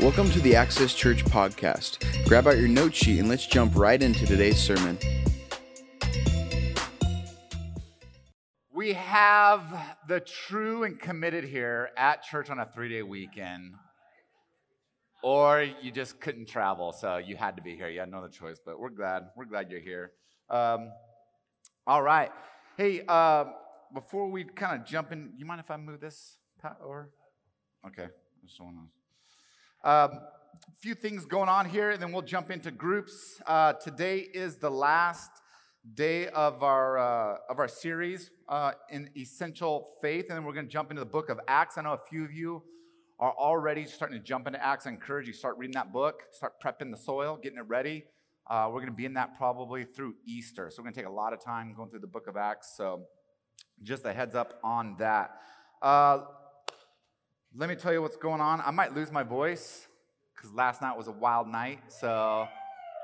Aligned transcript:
Welcome 0.00 0.30
to 0.30 0.40
the 0.40 0.56
Access 0.56 0.94
Church 0.94 1.24
podcast. 1.24 2.26
Grab 2.26 2.48
out 2.48 2.58
your 2.58 2.66
note 2.66 2.92
sheet 2.92 3.20
and 3.20 3.28
let's 3.28 3.46
jump 3.46 3.76
right 3.76 4.02
into 4.02 4.26
today's 4.26 4.60
sermon. 4.60 4.98
We 8.74 8.94
have 8.94 9.96
the 10.08 10.18
true 10.18 10.82
and 10.82 10.98
committed 10.98 11.44
here 11.44 11.90
at 11.96 12.24
church 12.24 12.50
on 12.50 12.58
a 12.58 12.66
three 12.74 12.88
day 12.88 13.04
weekend. 13.04 13.74
Or 15.22 15.62
you 15.80 15.92
just 15.92 16.20
couldn't 16.20 16.48
travel, 16.48 16.92
so 16.92 17.18
you 17.18 17.36
had 17.36 17.54
to 17.54 17.62
be 17.62 17.76
here. 17.76 17.88
You 17.88 18.00
had 18.00 18.10
no 18.10 18.18
other 18.18 18.28
choice, 18.28 18.58
but 18.64 18.80
we're 18.80 18.90
glad. 18.90 19.28
We're 19.36 19.44
glad 19.44 19.70
you're 19.70 19.78
here. 19.78 20.10
Um, 20.50 20.90
all 21.86 22.02
right. 22.02 22.32
Hey, 22.76 23.02
uh, 23.06 23.44
before 23.94 24.30
we 24.30 24.44
kind 24.44 24.80
of 24.80 24.86
jump 24.86 25.12
in, 25.12 25.32
you 25.36 25.44
mind 25.44 25.60
if 25.60 25.70
I 25.70 25.76
move 25.76 26.00
this, 26.00 26.38
Pat, 26.60 26.78
or? 26.84 27.10
Okay. 27.86 28.08
Just 28.44 28.60
want 28.60 28.76
to. 28.76 29.88
Um, 29.88 30.10
a 30.68 30.76
few 30.80 30.94
things 30.94 31.24
going 31.24 31.48
on 31.48 31.68
here, 31.68 31.90
and 31.90 32.02
then 32.02 32.12
we'll 32.12 32.22
jump 32.22 32.50
into 32.50 32.70
groups. 32.70 33.40
Uh, 33.46 33.72
today 33.74 34.18
is 34.18 34.56
the 34.56 34.70
last 34.70 35.30
day 35.94 36.28
of 36.28 36.62
our 36.62 36.98
uh, 36.98 37.38
of 37.48 37.58
our 37.58 37.68
series 37.68 38.30
uh, 38.48 38.72
in 38.90 39.10
essential 39.16 39.88
faith, 40.00 40.26
and 40.28 40.36
then 40.36 40.44
we're 40.44 40.52
going 40.52 40.66
to 40.66 40.72
jump 40.72 40.90
into 40.90 41.00
the 41.00 41.06
book 41.06 41.28
of 41.28 41.40
Acts. 41.48 41.78
I 41.78 41.82
know 41.82 41.92
a 41.92 41.98
few 41.98 42.24
of 42.24 42.32
you 42.32 42.62
are 43.18 43.32
already 43.32 43.84
starting 43.86 44.18
to 44.18 44.24
jump 44.24 44.46
into 44.46 44.64
Acts. 44.64 44.86
I 44.86 44.90
encourage 44.90 45.26
you 45.26 45.32
start 45.32 45.56
reading 45.58 45.74
that 45.74 45.92
book, 45.92 46.22
start 46.32 46.54
prepping 46.62 46.90
the 46.90 46.96
soil, 46.96 47.38
getting 47.40 47.58
it 47.58 47.66
ready. 47.68 48.04
Uh, 48.48 48.66
we're 48.68 48.80
going 48.80 48.86
to 48.86 48.96
be 48.96 49.04
in 49.04 49.14
that 49.14 49.36
probably 49.36 49.84
through 49.84 50.14
Easter, 50.26 50.70
so 50.70 50.82
we're 50.82 50.84
going 50.84 50.94
to 50.94 51.00
take 51.00 51.08
a 51.08 51.12
lot 51.12 51.32
of 51.32 51.42
time 51.42 51.72
going 51.74 51.88
through 51.90 52.00
the 52.00 52.06
book 52.06 52.26
of 52.26 52.36
Acts. 52.36 52.74
So, 52.76 53.04
just 53.82 54.04
a 54.04 54.12
heads 54.12 54.34
up 54.34 54.58
on 54.62 54.96
that. 54.98 55.36
Uh, 55.80 56.20
let 57.54 57.68
me 57.68 57.74
tell 57.74 57.92
you 57.92 58.00
what's 58.00 58.16
going 58.16 58.40
on. 58.40 58.60
I 58.64 58.70
might 58.70 58.94
lose 58.94 59.10
my 59.12 59.22
voice 59.22 59.86
because 60.34 60.52
last 60.52 60.80
night 60.80 60.96
was 60.96 61.08
a 61.08 61.12
wild 61.12 61.48
night. 61.48 61.80
So 61.88 62.48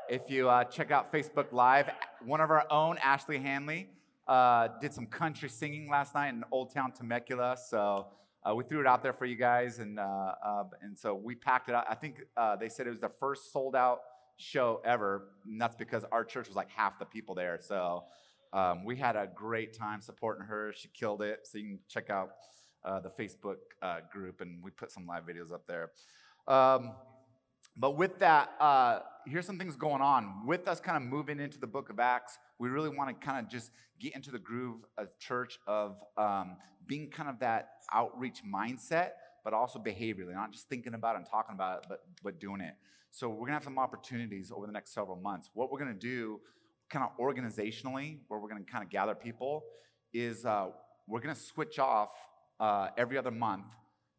if 0.08 0.30
you 0.30 0.48
uh, 0.48 0.64
check 0.64 0.90
out 0.90 1.12
Facebook 1.12 1.52
Live, 1.52 1.90
one 2.24 2.40
of 2.40 2.50
our 2.50 2.64
own, 2.70 2.98
Ashley 2.98 3.38
Hanley, 3.38 3.88
uh, 4.26 4.68
did 4.80 4.94
some 4.94 5.06
country 5.06 5.48
singing 5.48 5.88
last 5.90 6.14
night 6.14 6.28
in 6.28 6.44
Old 6.50 6.72
Town 6.72 6.92
Temecula. 6.92 7.56
So 7.68 8.06
uh, 8.48 8.54
we 8.54 8.64
threw 8.64 8.80
it 8.80 8.86
out 8.86 9.02
there 9.02 9.12
for 9.12 9.26
you 9.26 9.36
guys, 9.36 9.78
and 9.78 9.98
uh, 9.98 10.34
uh, 10.44 10.64
and 10.82 10.98
so 10.98 11.14
we 11.14 11.34
packed 11.34 11.68
it 11.68 11.74
out. 11.74 11.84
I 11.88 11.94
think 11.94 12.22
uh, 12.36 12.56
they 12.56 12.68
said 12.68 12.86
it 12.86 12.90
was 12.90 13.00
the 13.00 13.10
first 13.20 13.52
sold 13.52 13.74
out 13.74 14.00
show 14.36 14.80
ever, 14.84 15.28
and 15.44 15.60
that's 15.60 15.76
because 15.76 16.04
our 16.12 16.24
church 16.24 16.46
was 16.46 16.56
like 16.56 16.70
half 16.70 16.98
the 16.98 17.04
people 17.04 17.34
there. 17.34 17.58
So 17.60 18.04
um, 18.52 18.84
we 18.84 18.96
had 18.96 19.16
a 19.16 19.28
great 19.34 19.76
time 19.76 20.00
supporting 20.00 20.44
her. 20.46 20.72
She 20.74 20.88
killed 20.88 21.22
it. 21.22 21.40
So 21.44 21.58
you 21.58 21.64
can 21.64 21.78
check 21.88 22.10
out 22.10 22.30
uh, 22.84 23.00
the 23.00 23.10
Facebook 23.10 23.56
uh, 23.82 23.98
group, 24.12 24.40
and 24.40 24.62
we 24.62 24.70
put 24.70 24.90
some 24.90 25.06
live 25.06 25.24
videos 25.24 25.52
up 25.52 25.66
there. 25.66 25.90
Um, 26.46 26.92
but 27.76 27.96
with 27.96 28.18
that, 28.18 28.52
uh, 28.60 29.00
here's 29.26 29.46
some 29.46 29.58
things 29.58 29.76
going 29.76 30.02
on. 30.02 30.46
With 30.46 30.66
us 30.66 30.80
kind 30.80 30.96
of 30.96 31.02
moving 31.02 31.38
into 31.38 31.58
the 31.58 31.66
book 31.66 31.90
of 31.90 32.00
Acts, 32.00 32.38
we 32.58 32.68
really 32.68 32.88
want 32.88 33.08
to 33.08 33.26
kind 33.26 33.44
of 33.44 33.50
just 33.50 33.70
get 34.00 34.14
into 34.16 34.30
the 34.30 34.38
groove 34.38 34.84
of 34.96 35.16
church 35.18 35.58
of 35.66 35.96
um, 36.16 36.56
being 36.86 37.10
kind 37.10 37.28
of 37.28 37.38
that 37.40 37.68
outreach 37.92 38.42
mindset, 38.44 39.10
but 39.44 39.52
also 39.52 39.78
behaviorally, 39.78 40.34
not 40.34 40.50
just 40.52 40.68
thinking 40.68 40.94
about 40.94 41.14
it 41.14 41.18
and 41.18 41.26
talking 41.26 41.54
about 41.54 41.78
it, 41.78 41.86
but, 41.88 42.00
but 42.22 42.40
doing 42.40 42.60
it. 42.60 42.74
So 43.10 43.28
we're 43.28 43.36
going 43.36 43.48
to 43.48 43.54
have 43.54 43.64
some 43.64 43.78
opportunities 43.78 44.50
over 44.54 44.66
the 44.66 44.72
next 44.72 44.92
several 44.92 45.16
months. 45.16 45.50
What 45.54 45.70
we're 45.70 45.78
going 45.78 45.92
to 45.92 45.98
do, 45.98 46.40
kind 46.90 47.04
of 47.04 47.16
organizationally, 47.18 48.18
where 48.28 48.40
we're 48.40 48.48
going 48.48 48.64
to 48.64 48.70
kind 48.70 48.84
of 48.84 48.90
gather 48.90 49.14
people, 49.14 49.64
is 50.12 50.44
uh, 50.44 50.68
we're 51.06 51.20
going 51.20 51.34
to 51.34 51.40
switch 51.40 51.78
off 51.78 52.10
uh, 52.60 52.88
every 52.96 53.18
other 53.18 53.30
month. 53.30 53.66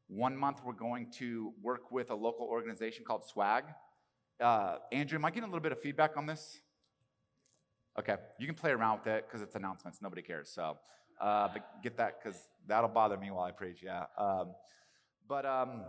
One 0.07 0.35
month, 0.35 0.61
we're 0.65 0.73
going 0.73 1.11
to 1.17 1.53
work 1.61 1.91
with 1.91 2.09
a 2.09 2.15
local 2.15 2.47
organization 2.47 3.03
called 3.05 3.23
Swag. 3.23 3.63
Uh, 4.39 4.77
Andrew, 4.91 5.17
am 5.17 5.25
I 5.25 5.29
getting 5.29 5.43
a 5.43 5.47
little 5.47 5.59
bit 5.59 5.71
of 5.71 5.81
feedback 5.81 6.17
on 6.17 6.25
this? 6.25 6.59
Okay, 7.97 8.15
you 8.39 8.45
can 8.45 8.55
play 8.55 8.71
around 8.71 8.99
with 8.99 9.07
it 9.07 9.25
because 9.27 9.41
it's 9.41 9.55
announcements. 9.55 10.01
Nobody 10.01 10.21
cares. 10.21 10.49
So, 10.49 10.77
uh, 11.19 11.49
but 11.51 11.83
get 11.83 11.97
that 11.97 12.23
because 12.23 12.47
that'll 12.67 12.89
bother 12.89 13.17
me 13.17 13.29
while 13.29 13.43
I 13.43 13.51
preach. 13.51 13.83
Yeah. 13.83 14.05
Um, 14.17 14.53
but 15.27 15.45
um, 15.45 15.81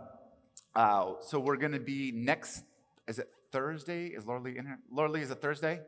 uh, 0.75 1.13
so 1.21 1.39
we're 1.39 1.55
going 1.55 1.71
to 1.71 1.79
be 1.79 2.11
next. 2.11 2.63
Is 3.07 3.19
it 3.19 3.29
Thursday? 3.51 4.07
Is 4.07 4.25
Laura 4.25 4.41
Lee 4.41 4.57
in 4.57 4.65
here? 4.65 4.79
Laura 4.91 5.09
Lee, 5.09 5.21
is 5.21 5.31
it 5.31 5.41
Thursday? 5.41 5.79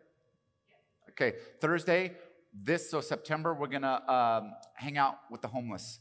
Okay, 1.14 1.38
Thursday. 1.62 2.14
This 2.52 2.90
so 2.90 3.00
September, 3.00 3.54
we're 3.54 3.68
gonna 3.68 4.02
um, 4.08 4.54
hang 4.74 4.98
out 4.98 5.20
with 5.30 5.44
the 5.44 5.48
homeless 5.48 6.00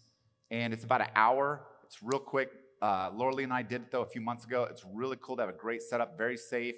and 0.51 0.73
it's 0.73 0.85
about 0.85 1.03
an 1.03 1.09
hour. 1.15 1.67
It's 1.85 2.03
real 2.03 2.19
quick. 2.19 2.51
Uh, 2.81 3.11
Lee 3.15 3.45
and 3.45 3.53
I 3.53 3.61
did 3.61 3.83
it 3.83 3.91
though 3.91 4.01
a 4.01 4.07
few 4.07 4.23
months 4.23 4.47
ago. 4.47 4.67
It's 4.71 4.83
really 4.91 5.19
cool 5.21 5.37
to 5.37 5.43
have 5.43 5.51
a 5.51 5.59
great 5.59 5.83
setup, 5.83 6.17
very 6.17 6.39
safe. 6.39 6.77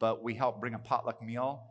But 0.00 0.24
we 0.24 0.34
help 0.34 0.60
bring 0.60 0.74
a 0.74 0.80
potluck 0.80 1.22
meal 1.22 1.62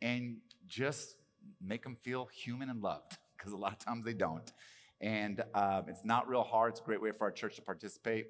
and 0.00 0.36
just 0.68 1.16
make 1.60 1.82
them 1.82 1.96
feel 1.96 2.26
human 2.26 2.70
and 2.70 2.80
loved 2.80 3.18
because 3.36 3.52
a 3.52 3.56
lot 3.56 3.72
of 3.72 3.80
times 3.80 4.04
they 4.04 4.14
don't. 4.14 4.52
And 5.00 5.42
uh, 5.54 5.82
it's 5.88 6.04
not 6.04 6.28
real 6.28 6.44
hard. 6.44 6.70
It's 6.70 6.80
a 6.80 6.84
great 6.84 7.02
way 7.02 7.10
for 7.10 7.24
our 7.24 7.32
church 7.32 7.56
to 7.56 7.62
participate. 7.62 8.28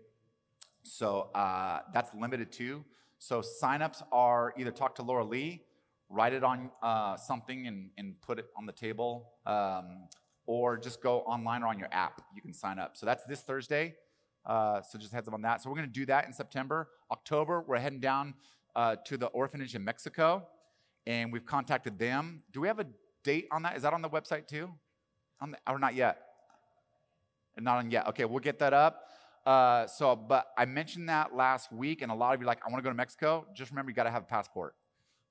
So 0.83 1.29
uh, 1.35 1.81
that's 1.93 2.15
limited 2.15 2.53
too. 2.53 2.87
So 3.19 3.43
signups 3.43 4.03
are 4.11 4.55
either 4.57 4.71
talk 4.71 4.95
to 4.95 5.03
Laura 5.03 5.25
Lee, 5.25 5.61
write 6.09 6.33
it 6.33 6.45
on 6.45 6.71
uh, 6.83 7.17
something 7.17 7.67
and, 7.67 7.91
and 7.99 8.21
put 8.21 8.39
it 8.39 8.47
on 8.57 8.67
the 8.67 8.73
table. 8.73 9.33
Um, 9.47 10.09
or 10.47 10.77
just 10.77 11.03
go 11.03 11.21
online 11.21 11.63
or 11.63 11.69
on 11.69 11.79
your 11.79 11.89
app. 11.91 12.23
You 12.35 12.43
can 12.43 12.53
sign 12.53 12.79
up. 12.79 12.97
So 12.97 13.07
that's 13.07 13.25
this 13.25 13.41
Thursday. 13.41 13.95
Uh, 14.45 14.83
so 14.83 14.99
just 14.99 15.13
heads 15.13 15.27
up 15.27 15.35
on 15.35 15.43
that. 15.43 15.63
So 15.63 15.71
we're 15.71 15.77
going 15.77 15.89
to 15.89 15.93
do 15.93 16.07
that 16.07 16.27
in 16.27 16.33
September. 16.33 16.89
October, 17.11 17.65
we're 17.67 17.79
heading 17.79 18.01
down 18.01 18.35
uh, 18.77 18.97
to 19.07 19.17
the 19.17 19.27
orphanage 19.27 19.75
in 19.75 19.83
Mexico, 19.85 20.47
and 21.07 21.33
we've 21.33 21.47
contacted 21.47 21.99
them. 21.99 22.43
Do 22.53 22.61
we 22.61 22.69
have 22.69 22.79
a 22.79 22.87
date 23.23 23.49
on 23.51 23.63
that? 23.63 23.77
Is 23.77 23.83
that 23.83 23.95
on 23.95 24.03
the 24.03 24.11
website 24.11 24.47
too? 24.47 24.71
On 25.41 25.53
the, 25.53 25.59
or 25.67 25.79
not 25.79 25.95
yet? 25.95 26.21
Not 27.59 27.79
on 27.79 27.91
yet. 27.91 28.09
Okay, 28.09 28.25
we'll 28.25 28.41
get 28.41 28.59
that 28.59 28.75
up. 28.75 29.09
Uh, 29.47 29.87
so, 29.87 30.17
but 30.17 30.49
I 30.59 30.65
mentioned 30.65 31.09
that 31.09 31.35
last 31.35 31.73
week, 31.73 32.03
and 32.03 32.11
a 32.11 32.15
lot 32.15 32.35
of 32.35 32.41
you 32.41 32.47
like, 32.47 32.61
I 32.67 32.71
want 32.71 32.83
to 32.83 32.83
go 32.83 32.91
to 32.91 32.97
Mexico. 32.97 33.47
Just 33.55 33.71
remember, 33.71 33.91
you 33.91 33.95
got 33.95 34.05
to 34.05 34.11
have 34.11 34.23
a 34.23 34.27
passport. 34.27 34.75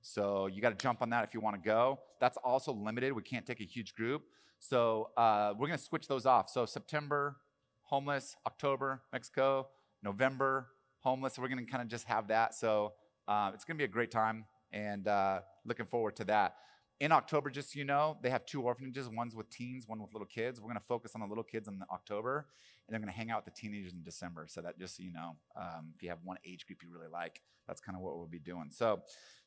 So 0.06 0.48
you 0.48 0.60
got 0.60 0.78
to 0.78 0.82
jump 0.82 1.00
on 1.00 1.08
that 1.10 1.24
if 1.24 1.32
you 1.32 1.40
want 1.40 1.56
to 1.56 1.66
go. 1.66 1.98
That's 2.20 2.36
also 2.44 2.74
limited. 2.74 3.14
We 3.14 3.22
can't 3.22 3.46
take 3.46 3.60
a 3.62 3.64
huge 3.64 3.94
group. 3.94 4.22
So 4.58 5.08
uh, 5.16 5.54
we're 5.58 5.66
going 5.66 5.78
to 5.78 5.84
switch 5.84 6.08
those 6.08 6.26
off. 6.26 6.50
So 6.50 6.66
September, 6.66 7.36
homeless, 7.84 8.36
October, 8.46 9.00
Mexico, 9.14 9.68
November, 10.02 10.68
homeless. 10.98 11.38
We're 11.38 11.48
going 11.48 11.64
to 11.64 11.70
kind 11.70 11.82
of 11.82 11.88
just 11.88 12.04
have 12.04 12.28
that. 12.28 12.54
So 12.54 12.92
uh, 13.26 13.52
it's 13.54 13.64
going 13.64 13.78
to 13.78 13.78
be 13.78 13.84
a 13.84 13.88
great 13.88 14.10
time 14.10 14.44
and 14.72 15.08
uh, 15.08 15.40
looking 15.64 15.86
forward 15.86 16.16
to 16.16 16.24
that. 16.24 16.56
In 17.00 17.10
October, 17.10 17.48
just 17.48 17.72
so 17.72 17.78
you 17.78 17.86
know, 17.86 18.18
they 18.22 18.28
have 18.28 18.44
two 18.44 18.60
orphanages. 18.60 19.08
One's 19.08 19.34
with 19.34 19.48
teens, 19.48 19.88
one 19.88 20.02
with 20.02 20.12
little 20.12 20.28
kids. 20.28 20.60
We're 20.60 20.68
going 20.68 20.78
to 20.78 20.86
focus 20.86 21.12
on 21.14 21.22
the 21.22 21.26
little 21.26 21.42
kids 21.42 21.66
in 21.66 21.80
October, 21.90 22.46
and 22.86 22.92
they're 22.92 23.00
going 23.00 23.12
to 23.12 23.18
hang 23.18 23.30
out 23.30 23.44
with 23.44 23.54
the 23.54 23.58
teenagers 23.58 23.94
in 23.94 24.02
December. 24.02 24.46
So 24.48 24.60
that 24.60 24.78
just 24.78 24.98
so 24.98 25.02
you 25.02 25.12
know, 25.12 25.36
um, 25.58 25.92
if 25.96 26.02
you 26.02 26.10
have 26.10 26.18
one 26.22 26.36
age 26.46 26.66
group 26.66 26.82
you 26.82 26.90
really 26.92 27.10
like, 27.10 27.40
that's 27.66 27.80
kind 27.80 27.96
of 27.96 28.02
what 28.02 28.16
we'll 28.16 28.26
be 28.26 28.38
doing. 28.38 28.68
So 28.70 29.00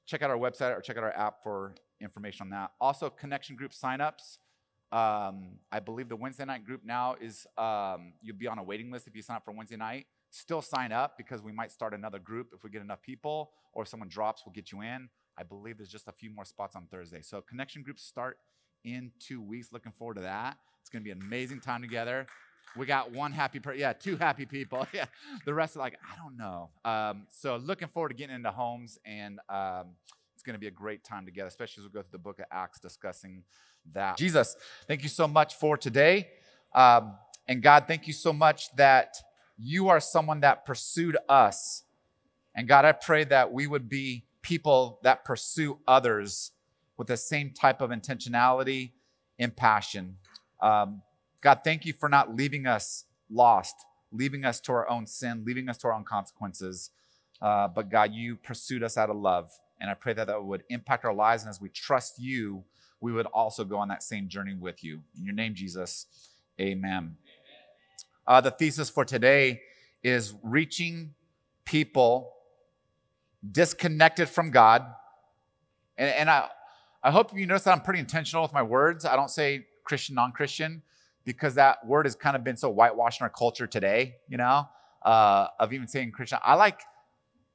check 0.08 0.24
out 0.24 0.32
our 0.32 0.38
website 0.38 0.76
or 0.76 0.82
check 0.82 0.98
out 0.98 1.04
our 1.04 1.16
app 1.16 1.44
for 1.44 1.76
information 2.02 2.46
on 2.46 2.50
that. 2.50 2.72
Also, 2.82 3.10
connection 3.10 3.56
group 3.56 3.72
signups. 3.72 4.38
Um, 4.92 5.60
I 5.70 5.82
believe 5.82 6.08
the 6.08 6.16
Wednesday 6.16 6.46
night 6.46 6.64
group 6.64 6.82
now 6.86 7.16
is 7.20 7.46
um, 7.58 8.14
you'll 8.22 8.38
be 8.38 8.48
on 8.48 8.58
a 8.58 8.64
waiting 8.64 8.90
list 8.90 9.06
if 9.06 9.16
you 9.16 9.22
sign 9.22 9.36
up 9.36 9.46
for 9.46 9.52
Wednesday 9.52 9.76
night. 9.76 10.08
Still 10.30 10.62
sign 10.62 10.92
up 10.92 11.18
because 11.18 11.44
we 11.44 11.52
might 11.52 11.72
start 11.72 11.94
another 11.94 12.20
group 12.20 12.48
if 12.56 12.64
we 12.64 12.70
get 12.70 12.82
enough 12.82 13.02
people, 13.02 13.52
or 13.74 13.84
if 13.84 13.90
someone 13.90 14.10
drops, 14.10 14.44
we'll 14.46 14.54
get 14.54 14.72
you 14.72 14.82
in. 14.82 15.10
I 15.38 15.44
believe 15.44 15.78
there's 15.78 15.90
just 15.90 16.08
a 16.08 16.12
few 16.12 16.32
more 16.32 16.46
spots 16.46 16.76
on 16.76 16.88
Thursday. 16.90 17.22
So 17.22 17.42
connection 17.42 17.84
groups 17.84 18.02
start 18.02 18.38
in 18.84 19.12
two 19.20 19.42
weeks. 19.42 19.74
Looking 19.74 19.92
forward 19.92 20.16
to 20.16 20.22
that. 20.22 20.58
It's 20.82 20.90
going 20.90 21.04
to 21.04 21.06
be 21.06 21.12
an 21.12 21.22
amazing 21.22 21.60
time 21.60 21.82
together. 21.82 22.28
We 22.76 22.86
got 22.86 23.12
one 23.12 23.32
happy 23.32 23.60
person. 23.60 23.80
Yeah, 23.80 23.94
two 23.94 24.18
happy 24.18 24.46
people. 24.46 24.88
yeah, 24.94 25.06
the 25.46 25.54
rest 25.54 25.76
are 25.76 25.80
like, 25.80 25.98
I 26.12 26.16
don't 26.18 26.38
know. 26.38 26.70
Um, 26.86 27.28
so 27.30 27.58
looking 27.58 27.88
forward 27.88 28.10
to 28.10 28.16
getting 28.16 28.36
into 28.36 28.52
homes, 28.52 29.00
and 29.06 29.40
um, 29.50 29.88
it's 30.34 30.44
going 30.44 30.54
to 30.54 30.60
be 30.60 30.68
a 30.68 30.72
great 30.72 31.04
time 31.04 31.26
together, 31.26 31.48
especially 31.48 31.84
as 31.84 31.90
we 31.90 31.94
go 31.94 32.02
through 32.02 32.12
the 32.12 32.18
book 32.20 32.40
of 32.40 32.46
Acts 32.52 32.80
discussing 32.80 33.44
that. 33.94 34.18
Jesus, 34.18 34.56
thank 34.88 35.04
you 35.04 35.10
so 35.10 35.28
much 35.28 35.56
for 35.56 35.78
today. 35.78 36.28
Um, 36.76 37.16
and 37.48 37.64
God, 37.64 37.86
thank 37.88 38.08
you 38.08 38.14
so 38.14 38.34
much 38.34 38.76
that 38.76 39.16
you 39.58 39.90
are 39.90 40.00
someone 40.00 40.42
that 40.42 40.66
pursued 40.66 41.18
us. 41.28 41.84
And 42.54 42.68
God, 42.68 42.86
I 42.86 42.92
pray 42.92 43.24
that 43.26 43.52
we 43.52 43.68
would 43.68 43.90
be 43.90 44.26
people 44.42 45.00
that 45.04 45.26
pursue 45.26 45.80
others 45.88 46.52
with 46.98 47.08
the 47.08 47.18
same 47.18 47.52
type 47.52 47.82
of 47.82 47.92
intentionality 47.92 48.92
and 49.40 49.56
passion. 49.56 50.18
Um, 50.62 51.02
God, 51.48 51.62
thank 51.64 51.86
you 51.86 51.94
for 51.94 52.10
not 52.10 52.36
leaving 52.36 52.68
us 52.68 53.06
lost, 53.30 53.74
leaving 54.12 54.44
us 54.44 54.60
to 54.60 54.74
our 54.74 54.90
own 54.90 55.08
sin, 55.08 55.44
leaving 55.46 55.70
us 55.70 55.78
to 55.78 55.88
our 55.88 55.94
own 55.94 56.04
consequences. 56.04 56.90
Uh, 57.42 57.70
but 57.70 57.90
God, 57.90 58.12
you 58.12 58.36
pursued 58.36 58.84
us 58.84 58.98
out 58.98 59.10
of 59.10 59.16
love. 59.16 59.50
And 59.80 59.90
I 59.90 59.94
pray 59.94 60.12
that 60.12 60.28
that 60.28 60.44
would 60.44 60.66
impact 60.70 61.06
our 61.06 61.14
lives. 61.14 61.44
And 61.44 61.50
as 61.50 61.62
we 61.62 61.70
trust 61.70 62.20
you, 62.20 62.66
we 63.00 63.14
would 63.14 63.28
also 63.28 63.64
go 63.64 63.78
on 63.78 63.88
that 63.88 64.04
same 64.04 64.28
journey 64.28 64.56
with 64.56 64.84
you. 64.84 65.00
In 65.18 65.24
your 65.24 65.34
name, 65.34 65.56
Jesus, 65.56 66.08
amen. 66.60 67.16
Uh, 68.28 68.42
the 68.42 68.52
thesis 68.52 68.90
for 68.90 69.06
today 69.06 69.62
is 70.04 70.34
reaching 70.44 71.14
people 71.64 72.34
disconnected 73.50 74.28
from 74.28 74.52
God. 74.52 74.86
And, 75.98 76.10
and 76.10 76.30
I, 76.30 76.50
I 77.02 77.12
hope 77.12 77.34
you 77.34 77.46
notice 77.46 77.64
that 77.64 77.72
I'm 77.72 77.84
pretty 77.84 78.02
intentional 78.02 78.44
with 78.44 78.52
my 78.52 78.64
words. 78.64 79.06
I 79.06 79.16
don't 79.16 79.32
say 79.32 79.68
Christian, 79.86 80.16
non 80.16 80.34
Christian, 80.34 80.82
because 81.28 81.56
that 81.56 81.86
word 81.86 82.06
has 82.06 82.16
kind 82.16 82.38
of 82.38 82.44
been 82.46 82.56
so 82.56 82.70
whitewashed 82.70 83.20
in 83.20 83.26
our 83.26 83.30
culture 83.30 83.68
today, 83.68 84.16
you 84.30 84.38
know, 84.38 84.66
uh, 85.04 85.48
of 85.60 85.74
even 85.74 85.86
saying 85.86 86.10
Christian. 86.10 86.40
I 86.42 86.54
like 86.56 86.80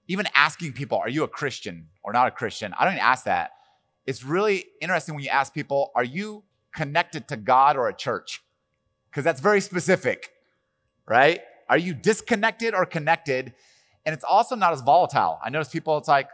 even 0.08 0.26
asking 0.34 0.74
people, 0.74 0.98
are 0.98 1.08
you 1.08 1.24
a 1.24 1.28
Christian 1.28 1.86
or 2.04 2.12
not 2.12 2.28
a 2.28 2.30
Christian? 2.30 2.74
I 2.78 2.84
don't 2.84 2.92
even 2.92 3.02
ask 3.02 3.24
that. 3.24 3.52
It's 4.06 4.22
really 4.22 4.66
interesting 4.82 5.14
when 5.14 5.24
you 5.24 5.30
ask 5.30 5.54
people, 5.54 5.90
are 5.94 6.04
you 6.04 6.44
connected 6.74 7.26
to 7.28 7.36
God 7.38 7.78
or 7.78 7.88
a 7.88 7.94
church? 7.94 8.42
Because 9.10 9.24
that's 9.24 9.40
very 9.40 9.62
specific, 9.62 10.32
right? 11.08 11.40
Are 11.70 11.78
you 11.78 11.94
disconnected 11.94 12.74
or 12.74 12.84
connected? 12.84 13.54
And 14.04 14.12
it's 14.12 14.24
also 14.24 14.54
not 14.54 14.74
as 14.74 14.82
volatile. 14.82 15.38
I 15.42 15.48
notice 15.48 15.70
people, 15.70 15.96
it's 15.96 16.08
like, 16.08 16.28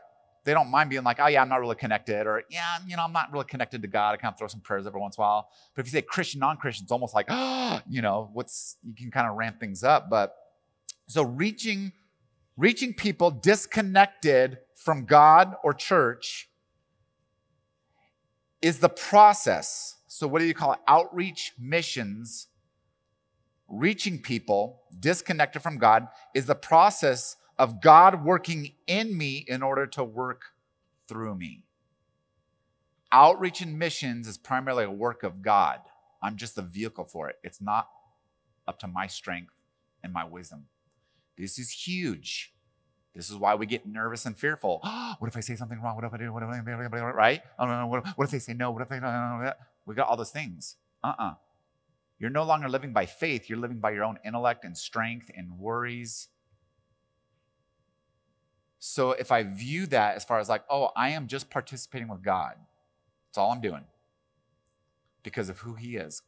they 0.48 0.54
don't 0.54 0.70
mind 0.70 0.88
being 0.88 1.04
like, 1.04 1.20
oh 1.20 1.26
yeah, 1.26 1.42
I'm 1.42 1.48
not 1.50 1.60
really 1.60 1.74
connected, 1.74 2.26
or 2.26 2.42
yeah, 2.48 2.78
you 2.86 2.96
know, 2.96 3.04
I'm 3.04 3.12
not 3.12 3.30
really 3.30 3.44
connected 3.44 3.82
to 3.82 3.88
God. 3.88 4.14
I 4.14 4.16
kind 4.16 4.32
of 4.32 4.38
throw 4.38 4.48
some 4.48 4.62
prayers 4.62 4.86
every 4.86 4.98
once 4.98 5.18
in 5.18 5.22
a 5.22 5.26
while. 5.26 5.50
But 5.76 5.82
if 5.82 5.92
you 5.92 5.98
say 5.98 6.00
Christian, 6.00 6.40
non-Christian, 6.40 6.84
it's 6.84 6.92
almost 6.92 7.14
like, 7.14 7.26
oh, 7.28 7.80
you 7.86 8.00
know, 8.00 8.30
what's 8.32 8.78
you 8.82 8.94
can 8.94 9.10
kind 9.10 9.28
of 9.28 9.36
ramp 9.36 9.60
things 9.60 9.84
up. 9.84 10.08
But 10.08 10.34
so 11.06 11.22
reaching, 11.22 11.92
reaching 12.56 12.94
people 12.94 13.30
disconnected 13.30 14.56
from 14.74 15.04
God 15.04 15.54
or 15.62 15.74
church 15.74 16.48
is 18.62 18.78
the 18.78 18.88
process. 18.88 19.96
So 20.06 20.26
what 20.26 20.38
do 20.38 20.46
you 20.46 20.54
call 20.54 20.72
it? 20.72 20.78
Outreach 20.88 21.52
missions. 21.58 22.46
Reaching 23.68 24.18
people 24.22 24.80
disconnected 24.98 25.60
from 25.60 25.76
God 25.76 26.08
is 26.34 26.46
the 26.46 26.54
process 26.54 27.36
of 27.58 27.80
God 27.82 28.24
working 28.24 28.72
in 28.86 29.16
me 29.16 29.44
in 29.46 29.62
order 29.62 29.86
to 29.86 30.04
work 30.04 30.42
through 31.08 31.34
me. 31.34 31.64
Outreach 33.10 33.60
and 33.60 33.78
missions 33.78 34.28
is 34.28 34.38
primarily 34.38 34.84
a 34.84 34.90
work 34.90 35.22
of 35.22 35.42
God. 35.42 35.80
I'm 36.22 36.36
just 36.36 36.54
the 36.54 36.62
vehicle 36.62 37.04
for 37.04 37.28
it. 37.28 37.36
It's 37.42 37.60
not 37.60 37.88
up 38.66 38.78
to 38.80 38.86
my 38.86 39.06
strength 39.06 39.52
and 40.04 40.12
my 40.12 40.24
wisdom. 40.24 40.66
This 41.36 41.58
is 41.58 41.70
huge. 41.70 42.52
This 43.14 43.30
is 43.30 43.36
why 43.36 43.54
we 43.54 43.66
get 43.66 43.86
nervous 43.86 44.26
and 44.26 44.36
fearful. 44.36 44.80
what 45.18 45.28
if 45.28 45.36
I 45.36 45.40
say 45.40 45.56
something 45.56 45.80
wrong? 45.80 45.96
What 45.96 46.04
if 46.04 46.12
I 46.12 46.18
do? 46.18 46.32
What 46.32 46.42
if 46.42 46.48
I 46.50 46.60
do? 46.60 47.04
Right? 47.04 47.42
What, 47.56 48.04
if 48.18 48.30
they 48.30 48.38
say 48.38 48.52
no? 48.52 48.70
What 48.70 48.82
if 48.82 48.88
they 48.88 49.00
no? 49.00 49.52
We 49.86 49.94
got 49.94 50.08
all 50.08 50.16
those 50.16 50.30
things. 50.30 50.76
Uh 51.02 51.08
uh-uh. 51.08 51.30
uh. 51.30 51.34
you 52.18 52.26
are 52.26 52.30
no 52.30 52.42
longer 52.42 52.68
living 52.68 52.92
by 52.92 53.06
faith. 53.06 53.48
You're 53.48 53.58
living 53.58 53.78
by 53.78 53.92
your 53.92 54.04
own 54.04 54.18
intellect 54.24 54.64
and 54.64 54.76
strength 54.76 55.30
and 55.34 55.58
worries 55.58 56.28
so 58.78 59.12
if 59.12 59.32
I 59.32 59.42
view 59.42 59.86
that 59.86 60.16
as 60.16 60.24
far 60.24 60.38
as 60.38 60.48
like, 60.48 60.62
oh, 60.70 60.90
I 60.96 61.10
am 61.10 61.26
just 61.26 61.50
participating 61.50 62.08
with 62.08 62.22
God, 62.22 62.54
that's 63.26 63.38
all 63.38 63.50
I'm 63.50 63.60
doing 63.60 63.84
because 65.22 65.48
of 65.48 65.58
who 65.60 65.74
He 65.74 65.96
is. 65.96 66.22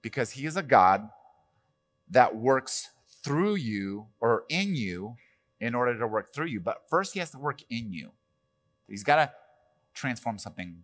Because 0.00 0.32
He 0.32 0.46
is 0.46 0.56
a 0.56 0.62
God 0.62 1.10
that 2.10 2.36
works 2.36 2.90
through 3.24 3.56
you 3.56 4.06
or 4.20 4.44
in 4.48 4.74
you 4.74 5.16
in 5.60 5.74
order 5.74 5.98
to 5.98 6.06
work 6.06 6.32
through 6.32 6.46
you. 6.46 6.60
But 6.60 6.82
first, 6.88 7.14
He 7.14 7.20
has 7.20 7.30
to 7.30 7.38
work 7.38 7.62
in 7.68 7.92
you. 7.92 8.10
He's 8.88 9.04
got 9.04 9.16
to 9.16 9.32
transform 9.94 10.38
something 10.38 10.82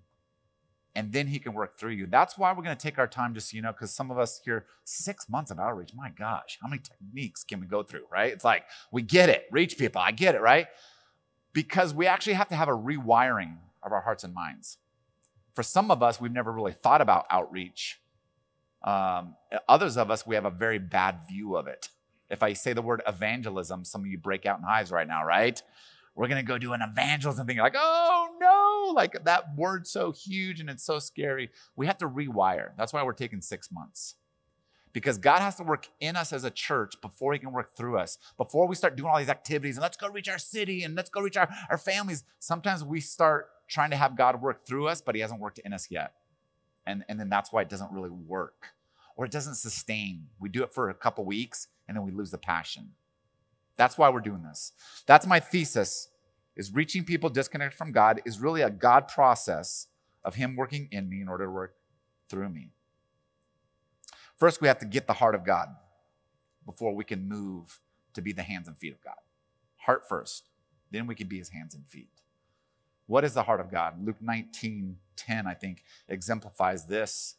and 0.98 1.12
then 1.12 1.28
he 1.28 1.38
can 1.38 1.54
work 1.54 1.78
through 1.78 1.92
you. 1.92 2.06
That's 2.06 2.36
why 2.36 2.50
we're 2.50 2.64
going 2.64 2.76
to 2.76 2.82
take 2.82 2.98
our 2.98 3.06
time 3.06 3.32
just, 3.32 3.52
you 3.52 3.62
know, 3.62 3.70
because 3.70 3.92
some 3.92 4.10
of 4.10 4.18
us 4.18 4.40
here, 4.44 4.66
six 4.82 5.28
months 5.28 5.52
of 5.52 5.60
outreach, 5.60 5.92
my 5.94 6.10
gosh, 6.10 6.58
how 6.60 6.66
many 6.66 6.82
techniques 6.82 7.44
can 7.44 7.60
we 7.60 7.68
go 7.68 7.84
through, 7.84 8.02
right? 8.10 8.32
It's 8.32 8.44
like, 8.44 8.64
we 8.90 9.02
get 9.02 9.28
it, 9.28 9.44
reach 9.52 9.78
people, 9.78 10.00
I 10.00 10.10
get 10.10 10.34
it, 10.34 10.40
right? 10.40 10.66
Because 11.52 11.94
we 11.94 12.08
actually 12.08 12.32
have 12.32 12.48
to 12.48 12.56
have 12.56 12.66
a 12.66 12.76
rewiring 12.76 13.58
of 13.84 13.92
our 13.92 14.00
hearts 14.00 14.24
and 14.24 14.34
minds. 14.34 14.78
For 15.54 15.62
some 15.62 15.92
of 15.92 16.02
us, 16.02 16.20
we've 16.20 16.32
never 16.32 16.50
really 16.50 16.72
thought 16.72 17.00
about 17.00 17.26
outreach. 17.30 18.00
Um, 18.82 19.36
others 19.68 19.96
of 19.96 20.10
us, 20.10 20.26
we 20.26 20.34
have 20.34 20.46
a 20.46 20.50
very 20.50 20.80
bad 20.80 21.20
view 21.28 21.54
of 21.54 21.68
it. 21.68 21.90
If 22.28 22.42
I 22.42 22.54
say 22.54 22.72
the 22.72 22.82
word 22.82 23.02
evangelism, 23.06 23.84
some 23.84 24.00
of 24.00 24.08
you 24.08 24.18
break 24.18 24.46
out 24.46 24.58
in 24.58 24.64
hives 24.64 24.90
right 24.90 25.06
now, 25.06 25.24
right? 25.24 25.62
we're 26.18 26.26
going 26.26 26.44
to 26.44 26.46
go 26.46 26.58
do 26.58 26.72
an 26.72 26.82
evangelism 26.82 27.46
thing. 27.46 27.54
You're 27.54 27.64
like, 27.64 27.76
oh 27.76 28.17
like 28.92 29.24
that 29.24 29.56
word's 29.56 29.90
so 29.90 30.12
huge 30.12 30.60
and 30.60 30.68
it's 30.70 30.84
so 30.84 30.98
scary. 30.98 31.50
We 31.76 31.86
have 31.86 31.98
to 31.98 32.08
rewire. 32.08 32.70
That's 32.76 32.92
why 32.92 33.02
we're 33.02 33.12
taking 33.12 33.40
six 33.40 33.70
months. 33.70 34.16
Because 34.92 35.18
God 35.18 35.40
has 35.40 35.56
to 35.56 35.62
work 35.62 35.88
in 36.00 36.16
us 36.16 36.32
as 36.32 36.44
a 36.44 36.50
church 36.50 36.94
before 37.00 37.32
He 37.32 37.38
can 37.38 37.52
work 37.52 37.76
through 37.76 37.98
us. 37.98 38.18
Before 38.36 38.66
we 38.66 38.74
start 38.74 38.96
doing 38.96 39.10
all 39.10 39.18
these 39.18 39.28
activities 39.28 39.76
and 39.76 39.82
let's 39.82 39.96
go 39.96 40.08
reach 40.08 40.28
our 40.28 40.38
city 40.38 40.82
and 40.82 40.94
let's 40.94 41.10
go 41.10 41.20
reach 41.20 41.36
our, 41.36 41.48
our 41.70 41.78
families, 41.78 42.24
sometimes 42.38 42.84
we 42.84 43.00
start 43.00 43.48
trying 43.68 43.90
to 43.90 43.96
have 43.96 44.16
God 44.16 44.40
work 44.40 44.66
through 44.66 44.88
us, 44.88 45.00
but 45.00 45.14
He 45.14 45.20
hasn't 45.20 45.40
worked 45.40 45.58
in 45.58 45.72
us 45.72 45.88
yet. 45.90 46.14
And, 46.86 47.04
and 47.08 47.20
then 47.20 47.28
that's 47.28 47.52
why 47.52 47.62
it 47.62 47.68
doesn't 47.68 47.92
really 47.92 48.10
work 48.10 48.68
or 49.14 49.26
it 49.26 49.30
doesn't 49.30 49.56
sustain. 49.56 50.26
We 50.40 50.48
do 50.48 50.62
it 50.62 50.72
for 50.72 50.88
a 50.88 50.94
couple 50.94 51.24
weeks 51.24 51.68
and 51.86 51.96
then 51.96 52.04
we 52.04 52.12
lose 52.12 52.30
the 52.30 52.38
passion. 52.38 52.92
That's 53.76 53.98
why 53.98 54.08
we're 54.08 54.20
doing 54.20 54.42
this. 54.42 54.72
That's 55.06 55.26
my 55.26 55.38
thesis 55.38 56.08
is 56.58 56.74
reaching 56.74 57.04
people 57.04 57.30
disconnected 57.30 57.78
from 57.78 57.92
God 57.92 58.20
is 58.26 58.40
really 58.40 58.62
a 58.62 58.70
God 58.70 59.08
process 59.08 59.86
of 60.24 60.34
him 60.34 60.56
working 60.56 60.88
in 60.90 61.08
me 61.08 61.22
in 61.22 61.28
order 61.28 61.44
to 61.44 61.50
work 61.50 61.74
through 62.28 62.48
me. 62.50 62.72
First, 64.36 64.60
we 64.60 64.68
have 64.68 64.78
to 64.80 64.86
get 64.86 65.06
the 65.06 65.14
heart 65.14 65.34
of 65.34 65.46
God 65.46 65.68
before 66.66 66.94
we 66.94 67.04
can 67.04 67.28
move 67.28 67.80
to 68.12 68.20
be 68.20 68.32
the 68.32 68.42
hands 68.42 68.68
and 68.68 68.76
feet 68.76 68.92
of 68.92 69.02
God. 69.02 69.14
Heart 69.76 70.06
first, 70.08 70.48
then 70.90 71.06
we 71.06 71.14
can 71.14 71.28
be 71.28 71.38
his 71.38 71.50
hands 71.50 71.74
and 71.74 71.86
feet. 71.88 72.10
What 73.06 73.24
is 73.24 73.34
the 73.34 73.44
heart 73.44 73.60
of 73.60 73.70
God? 73.70 74.04
Luke 74.04 74.20
19 74.20 74.96
10, 75.16 75.46
I 75.46 75.54
think, 75.54 75.82
exemplifies 76.08 76.86
this, 76.86 77.36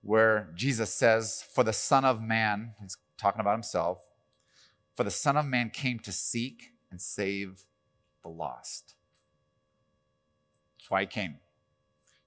where 0.00 0.52
Jesus 0.54 0.94
says, 0.94 1.44
For 1.54 1.64
the 1.64 1.72
Son 1.72 2.04
of 2.04 2.22
Man, 2.22 2.72
he's 2.80 2.96
talking 3.18 3.40
about 3.40 3.54
himself, 3.54 4.02
for 4.94 5.04
the 5.04 5.10
Son 5.10 5.36
of 5.36 5.46
Man 5.46 5.70
came 5.70 5.98
to 6.00 6.12
seek 6.12 6.72
and 6.90 7.00
save 7.00 7.64
the 8.22 8.28
lost. 8.28 8.94
That's 10.78 10.90
why 10.90 11.02
he 11.02 11.06
came. 11.06 11.36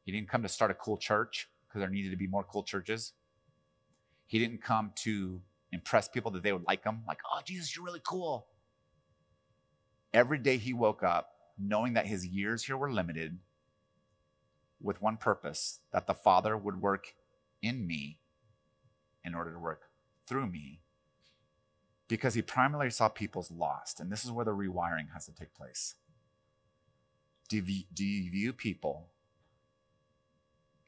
He 0.04 0.12
didn't 0.12 0.30
come 0.30 0.44
to 0.44 0.50
start 0.50 0.72
a 0.72 0.76
cool 0.76 0.98
church 0.98 1.50
because 1.68 1.82
there 1.82 1.90
needed 1.90 2.12
to 2.12 2.18
be 2.18 2.28
more 2.28 2.44
cool 2.44 2.64
churches. 2.64 3.14
He 4.26 4.40
didn't 4.40 4.62
come 4.62 4.92
to 5.04 5.42
impress 5.72 6.08
people 6.08 6.32
that 6.32 6.44
they 6.44 6.54
would 6.54 6.66
like 6.68 6.84
him, 6.84 7.02
like, 7.08 7.20
oh, 7.32 7.40
Jesus, 7.44 7.76
you're 7.76 7.86
really 7.86 8.02
cool. 8.06 8.48
Every 10.14 10.38
day 10.38 10.58
he 10.58 10.74
woke 10.74 11.04
up 11.04 11.30
knowing 11.58 11.94
that 11.94 12.08
his 12.08 12.26
years 12.26 12.64
here 12.64 12.78
were 12.78 12.92
limited 12.92 13.40
with 14.82 15.02
one 15.02 15.18
purpose 15.18 15.80
that 15.92 16.08
the 16.08 16.14
Father 16.14 16.56
would 16.58 16.82
work 16.82 17.14
in 17.62 17.88
me 17.88 18.20
in 19.24 19.34
order 19.34 19.52
to 19.54 19.60
work 19.60 19.84
through 20.28 20.48
me 20.48 20.83
because 22.08 22.34
he 22.34 22.42
primarily 22.42 22.90
saw 22.90 23.10
people's 23.10 23.52
lost. 23.52 24.00
And 24.00 24.12
this 24.12 24.26
is 24.26 24.32
where 24.32 24.46
the 24.46 24.52
rewiring 24.52 25.14
has 25.14 25.26
to 25.26 25.34
take 25.34 25.54
place. 25.54 25.96
Do 27.50 27.58
you, 27.58 27.84
do 27.94 28.06
you 28.06 28.32
view 28.32 28.54
people 28.54 29.08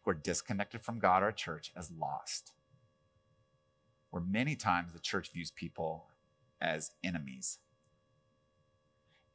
who 0.03 0.11
are 0.11 0.15
disconnected 0.15 0.81
from 0.81 0.99
God 0.99 1.23
or 1.23 1.31
church 1.31 1.71
as 1.75 1.91
lost? 1.91 2.53
Where 4.09 4.23
many 4.23 4.55
times 4.55 4.93
the 4.93 4.99
church 4.99 5.31
views 5.31 5.51
people 5.51 6.05
as 6.61 6.91
enemies. 7.03 7.59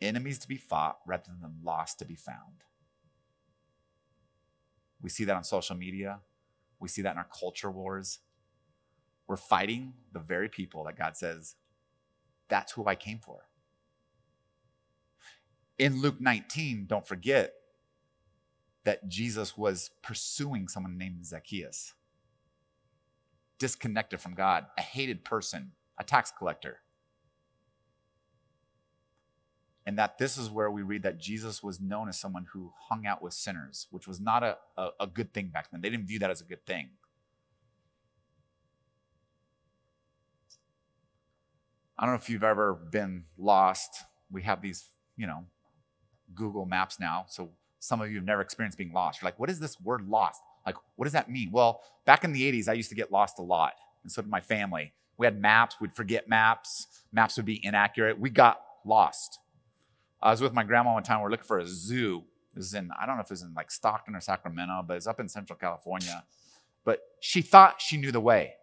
Enemies 0.00 0.38
to 0.38 0.48
be 0.48 0.56
fought 0.56 0.98
rather 1.06 1.30
than 1.40 1.60
lost 1.62 1.98
to 1.98 2.04
be 2.04 2.14
found. 2.14 2.64
We 5.02 5.10
see 5.10 5.24
that 5.24 5.36
on 5.36 5.44
social 5.44 5.76
media. 5.76 6.20
We 6.78 6.88
see 6.88 7.02
that 7.02 7.12
in 7.12 7.18
our 7.18 7.28
culture 7.38 7.70
wars. 7.70 8.20
We're 9.26 9.36
fighting 9.36 9.94
the 10.12 10.18
very 10.18 10.48
people 10.48 10.84
that 10.84 10.98
God 10.98 11.16
says 11.16 11.54
that's 12.50 12.72
who 12.72 12.86
I 12.86 12.94
came 12.94 13.20
for. 13.20 13.46
In 15.78 16.02
Luke 16.02 16.20
19, 16.20 16.84
don't 16.86 17.06
forget 17.06 17.54
that 18.84 19.08
Jesus 19.08 19.56
was 19.56 19.90
pursuing 20.02 20.68
someone 20.68 20.98
named 20.98 21.24
Zacchaeus, 21.24 21.94
disconnected 23.58 24.20
from 24.20 24.34
God, 24.34 24.66
a 24.76 24.82
hated 24.82 25.24
person, 25.24 25.72
a 25.98 26.04
tax 26.04 26.32
collector. 26.36 26.78
And 29.86 29.98
that 29.98 30.18
this 30.18 30.36
is 30.36 30.50
where 30.50 30.70
we 30.70 30.82
read 30.82 31.02
that 31.02 31.18
Jesus 31.18 31.62
was 31.62 31.80
known 31.80 32.08
as 32.08 32.18
someone 32.18 32.46
who 32.52 32.72
hung 32.88 33.06
out 33.06 33.22
with 33.22 33.32
sinners, 33.32 33.86
which 33.90 34.06
was 34.06 34.20
not 34.20 34.42
a, 34.42 34.58
a, 34.76 34.88
a 35.00 35.06
good 35.06 35.32
thing 35.32 35.48
back 35.48 35.70
then. 35.70 35.80
They 35.80 35.90
didn't 35.90 36.06
view 36.06 36.18
that 36.18 36.30
as 36.30 36.40
a 36.40 36.44
good 36.44 36.64
thing. 36.66 36.90
I 42.00 42.06
don't 42.06 42.14
know 42.14 42.18
if 42.18 42.30
you've 42.30 42.42
ever 42.42 42.72
been 42.72 43.24
lost. 43.36 44.04
We 44.32 44.42
have 44.42 44.62
these, 44.62 44.86
you 45.18 45.26
know, 45.26 45.44
Google 46.34 46.64
Maps 46.64 46.98
now. 46.98 47.26
So 47.28 47.50
some 47.78 48.00
of 48.00 48.08
you 48.08 48.16
have 48.16 48.24
never 48.24 48.40
experienced 48.40 48.78
being 48.78 48.94
lost. 48.94 49.20
You're 49.20 49.26
like, 49.26 49.38
what 49.38 49.50
is 49.50 49.60
this 49.60 49.78
word 49.78 50.08
lost? 50.08 50.40
Like, 50.64 50.76
what 50.96 51.04
does 51.04 51.12
that 51.12 51.30
mean? 51.30 51.50
Well, 51.52 51.82
back 52.06 52.24
in 52.24 52.32
the 52.32 52.50
80s, 52.50 52.68
I 52.68 52.72
used 52.72 52.88
to 52.88 52.94
get 52.94 53.12
lost 53.12 53.38
a 53.38 53.42
lot. 53.42 53.74
And 54.02 54.10
so 54.10 54.22
did 54.22 54.30
my 54.30 54.40
family. 54.40 54.94
We 55.18 55.26
had 55.26 55.38
maps, 55.38 55.76
we'd 55.78 55.92
forget 55.92 56.26
maps, 56.26 56.86
maps 57.12 57.36
would 57.36 57.44
be 57.44 57.60
inaccurate. 57.62 58.18
We 58.18 58.30
got 58.30 58.62
lost. 58.86 59.38
I 60.22 60.30
was 60.30 60.40
with 60.40 60.54
my 60.54 60.62
grandma 60.62 60.94
one 60.94 61.02
time, 61.02 61.20
We're 61.20 61.30
looking 61.30 61.44
for 61.44 61.58
a 61.58 61.66
zoo. 61.66 62.24
This 62.54 62.64
is 62.64 62.74
in, 62.74 62.90
I 62.98 63.04
don't 63.04 63.16
know 63.16 63.22
if 63.22 63.30
it's 63.30 63.42
in 63.42 63.52
like 63.52 63.70
Stockton 63.70 64.16
or 64.16 64.20
Sacramento, 64.20 64.84
but 64.88 64.96
it's 64.96 65.06
up 65.06 65.20
in 65.20 65.28
Central 65.28 65.58
California. 65.58 66.24
But 66.82 67.00
she 67.20 67.42
thought 67.42 67.82
she 67.82 67.98
knew 67.98 68.10
the 68.10 68.20
way. 68.20 68.54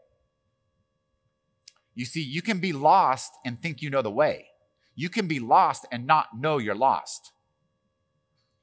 You 1.98 2.06
see, 2.06 2.22
you 2.22 2.44
can 2.44 2.60
be 2.60 2.74
lost 2.74 3.34
and 3.44 3.60
think 3.60 3.82
you 3.82 3.89
know 3.89 4.04
the 4.04 4.12
way. 4.12 4.50
You 4.94 5.10
can 5.10 5.27
be 5.27 5.39
lost 5.39 5.88
and 5.92 6.06
not 6.06 6.27
know 6.39 6.60
you're 6.60 6.75
lost. 6.75 7.32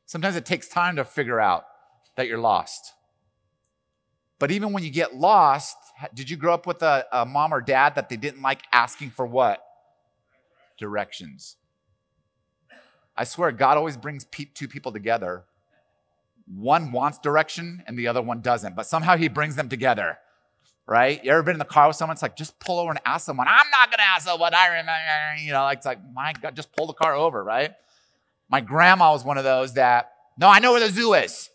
Sometimes 0.07 0.37
it 0.37 0.47
takes 0.47 0.69
time 0.69 0.95
to 0.95 1.05
figure 1.05 1.41
out 1.41 1.65
that 2.17 2.29
you're 2.29 2.39
lost. 2.39 2.93
But 4.39 4.53
even 4.53 4.73
when 4.73 4.85
you 4.85 4.91
get 4.91 5.17
lost, 5.17 5.77
did 6.15 6.31
you 6.31 6.37
grow 6.37 6.55
up 6.55 6.65
with 6.65 6.81
a, 6.85 7.07
a 7.11 7.27
mom 7.27 7.53
or 7.53 7.61
dad 7.61 7.97
that 7.97 8.09
they 8.09 8.17
didn't 8.17 8.41
like 8.41 8.63
asking 8.73 9.11
for 9.11 9.27
what? 9.27 9.61
Directions. 10.79 11.57
I 13.17 13.25
swear, 13.25 13.51
God 13.51 13.77
always 13.77 13.97
brings 13.97 14.27
pe- 14.27 14.45
two 14.45 14.69
people 14.69 14.93
together. 14.93 15.43
One 16.47 16.93
wants 16.93 17.19
direction 17.19 17.83
and 17.89 17.99
the 17.99 18.07
other 18.07 18.23
one 18.23 18.43
doesn't, 18.43 18.77
but 18.77 18.87
somehow 18.87 19.17
he 19.17 19.27
brings 19.27 19.57
them 19.57 19.69
together, 19.69 20.19
right? 20.87 21.23
You 21.25 21.31
ever 21.31 21.43
been 21.43 21.55
in 21.55 21.59
the 21.59 21.65
car 21.65 21.89
with 21.89 21.97
someone? 21.97 22.15
It's 22.15 22.23
like, 22.23 22.37
just 22.37 22.59
pull 22.61 22.79
over 22.79 22.91
and 22.91 23.01
ask 23.07 23.25
someone. 23.25 23.49
I'm 23.49 23.71
not 23.71 23.91
going 23.91 23.99
to 23.99 24.05
ask 24.05 24.27
someone. 24.27 24.55
I 24.55 24.67
remember, 24.69 24.93
you 25.43 25.53
know, 25.53 25.63
like, 25.63 25.79
it's 25.79 25.87
like, 25.87 25.99
my 26.13 26.33
God, 26.41 26.55
just 26.55 26.75
pull 26.77 26.87
the 26.87 26.93
car 26.93 27.15
over, 27.15 27.43
right? 27.43 27.73
My 28.49 28.61
grandma 28.61 29.13
was 29.13 29.25
one 29.25 29.39
of 29.39 29.45
those 29.45 29.75
that, 29.75 30.13
no, 30.39 30.49
I 30.49 30.59
know 30.59 30.73
where 30.73 30.81
the 30.81 30.91
zoo 30.91 31.15
is. 31.15 31.51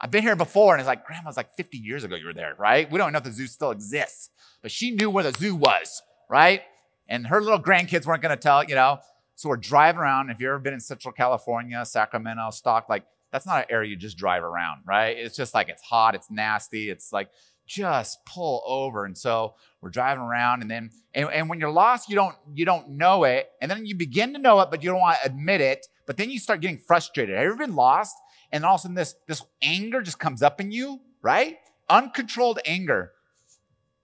I've 0.00 0.10
been 0.10 0.22
here 0.22 0.36
before. 0.36 0.74
And 0.74 0.80
it's 0.80 0.88
like, 0.88 1.06
grandma's 1.06 1.36
like 1.36 1.54
50 1.54 1.78
years 1.78 2.04
ago 2.04 2.16
you 2.16 2.26
were 2.26 2.32
there, 2.32 2.54
right? 2.58 2.90
We 2.90 2.98
don't 2.98 3.12
know 3.12 3.18
if 3.18 3.24
the 3.24 3.32
zoo 3.32 3.46
still 3.46 3.70
exists, 3.70 4.30
but 4.62 4.70
she 4.70 4.90
knew 4.90 5.10
where 5.10 5.24
the 5.24 5.32
zoo 5.38 5.54
was, 5.54 6.02
right? 6.28 6.62
And 7.08 7.26
her 7.26 7.40
little 7.40 7.60
grandkids 7.60 8.06
weren't 8.06 8.22
going 8.22 8.34
to 8.34 8.40
tell, 8.40 8.64
you 8.64 8.74
know, 8.74 9.00
so 9.34 9.48
we're 9.48 9.56
driving 9.56 10.00
around. 10.00 10.30
If 10.30 10.40
you've 10.40 10.48
ever 10.48 10.58
been 10.58 10.74
in 10.74 10.80
Central 10.80 11.12
California, 11.12 11.84
Sacramento, 11.84 12.50
Stock, 12.50 12.88
like 12.88 13.04
that's 13.32 13.46
not 13.46 13.60
an 13.60 13.64
area 13.70 13.90
you 13.90 13.96
just 13.96 14.16
drive 14.16 14.44
around, 14.44 14.82
right? 14.84 15.16
It's 15.16 15.36
just 15.36 15.54
like 15.54 15.68
it's 15.68 15.82
hot, 15.82 16.14
it's 16.14 16.30
nasty, 16.30 16.90
it's 16.90 17.12
like 17.12 17.30
just 17.72 18.24
pull 18.26 18.62
over. 18.66 19.04
And 19.04 19.16
so 19.16 19.54
we're 19.80 19.90
driving 19.90 20.22
around, 20.22 20.60
and 20.62 20.70
then 20.70 20.90
and, 21.14 21.28
and 21.30 21.48
when 21.48 21.58
you're 21.58 21.70
lost, 21.70 22.08
you 22.08 22.14
don't 22.14 22.36
you 22.54 22.64
don't 22.64 22.90
know 22.90 23.24
it, 23.24 23.48
and 23.60 23.70
then 23.70 23.86
you 23.86 23.94
begin 23.94 24.32
to 24.34 24.38
know 24.38 24.60
it, 24.60 24.70
but 24.70 24.82
you 24.82 24.90
don't 24.90 25.00
want 25.00 25.18
to 25.20 25.26
admit 25.26 25.60
it. 25.60 25.86
But 26.06 26.16
then 26.16 26.30
you 26.30 26.38
start 26.38 26.60
getting 26.60 26.78
frustrated. 26.78 27.34
Have 27.34 27.44
you 27.44 27.50
ever 27.50 27.58
been 27.58 27.74
lost? 27.74 28.14
And 28.50 28.64
all 28.64 28.74
of 28.74 28.80
a 28.80 28.82
sudden 28.82 28.94
this 28.94 29.14
this 29.26 29.42
anger 29.62 30.02
just 30.02 30.18
comes 30.18 30.42
up 30.42 30.60
in 30.60 30.70
you, 30.70 31.00
right? 31.22 31.56
Uncontrolled 31.88 32.60
anger, 32.66 33.12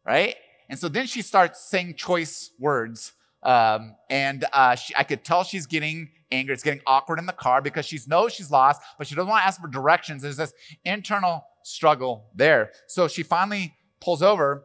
right? 0.04 0.34
And 0.70 0.78
so 0.78 0.88
then 0.88 1.06
she 1.06 1.22
starts 1.22 1.68
saying 1.68 1.94
choice 1.94 2.50
words 2.58 3.12
um, 3.42 3.94
and 4.10 4.44
uh, 4.52 4.74
she, 4.74 4.94
I 4.96 5.04
could 5.04 5.24
tell 5.24 5.44
she's 5.44 5.66
getting 5.66 6.10
angry. 6.30 6.54
It's 6.54 6.62
getting 6.62 6.82
awkward 6.86 7.18
in 7.18 7.26
the 7.26 7.32
car 7.32 7.62
because 7.62 7.86
she 7.86 7.98
knows 8.06 8.34
she's 8.34 8.50
lost, 8.50 8.82
but 8.98 9.06
she 9.06 9.14
doesn't 9.14 9.28
want 9.28 9.42
to 9.42 9.46
ask 9.46 9.60
for 9.60 9.68
directions. 9.68 10.22
There's 10.22 10.36
this 10.36 10.52
internal 10.84 11.44
struggle 11.68 12.26
there. 12.34 12.72
So 12.86 13.08
she 13.08 13.22
finally 13.22 13.74
pulls 14.00 14.22
over 14.22 14.64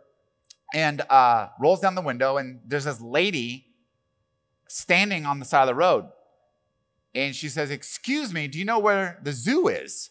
and 0.74 1.02
uh, 1.10 1.50
rolls 1.60 1.82
down 1.82 1.96
the 1.96 2.02
window, 2.02 2.38
and 2.38 2.60
there's 2.66 2.86
this 2.86 3.00
lady 3.00 3.68
standing 4.68 5.26
on 5.26 5.40
the 5.40 5.46
side 5.46 5.62
of 5.62 5.68
the 5.68 5.76
road. 5.76 6.10
And 7.14 7.36
she 7.36 7.50
says, 7.50 7.70
Excuse 7.70 8.34
me, 8.34 8.48
do 8.48 8.58
you 8.58 8.66
know 8.66 8.80
where 8.80 9.20
the 9.24 9.32
zoo 9.32 9.68
is? 9.68 10.10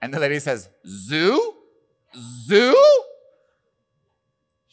And 0.00 0.12
the 0.12 0.20
lady 0.20 0.38
says, 0.38 0.68
Zoo? 0.86 1.54
Zoo? 2.46 2.76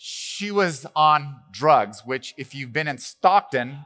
she 0.03 0.49
was 0.49 0.87
on 0.95 1.35
drugs, 1.51 2.01
which, 2.03 2.33
if 2.35 2.55
you've 2.55 2.73
been 2.73 2.87
in 2.87 2.97
Stockton, 2.97 3.77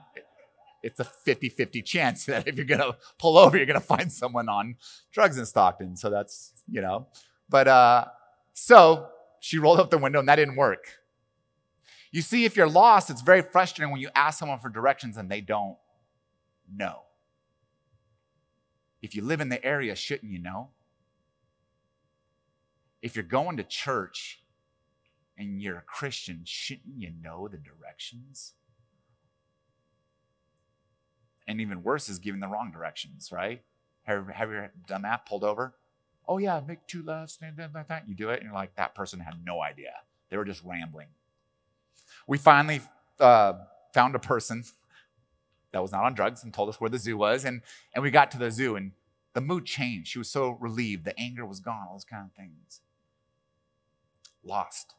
it's 0.81 1.01
a 1.01 1.03
50 1.03 1.49
50 1.49 1.81
chance 1.81 2.25
that 2.27 2.47
if 2.47 2.55
you're 2.55 2.63
going 2.63 2.79
to 2.79 2.95
pull 3.19 3.37
over, 3.37 3.57
you're 3.57 3.65
going 3.65 3.79
to 3.79 3.85
find 3.85 4.09
someone 4.09 4.47
on 4.47 4.77
drugs 5.11 5.37
in 5.37 5.45
Stockton. 5.45 5.97
So 5.97 6.09
that's, 6.09 6.53
you 6.71 6.79
know, 6.79 7.07
but 7.49 7.67
uh, 7.67 8.05
so 8.53 9.09
she 9.39 9.59
rolled 9.59 9.79
up 9.79 9.89
the 9.89 9.97
window 9.97 10.19
and 10.19 10.27
that 10.27 10.37
didn't 10.37 10.55
work. 10.55 10.85
You 12.11 12.21
see, 12.21 12.45
if 12.45 12.55
you're 12.55 12.69
lost, 12.69 13.09
it's 13.09 13.21
very 13.21 13.41
frustrating 13.41 13.91
when 13.91 14.01
you 14.01 14.09
ask 14.15 14.39
someone 14.39 14.59
for 14.59 14.69
directions 14.69 15.17
and 15.17 15.29
they 15.29 15.41
don't 15.41 15.77
know. 16.73 17.01
If 19.01 19.15
you 19.15 19.21
live 19.21 19.41
in 19.41 19.49
the 19.49 19.63
area, 19.63 19.95
shouldn't 19.95 20.31
you 20.31 20.39
know? 20.39 20.69
If 23.01 23.15
you're 23.15 23.23
going 23.23 23.57
to 23.57 23.63
church, 23.63 24.41
and 25.37 25.61
you're 25.61 25.77
a 25.77 25.81
Christian, 25.81 26.41
shouldn't 26.45 26.97
you 26.97 27.11
know 27.21 27.47
the 27.47 27.57
directions? 27.57 28.53
And 31.47 31.61
even 31.61 31.83
worse 31.83 32.09
is 32.09 32.19
giving 32.19 32.39
the 32.39 32.47
wrong 32.47 32.71
directions, 32.71 33.31
right? 33.31 33.61
Have, 34.03 34.27
have 34.29 34.49
you 34.49 34.69
done 34.87 35.03
that? 35.03 35.25
Pulled 35.25 35.43
over? 35.43 35.75
Oh, 36.27 36.37
yeah, 36.37 36.61
make 36.65 36.85
two 36.87 37.01
loves, 37.01 37.39
lefts, 37.41 37.75
like 37.75 37.87
that. 37.87 38.07
You 38.07 38.15
do 38.15 38.29
it, 38.29 38.35
and 38.35 38.43
you're 38.43 38.53
like, 38.53 38.75
that 38.75 38.95
person 38.95 39.19
had 39.19 39.35
no 39.45 39.61
idea. 39.61 39.93
They 40.29 40.37
were 40.37 40.45
just 40.45 40.63
rambling. 40.63 41.07
We 42.27 42.37
finally 42.37 42.81
uh, 43.19 43.53
found 43.93 44.15
a 44.15 44.19
person 44.19 44.63
that 45.71 45.81
was 45.81 45.91
not 45.91 46.03
on 46.03 46.13
drugs 46.13 46.43
and 46.43 46.53
told 46.53 46.69
us 46.69 46.79
where 46.81 46.89
the 46.89 46.97
zoo 46.97 47.17
was. 47.17 47.45
And, 47.45 47.61
and 47.93 48.03
we 48.03 48.11
got 48.11 48.31
to 48.31 48.37
the 48.37 48.51
zoo, 48.51 48.75
and 48.75 48.91
the 49.33 49.41
mood 49.41 49.65
changed. 49.65 50.09
She 50.09 50.17
was 50.17 50.29
so 50.29 50.57
relieved. 50.59 51.05
The 51.05 51.19
anger 51.19 51.45
was 51.45 51.59
gone, 51.59 51.85
all 51.87 51.95
those 51.95 52.05
kind 52.05 52.25
of 52.25 52.33
things. 52.33 52.81
Lost. 54.43 54.93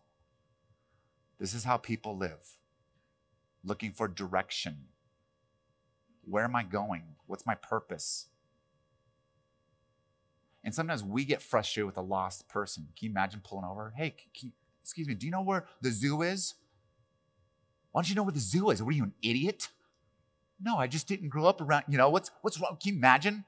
This 1.38 1.54
is 1.54 1.64
how 1.64 1.76
people 1.76 2.16
live 2.16 2.56
looking 3.64 3.92
for 3.92 4.08
direction. 4.08 4.86
Where 6.24 6.44
am 6.44 6.56
I 6.56 6.62
going? 6.62 7.02
What's 7.26 7.44
my 7.44 7.54
purpose? 7.54 8.26
And 10.66 10.74
sometimes 10.74 11.02
we 11.02 11.24
get 11.24 11.40
frustrated 11.40 11.86
with 11.86 11.96
a 11.96 12.02
lost 12.02 12.46
person. 12.48 12.88
Can 12.98 13.06
you 13.06 13.10
imagine 13.12 13.40
pulling 13.42 13.64
over? 13.64 13.94
Hey, 13.96 14.16
excuse 14.82 15.08
me, 15.08 15.14
do 15.14 15.24
you 15.24 15.32
know 15.32 15.40
where 15.40 15.64
the 15.80 15.90
zoo 15.90 16.20
is? 16.20 16.56
Why 17.92 18.02
don't 18.02 18.10
you 18.10 18.14
know 18.16 18.24
where 18.24 18.32
the 18.32 18.40
zoo 18.40 18.68
is? 18.68 18.82
Are 18.82 18.90
you, 18.90 19.04
an 19.04 19.14
idiot? 19.22 19.68
No, 20.60 20.76
I 20.76 20.88
just 20.88 21.08
didn't 21.08 21.30
grow 21.30 21.46
up 21.46 21.62
around, 21.62 21.84
you 21.88 21.96
know, 21.96 22.10
what's 22.10 22.30
what's 22.42 22.60
wrong? 22.60 22.76
Can 22.82 22.92
you 22.92 22.98
imagine 22.98 23.46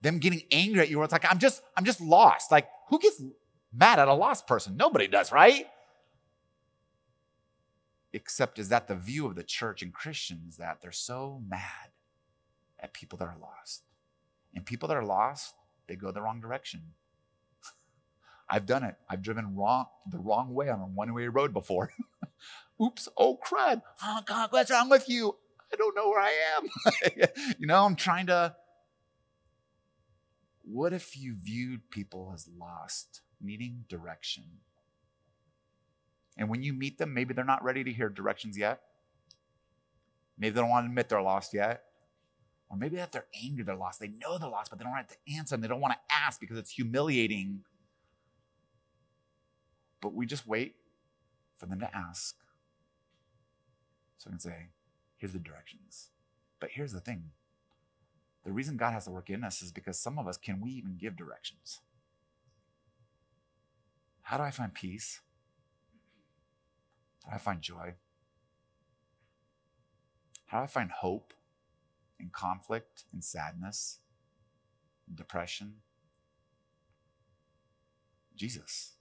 them 0.00 0.18
getting 0.18 0.42
angry 0.50 0.80
at 0.80 0.88
you? 0.88 1.00
It's 1.04 1.12
like, 1.12 1.30
I'm 1.30 1.38
just, 1.38 1.62
I'm 1.76 1.84
just 1.84 2.00
lost. 2.00 2.50
Like, 2.50 2.68
who 2.88 2.98
gets 2.98 3.22
mad 3.72 4.00
at 4.00 4.08
a 4.08 4.14
lost 4.14 4.46
person? 4.46 4.76
Nobody 4.76 5.06
does, 5.06 5.30
right? 5.30 5.66
except 8.12 8.58
is 8.58 8.68
that 8.68 8.88
the 8.88 8.94
view 8.94 9.26
of 9.26 9.34
the 9.34 9.42
church 9.42 9.82
and 9.82 9.92
Christians 9.92 10.56
that 10.56 10.80
they're 10.80 10.92
so 10.92 11.42
mad 11.46 11.90
at 12.80 12.94
people 12.94 13.18
that 13.18 13.26
are 13.26 13.36
lost. 13.40 13.82
And 14.54 14.64
people 14.64 14.88
that 14.88 14.96
are 14.96 15.04
lost, 15.04 15.54
they 15.88 15.96
go 15.96 16.12
the 16.12 16.22
wrong 16.22 16.40
direction. 16.40 16.82
I've 18.50 18.66
done 18.66 18.84
it. 18.84 18.96
I've 19.08 19.22
driven 19.22 19.56
wrong 19.56 19.86
the 20.10 20.18
wrong 20.18 20.54
way 20.54 20.68
on 20.68 20.80
a 20.80 20.86
one-way 20.86 21.28
road 21.28 21.52
before. 21.52 21.92
Oops, 22.82 23.08
oh 23.16 23.38
crud. 23.44 23.82
Oh 24.04 24.20
God, 24.24 24.52
what's 24.52 24.70
wrong 24.70 24.88
with 24.88 25.08
you? 25.08 25.36
I 25.72 25.76
don't 25.76 25.96
know 25.96 26.08
where 26.08 26.20
I 26.20 26.32
am. 26.56 27.26
you 27.58 27.66
know, 27.66 27.84
I'm 27.84 27.96
trying 27.96 28.26
to. 28.26 28.54
What 30.62 30.92
if 30.92 31.16
you 31.16 31.34
viewed 31.34 31.90
people 31.90 32.30
as 32.34 32.48
lost, 32.58 33.22
needing 33.40 33.84
direction? 33.88 34.44
And 36.36 36.48
when 36.48 36.62
you 36.62 36.72
meet 36.72 36.98
them, 36.98 37.14
maybe 37.14 37.34
they're 37.34 37.44
not 37.44 37.64
ready 37.64 37.82
to 37.84 37.92
hear 37.92 38.08
directions 38.08 38.56
yet. 38.56 38.80
Maybe 40.38 40.54
they 40.54 40.60
don't 40.60 40.70
want 40.70 40.84
to 40.84 40.88
admit 40.88 41.08
they're 41.08 41.20
lost 41.20 41.52
yet. 41.52 41.82
Or 42.70 42.76
maybe 42.76 42.96
that 42.96 43.12
they're 43.12 43.26
angry 43.42 43.64
they're 43.64 43.74
lost. 43.74 44.00
They 44.00 44.08
know 44.08 44.38
they're 44.38 44.48
lost, 44.48 44.70
but 44.70 44.78
they 44.78 44.84
don't 44.84 44.94
have 44.94 45.08
to 45.08 45.16
answer 45.36 45.54
and 45.54 45.64
they 45.64 45.68
don't 45.68 45.80
want 45.80 45.94
to 45.94 46.14
ask 46.14 46.38
because 46.40 46.58
it's 46.58 46.70
humiliating. 46.70 47.60
But 50.00 50.14
we 50.14 50.26
just 50.26 50.46
wait 50.46 50.76
for 51.56 51.66
them 51.66 51.80
to 51.80 51.96
ask. 51.96 52.36
So 54.18 54.28
I 54.28 54.32
can 54.32 54.40
say, 54.40 54.68
here's 55.16 55.32
the 55.32 55.38
directions. 55.38 56.10
But 56.60 56.70
here's 56.72 56.92
the 56.92 57.00
thing 57.00 57.30
the 58.44 58.52
reason 58.52 58.76
God 58.76 58.92
has 58.92 59.04
to 59.04 59.10
work 59.10 59.28
in 59.30 59.44
us 59.44 59.60
is 59.60 59.72
because 59.72 59.98
some 59.98 60.18
of 60.18 60.26
us, 60.26 60.36
can 60.36 60.60
we 60.60 60.70
even 60.70 60.96
give 60.96 61.16
directions? 61.16 61.80
How 64.22 64.36
do 64.36 64.42
I 64.42 64.50
find 64.50 64.72
peace? 64.72 65.20
How 67.24 67.30
do 67.30 67.36
I 67.36 67.38
find 67.38 67.60
joy? 67.60 67.94
How 70.46 70.58
do 70.58 70.64
I 70.64 70.66
find 70.66 70.90
hope 70.90 71.34
in 72.20 72.30
conflict 72.30 73.04
and 73.12 73.22
sadness 73.22 73.98
and 75.06 75.16
depression? 75.16 75.74
Jesus. 78.36 78.94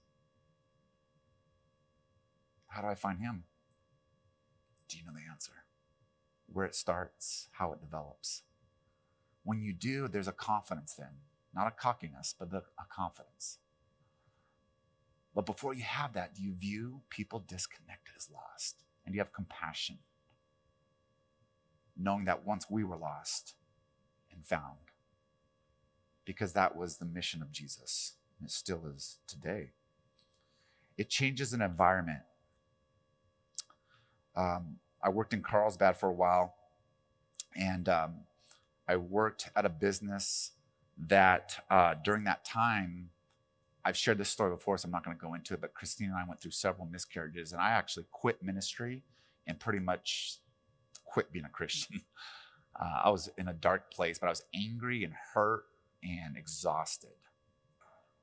How 2.67 2.81
do 2.81 2.87
I 2.87 2.95
find 2.95 3.19
Him? 3.19 3.43
Do 4.87 4.97
you 4.97 5.05
know 5.05 5.13
the 5.13 5.31
answer? 5.31 5.51
Where 6.51 6.65
it 6.65 6.75
starts, 6.75 7.47
how 7.51 7.73
it 7.73 7.81
develops. 7.81 8.43
When 9.43 9.61
you 9.61 9.73
do, 9.73 10.07
there's 10.07 10.27
a 10.27 10.33
confidence 10.33 10.93
then, 10.93 11.21
not 11.53 11.67
a 11.67 11.71
cockiness, 11.71 12.35
but 12.37 12.49
a 12.53 12.63
confidence. 12.93 13.59
But 15.33 15.45
before 15.45 15.73
you 15.73 15.83
have 15.83 16.13
that, 16.13 16.35
do 16.35 16.41
you 16.41 16.53
view 16.53 17.01
people 17.09 17.43
disconnected 17.47 18.15
as 18.17 18.29
lost? 18.33 18.83
And 19.05 19.13
do 19.13 19.17
you 19.17 19.21
have 19.21 19.31
compassion? 19.31 19.99
Knowing 21.99 22.25
that 22.25 22.45
once 22.45 22.69
we 22.69 22.83
were 22.83 22.97
lost 22.97 23.55
and 24.31 24.45
found, 24.45 24.77
because 26.25 26.53
that 26.53 26.75
was 26.75 26.97
the 26.97 27.05
mission 27.05 27.41
of 27.41 27.51
Jesus, 27.51 28.13
and 28.37 28.47
it 28.47 28.51
still 28.51 28.83
is 28.93 29.17
today. 29.27 29.71
It 30.97 31.09
changes 31.09 31.53
an 31.53 31.61
environment. 31.61 32.21
Um, 34.35 34.77
I 35.01 35.09
worked 35.09 35.33
in 35.33 35.41
Carlsbad 35.41 35.97
for 35.97 36.09
a 36.09 36.13
while, 36.13 36.55
and 37.55 37.87
um, 37.89 38.15
I 38.87 38.97
worked 38.97 39.49
at 39.55 39.65
a 39.65 39.69
business 39.69 40.51
that 40.97 41.63
uh, 41.69 41.95
during 42.03 42.23
that 42.25 42.45
time, 42.45 43.09
I've 43.85 43.97
shared 43.97 44.17
this 44.17 44.29
story 44.29 44.51
before, 44.51 44.77
so 44.77 44.85
I'm 44.87 44.91
not 44.91 45.05
going 45.05 45.15
to 45.15 45.21
go 45.21 45.33
into 45.33 45.53
it, 45.53 45.61
but 45.61 45.73
Christine 45.73 46.09
and 46.09 46.17
I 46.17 46.25
went 46.27 46.41
through 46.41 46.51
several 46.51 46.87
miscarriages, 46.87 47.53
and 47.53 47.61
I 47.61 47.71
actually 47.71 48.05
quit 48.11 48.43
ministry 48.43 49.03
and 49.45 49.59
pretty 49.59 49.79
much 49.79 50.39
quit 51.07 51.31
being 51.31 51.45
a 51.45 51.49
Christian. 51.49 52.01
Uh, 52.79 53.01
I 53.05 53.09
was 53.09 53.27
in 53.39 53.47
a 53.47 53.53
dark 53.53 53.91
place, 53.91 54.19
but 54.19 54.27
I 54.27 54.29
was 54.29 54.43
angry 54.53 55.03
and 55.03 55.11
hurt 55.33 55.63
and 56.03 56.37
exhausted. 56.37 57.09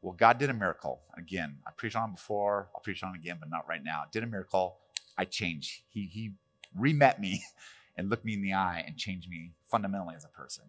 Well, 0.00 0.12
God 0.12 0.38
did 0.38 0.48
a 0.48 0.54
miracle. 0.54 1.00
Again, 1.18 1.56
I 1.66 1.70
preached 1.76 1.96
on 1.96 2.12
before, 2.12 2.68
I'll 2.72 2.80
preach 2.80 3.02
on 3.02 3.16
again, 3.16 3.38
but 3.40 3.50
not 3.50 3.66
right 3.68 3.82
now. 3.82 4.04
Did 4.12 4.22
a 4.22 4.26
miracle. 4.26 4.76
I 5.18 5.24
changed. 5.24 5.82
He, 5.88 6.06
he 6.06 6.34
re-met 6.76 7.20
me 7.20 7.42
and 7.96 8.08
looked 8.08 8.24
me 8.24 8.34
in 8.34 8.42
the 8.42 8.52
eye 8.52 8.84
and 8.86 8.96
changed 8.96 9.28
me 9.28 9.54
fundamentally 9.64 10.14
as 10.14 10.24
a 10.24 10.28
person. 10.28 10.66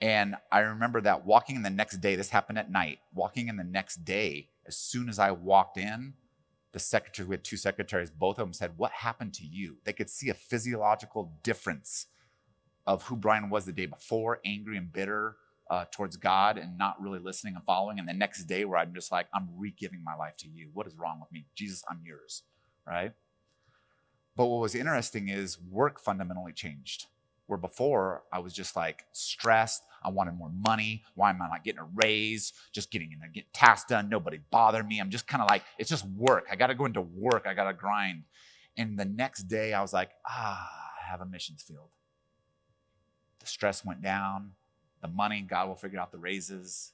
And 0.00 0.34
I 0.50 0.60
remember 0.60 1.00
that 1.02 1.24
walking 1.24 1.54
in 1.54 1.62
the 1.62 1.70
next 1.70 1.98
day, 1.98 2.16
this 2.16 2.30
happened 2.30 2.58
at 2.58 2.72
night, 2.72 2.98
walking 3.14 3.46
in 3.46 3.56
the 3.56 3.62
next 3.62 4.04
day, 4.04 4.48
as 4.66 4.76
soon 4.76 5.08
as 5.08 5.20
I 5.20 5.30
walked 5.30 5.78
in, 5.78 6.14
the 6.72 6.78
secretary, 6.78 7.28
we 7.28 7.34
had 7.34 7.44
two 7.44 7.56
secretaries, 7.56 8.10
both 8.10 8.38
of 8.38 8.46
them 8.46 8.52
said, 8.52 8.72
What 8.76 8.92
happened 8.92 9.34
to 9.34 9.46
you? 9.46 9.76
They 9.84 9.92
could 9.92 10.10
see 10.10 10.30
a 10.30 10.34
physiological 10.34 11.32
difference 11.42 12.06
of 12.86 13.04
who 13.04 13.16
Brian 13.16 13.50
was 13.50 13.64
the 13.64 13.72
day 13.72 13.86
before, 13.86 14.40
angry 14.44 14.76
and 14.76 14.92
bitter 14.92 15.36
uh, 15.70 15.84
towards 15.90 16.16
God 16.16 16.58
and 16.58 16.76
not 16.76 17.00
really 17.00 17.18
listening 17.18 17.54
and 17.54 17.64
following. 17.64 17.98
And 17.98 18.08
the 18.08 18.12
next 18.12 18.44
day, 18.44 18.64
where 18.64 18.78
I'm 18.78 18.94
just 18.94 19.12
like, 19.12 19.26
I'm 19.34 19.48
re 19.56 19.72
giving 19.76 20.02
my 20.02 20.14
life 20.14 20.36
to 20.38 20.48
you. 20.48 20.70
What 20.72 20.86
is 20.86 20.96
wrong 20.96 21.20
with 21.20 21.30
me? 21.30 21.46
Jesus, 21.54 21.84
I'm 21.88 22.00
yours, 22.04 22.42
right? 22.86 23.12
But 24.34 24.46
what 24.46 24.60
was 24.60 24.74
interesting 24.74 25.28
is 25.28 25.60
work 25.60 26.00
fundamentally 26.00 26.52
changed. 26.52 27.06
Where 27.52 27.58
before 27.58 28.22
I 28.32 28.38
was 28.38 28.54
just 28.54 28.76
like 28.76 29.04
stressed, 29.12 29.82
I 30.02 30.08
wanted 30.08 30.38
more 30.38 30.50
money. 30.50 31.04
Why 31.16 31.28
am 31.28 31.42
I 31.42 31.48
not 31.48 31.64
getting 31.64 31.80
a 31.80 31.88
raise? 31.94 32.54
Just 32.72 32.90
getting 32.90 33.12
in 33.12 33.18
there, 33.18 33.28
get 33.28 33.52
tasks 33.52 33.90
done. 33.90 34.08
Nobody 34.08 34.40
bother 34.50 34.82
me. 34.82 34.98
I'm 34.98 35.10
just 35.10 35.26
kind 35.26 35.42
of 35.42 35.50
like, 35.50 35.62
it's 35.78 35.90
just 35.90 36.06
work. 36.06 36.46
I 36.50 36.56
got 36.56 36.68
to 36.68 36.74
go 36.74 36.86
into 36.86 37.02
work. 37.02 37.44
I 37.46 37.52
got 37.52 37.64
to 37.64 37.74
grind. 37.74 38.22
And 38.78 38.98
the 38.98 39.04
next 39.04 39.48
day 39.48 39.74
I 39.74 39.82
was 39.82 39.92
like, 39.92 40.12
ah, 40.26 40.66
I 40.98 41.10
have 41.10 41.20
a 41.20 41.26
missions 41.26 41.62
field. 41.62 41.90
The 43.40 43.46
stress 43.46 43.84
went 43.84 44.00
down. 44.00 44.52
The 45.02 45.08
money, 45.08 45.42
God 45.42 45.68
will 45.68 45.76
figure 45.76 46.00
out 46.00 46.10
the 46.10 46.16
raises. 46.16 46.92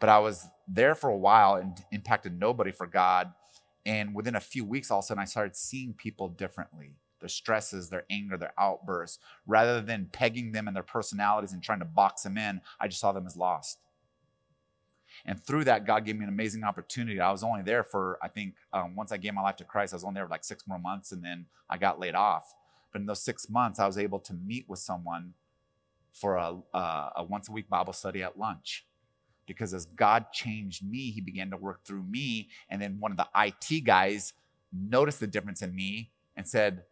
But 0.00 0.08
I 0.08 0.18
was 0.18 0.48
there 0.66 0.96
for 0.96 1.08
a 1.08 1.16
while 1.16 1.54
and 1.54 1.78
impacted 1.92 2.36
nobody 2.36 2.72
for 2.72 2.88
God 2.88 3.32
and 3.86 4.12
within 4.14 4.34
a 4.34 4.40
few 4.40 4.64
weeks, 4.64 4.90
all 4.90 4.98
of 4.98 5.04
a 5.04 5.06
sudden, 5.06 5.22
I 5.22 5.24
started 5.24 5.56
seeing 5.56 5.94
people 5.94 6.28
differently 6.28 6.96
their 7.20 7.28
stresses, 7.28 7.88
their 7.88 8.04
anger, 8.10 8.36
their 8.36 8.54
outbursts. 8.58 9.18
Rather 9.46 9.80
than 9.80 10.08
pegging 10.12 10.52
them 10.52 10.66
and 10.66 10.76
their 10.76 10.82
personalities 10.82 11.52
and 11.52 11.62
trying 11.62 11.78
to 11.78 11.84
box 11.84 12.22
them 12.22 12.38
in, 12.38 12.60
I 12.80 12.88
just 12.88 13.00
saw 13.00 13.12
them 13.12 13.26
as 13.26 13.36
lost. 13.36 13.78
And 15.26 15.42
through 15.42 15.64
that, 15.64 15.86
God 15.86 16.04
gave 16.04 16.16
me 16.16 16.24
an 16.24 16.28
amazing 16.28 16.64
opportunity. 16.64 17.20
I 17.20 17.30
was 17.30 17.42
only 17.42 17.62
there 17.62 17.84
for, 17.84 18.18
I 18.22 18.28
think, 18.28 18.54
um, 18.72 18.94
once 18.94 19.12
I 19.12 19.16
gave 19.16 19.34
my 19.34 19.42
life 19.42 19.56
to 19.56 19.64
Christ, 19.64 19.92
I 19.92 19.96
was 19.96 20.04
only 20.04 20.14
there 20.14 20.26
for 20.26 20.30
like 20.30 20.44
six 20.44 20.66
more 20.66 20.78
months 20.78 21.12
and 21.12 21.22
then 21.22 21.46
I 21.68 21.78
got 21.78 22.00
laid 22.00 22.14
off. 22.14 22.54
But 22.92 23.00
in 23.00 23.06
those 23.06 23.22
six 23.22 23.48
months, 23.50 23.78
I 23.78 23.86
was 23.86 23.98
able 23.98 24.18
to 24.20 24.34
meet 24.34 24.68
with 24.68 24.78
someone 24.78 25.34
for 26.12 26.36
a, 26.36 26.56
a 26.74 27.24
once 27.24 27.48
a 27.48 27.52
week 27.52 27.68
Bible 27.68 27.92
study 27.92 28.22
at 28.22 28.38
lunch 28.38 28.86
because 29.46 29.74
as 29.74 29.84
God 29.84 30.26
changed 30.32 30.88
me, 30.88 31.10
he 31.10 31.20
began 31.20 31.50
to 31.50 31.56
work 31.56 31.84
through 31.84 32.04
me. 32.04 32.48
And 32.68 32.80
then 32.80 32.98
one 33.00 33.10
of 33.10 33.16
the 33.16 33.26
IT 33.36 33.84
guys 33.84 34.32
noticed 34.72 35.20
the 35.20 35.26
difference 35.26 35.62
in 35.62 35.74
me 35.74 36.12
and 36.36 36.46
said, 36.46 36.84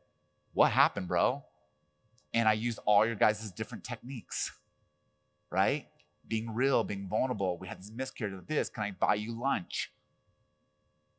What 0.59 0.73
happened, 0.73 1.07
bro? 1.07 1.45
And 2.35 2.49
I 2.49 2.55
used 2.55 2.81
all 2.85 3.07
your 3.07 3.15
guys' 3.15 3.49
different 3.53 3.85
techniques, 3.85 4.51
right? 5.53 5.87
Being 6.27 6.53
real, 6.53 6.83
being 6.83 7.07
vulnerable. 7.07 7.57
We 7.59 7.69
had 7.69 7.79
this 7.79 7.93
miscarriage 7.95 8.35
of 8.35 8.49
this. 8.49 8.69
Can 8.69 8.83
I 8.83 8.91
buy 8.91 9.15
you 9.15 9.41
lunch? 9.41 9.93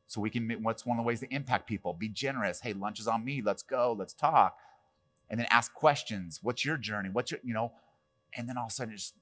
So 0.08 0.20
we 0.20 0.28
can, 0.28 0.50
what's 0.62 0.84
one 0.84 0.98
of 0.98 1.02
the 1.02 1.06
ways 1.06 1.20
to 1.20 1.34
impact 1.34 1.66
people? 1.66 1.94
Be 1.94 2.10
generous. 2.10 2.60
Hey, 2.60 2.74
lunch 2.74 3.00
is 3.00 3.08
on 3.08 3.24
me. 3.24 3.40
Let's 3.40 3.62
go. 3.62 3.96
Let's 3.98 4.12
talk. 4.12 4.58
And 5.30 5.40
then 5.40 5.46
ask 5.48 5.72
questions. 5.72 6.40
What's 6.42 6.62
your 6.62 6.76
journey? 6.76 7.08
What's 7.10 7.30
your, 7.30 7.40
you 7.42 7.54
know, 7.54 7.72
and 8.36 8.46
then 8.46 8.58
all 8.58 8.66
of 8.66 8.72
a 8.72 8.74
sudden 8.74 8.94
just 8.94 9.14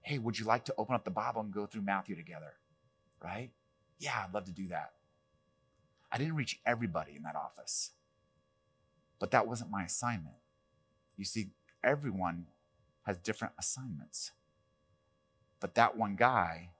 hey, 0.00 0.18
would 0.18 0.38
you 0.38 0.46
like 0.46 0.64
to 0.64 0.74
open 0.78 0.94
up 0.94 1.04
the 1.04 1.10
Bible 1.10 1.42
and 1.42 1.52
go 1.52 1.66
through 1.66 1.82
Matthew 1.82 2.16
together? 2.16 2.54
Right? 3.22 3.50
Yeah, 3.98 4.12
I'd 4.24 4.32
love 4.32 4.46
to 4.46 4.52
do 4.52 4.68
that. 4.68 4.92
I 6.10 6.16
didn't 6.16 6.36
reach 6.36 6.58
everybody 6.64 7.16
in 7.16 7.22
that 7.24 7.36
office, 7.36 7.90
but 9.18 9.30
that 9.30 9.46
wasn't 9.46 9.70
my 9.70 9.84
assignment. 9.84 10.36
You 11.16 11.24
see, 11.24 11.48
everyone 11.82 12.46
has 13.04 13.16
different 13.18 13.54
assignments. 13.58 14.32
But 15.60 15.74
that 15.74 15.96
one 15.96 16.16
guy, 16.16 16.70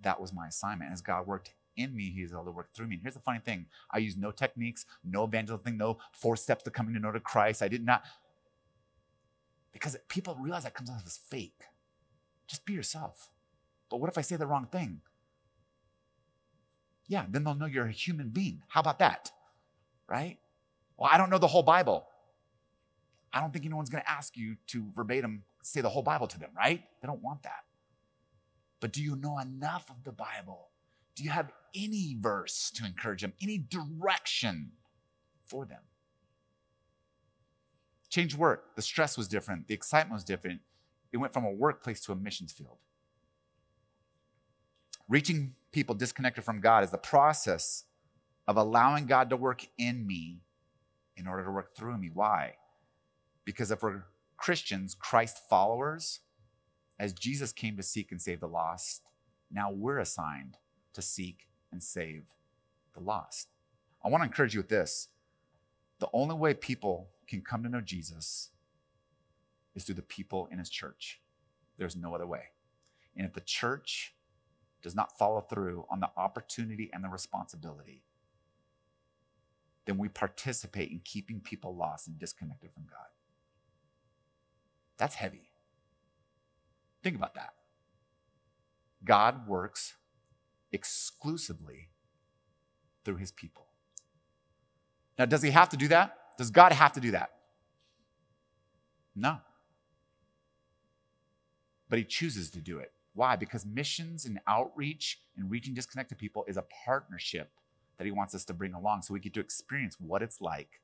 that 0.00 0.20
was 0.20 0.32
my 0.32 0.46
assignment. 0.46 0.92
As 0.92 1.00
God 1.00 1.26
worked 1.26 1.52
in 1.76 1.96
me, 1.96 2.10
He's 2.10 2.32
able 2.32 2.44
to 2.44 2.50
work 2.50 2.68
through 2.74 2.86
me. 2.86 2.94
And 2.94 3.02
here's 3.02 3.14
the 3.14 3.20
funny 3.20 3.40
thing 3.40 3.66
I 3.90 3.98
used 3.98 4.18
no 4.18 4.30
techniques, 4.30 4.86
no 5.02 5.24
evangelism 5.24 5.64
thing, 5.64 5.76
no 5.76 5.98
four 6.12 6.36
steps 6.36 6.62
to 6.64 6.70
coming 6.70 6.94
to 6.94 7.00
know 7.00 7.10
to 7.10 7.20
Christ. 7.20 7.62
I 7.62 7.68
did 7.68 7.84
not, 7.84 8.04
because 9.72 9.96
people 10.08 10.36
realize 10.40 10.62
that 10.62 10.74
comes 10.74 10.90
off 10.90 11.02
as 11.04 11.16
fake. 11.16 11.62
Just 12.46 12.64
be 12.64 12.74
yourself. 12.74 13.30
But 13.90 13.98
what 14.00 14.10
if 14.10 14.18
I 14.18 14.20
say 14.20 14.36
the 14.36 14.46
wrong 14.46 14.66
thing? 14.66 15.00
Yeah, 17.08 17.26
then 17.28 17.44
they'll 17.44 17.54
know 17.54 17.66
you're 17.66 17.86
a 17.86 17.92
human 17.92 18.28
being. 18.28 18.62
How 18.68 18.80
about 18.80 18.98
that? 19.00 19.32
Right? 20.08 20.38
Well, 20.96 21.10
I 21.12 21.18
don't 21.18 21.30
know 21.30 21.38
the 21.38 21.46
whole 21.46 21.62
Bible. 21.62 22.06
I 23.32 23.40
don't 23.40 23.52
think 23.52 23.64
anyone's 23.64 23.90
going 23.90 24.02
to 24.02 24.10
ask 24.10 24.36
you 24.36 24.56
to 24.68 24.86
verbatim 24.94 25.42
say 25.62 25.80
the 25.80 25.88
whole 25.88 26.02
Bible 26.02 26.26
to 26.28 26.38
them, 26.38 26.50
right? 26.56 26.82
They 27.00 27.06
don't 27.06 27.22
want 27.22 27.42
that. 27.42 27.64
But 28.80 28.92
do 28.92 29.02
you 29.02 29.16
know 29.16 29.38
enough 29.38 29.90
of 29.90 30.04
the 30.04 30.12
Bible? 30.12 30.68
Do 31.16 31.24
you 31.24 31.30
have 31.30 31.50
any 31.74 32.16
verse 32.20 32.70
to 32.74 32.84
encourage 32.84 33.22
them, 33.22 33.32
any 33.42 33.58
direction 33.58 34.72
for 35.46 35.64
them? 35.64 35.80
Change 38.10 38.36
work. 38.36 38.76
The 38.76 38.82
stress 38.82 39.16
was 39.16 39.26
different. 39.26 39.66
The 39.68 39.74
excitement 39.74 40.14
was 40.14 40.24
different. 40.24 40.60
It 41.12 41.16
went 41.16 41.32
from 41.32 41.44
a 41.44 41.50
workplace 41.50 42.00
to 42.02 42.12
a 42.12 42.16
missions 42.16 42.52
field. 42.52 42.76
Reaching 45.08 45.54
people 45.72 45.94
disconnected 45.94 46.44
from 46.44 46.60
God 46.60 46.84
is 46.84 46.90
the 46.90 46.98
process 46.98 47.84
of 48.46 48.56
allowing 48.56 49.06
God 49.06 49.30
to 49.30 49.36
work 49.36 49.66
in 49.78 50.06
me 50.06 50.40
in 51.16 51.26
order 51.26 51.44
to 51.44 51.50
work 51.50 51.76
through 51.76 51.98
me. 51.98 52.10
Why? 52.12 52.54
Because 53.44 53.70
if 53.70 53.82
we're 53.82 54.04
Christians, 54.36 54.94
Christ 54.94 55.38
followers, 55.48 56.20
as 56.98 57.12
Jesus 57.12 57.52
came 57.52 57.76
to 57.76 57.82
seek 57.82 58.10
and 58.10 58.20
save 58.20 58.40
the 58.40 58.48
lost, 58.48 59.02
now 59.50 59.70
we're 59.70 59.98
assigned 59.98 60.56
to 60.92 61.02
seek 61.02 61.48
and 61.72 61.82
save 61.82 62.24
the 62.94 63.00
lost. 63.00 63.48
I 64.04 64.08
want 64.08 64.22
to 64.22 64.26
encourage 64.26 64.54
you 64.54 64.60
with 64.60 64.68
this. 64.68 65.08
The 65.98 66.08
only 66.12 66.34
way 66.34 66.54
people 66.54 67.08
can 67.26 67.40
come 67.42 67.62
to 67.62 67.68
know 67.68 67.80
Jesus 67.80 68.50
is 69.74 69.84
through 69.84 69.94
the 69.96 70.02
people 70.02 70.48
in 70.50 70.58
his 70.58 70.70
church. 70.70 71.20
There's 71.76 71.96
no 71.96 72.14
other 72.14 72.26
way. 72.26 72.50
And 73.16 73.26
if 73.26 73.32
the 73.32 73.40
church 73.40 74.14
does 74.82 74.94
not 74.94 75.16
follow 75.18 75.40
through 75.40 75.86
on 75.90 76.00
the 76.00 76.10
opportunity 76.16 76.90
and 76.92 77.02
the 77.02 77.08
responsibility, 77.08 78.02
then 79.86 79.98
we 79.98 80.08
participate 80.08 80.90
in 80.90 81.00
keeping 81.04 81.40
people 81.40 81.74
lost 81.76 82.08
and 82.08 82.18
disconnected 82.18 82.72
from 82.72 82.84
God. 82.84 83.06
That's 84.96 85.14
heavy. 85.14 85.50
Think 87.02 87.16
about 87.16 87.34
that. 87.34 87.54
God 89.04 89.46
works 89.46 89.94
exclusively 90.72 91.88
through 93.04 93.16
his 93.16 93.30
people. 93.30 93.66
Now, 95.18 95.26
does 95.26 95.42
he 95.42 95.50
have 95.50 95.68
to 95.70 95.76
do 95.76 95.88
that? 95.88 96.16
Does 96.38 96.50
God 96.50 96.72
have 96.72 96.92
to 96.92 97.00
do 97.00 97.10
that? 97.12 97.30
No 99.14 99.38
but 101.94 101.98
he 101.98 102.04
chooses 102.04 102.50
to 102.50 102.60
do 102.60 102.78
it. 102.78 102.92
Why? 103.14 103.36
Because 103.36 103.64
missions 103.64 104.24
and 104.24 104.40
outreach 104.48 105.20
and 105.36 105.48
reaching 105.48 105.74
disconnected 105.74 106.18
people 106.18 106.44
is 106.48 106.56
a 106.56 106.64
partnership 106.84 107.52
that 107.98 108.04
he 108.04 108.10
wants 108.10 108.34
us 108.34 108.44
to 108.44 108.54
bring 108.54 108.74
along 108.74 109.02
so 109.02 109.14
we 109.14 109.20
get 109.20 109.34
to 109.34 109.40
experience 109.40 109.96
what 109.98 110.22
it's 110.22 110.40
like 110.40 110.80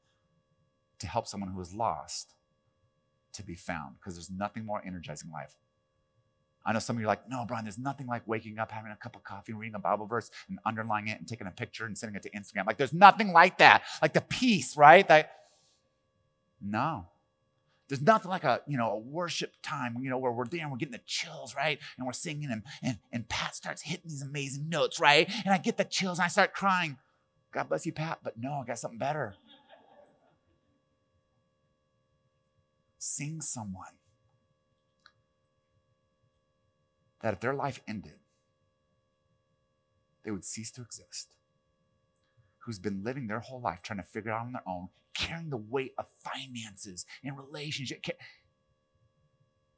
to 0.98 1.06
help 1.06 1.26
someone 1.26 1.50
who 1.50 1.60
is 1.60 1.74
lost 1.74 2.34
to 3.32 3.42
be 3.42 3.54
found 3.54 3.96
because 3.98 4.14
there's 4.14 4.30
nothing 4.30 4.64
more 4.64 4.82
energizing 4.84 5.30
life 5.30 5.56
I 6.64 6.72
know 6.72 6.78
some 6.78 6.96
of 6.96 7.00
you 7.00 7.06
are 7.06 7.08
like, 7.08 7.28
no, 7.28 7.44
Brian, 7.46 7.64
there's 7.64 7.78
nothing 7.78 8.06
like 8.06 8.26
waking 8.26 8.58
up, 8.58 8.70
having 8.70 8.92
a 8.92 8.96
cup 8.96 9.16
of 9.16 9.24
coffee, 9.24 9.52
reading 9.54 9.74
a 9.74 9.78
Bible 9.78 10.06
verse, 10.06 10.30
and 10.48 10.58
underlining 10.66 11.08
it 11.08 11.18
and 11.18 11.26
taking 11.26 11.46
a 11.46 11.50
picture 11.50 11.86
and 11.86 11.96
sending 11.96 12.16
it 12.16 12.22
to 12.22 12.30
Instagram. 12.30 12.66
Like, 12.66 12.76
there's 12.76 12.92
nothing 12.92 13.32
like 13.32 13.58
that. 13.58 13.82
Like 14.02 14.12
the 14.12 14.20
peace, 14.20 14.76
right? 14.76 15.06
That 15.08 15.32
no. 16.60 17.06
There's 17.90 18.02
nothing 18.02 18.30
like 18.30 18.44
a, 18.44 18.60
you 18.68 18.78
know, 18.78 18.92
a 18.92 18.98
worship 18.98 19.54
time, 19.64 19.96
you 20.00 20.10
know, 20.10 20.16
where 20.16 20.30
we're 20.30 20.46
there 20.46 20.60
and 20.60 20.70
we're 20.70 20.78
getting 20.78 20.92
the 20.92 21.00
chills, 21.06 21.56
right? 21.56 21.76
And 21.98 22.06
we're 22.06 22.12
singing 22.12 22.48
and, 22.52 22.62
and, 22.84 22.98
and 23.10 23.28
Pat 23.28 23.56
starts 23.56 23.82
hitting 23.82 24.08
these 24.08 24.22
amazing 24.22 24.68
notes, 24.68 25.00
right? 25.00 25.28
And 25.44 25.52
I 25.52 25.58
get 25.58 25.76
the 25.76 25.82
chills 25.82 26.20
and 26.20 26.24
I 26.24 26.28
start 26.28 26.52
crying. 26.54 26.98
God 27.52 27.68
bless 27.68 27.84
you, 27.84 27.92
Pat, 27.92 28.20
but 28.22 28.38
no, 28.38 28.52
I 28.62 28.64
got 28.64 28.78
something 28.78 28.98
better. 29.00 29.34
Sing 32.98 33.40
someone 33.40 33.96
that 37.22 37.34
if 37.34 37.40
their 37.40 37.54
life 37.54 37.80
ended, 37.88 38.20
they 40.22 40.30
would 40.30 40.44
cease 40.44 40.70
to 40.72 40.82
exist. 40.82 41.34
Who's 42.58 42.78
been 42.78 43.02
living 43.02 43.26
their 43.26 43.40
whole 43.40 43.60
life 43.60 43.82
trying 43.82 43.98
to 43.98 44.04
figure 44.04 44.30
it 44.30 44.34
out 44.34 44.42
on 44.42 44.52
their 44.52 44.62
own, 44.68 44.90
carrying 45.14 45.50
the 45.50 45.56
weight 45.56 45.92
of 45.98 46.06
finances 46.08 47.06
and 47.24 47.36
relationship, 47.36 48.04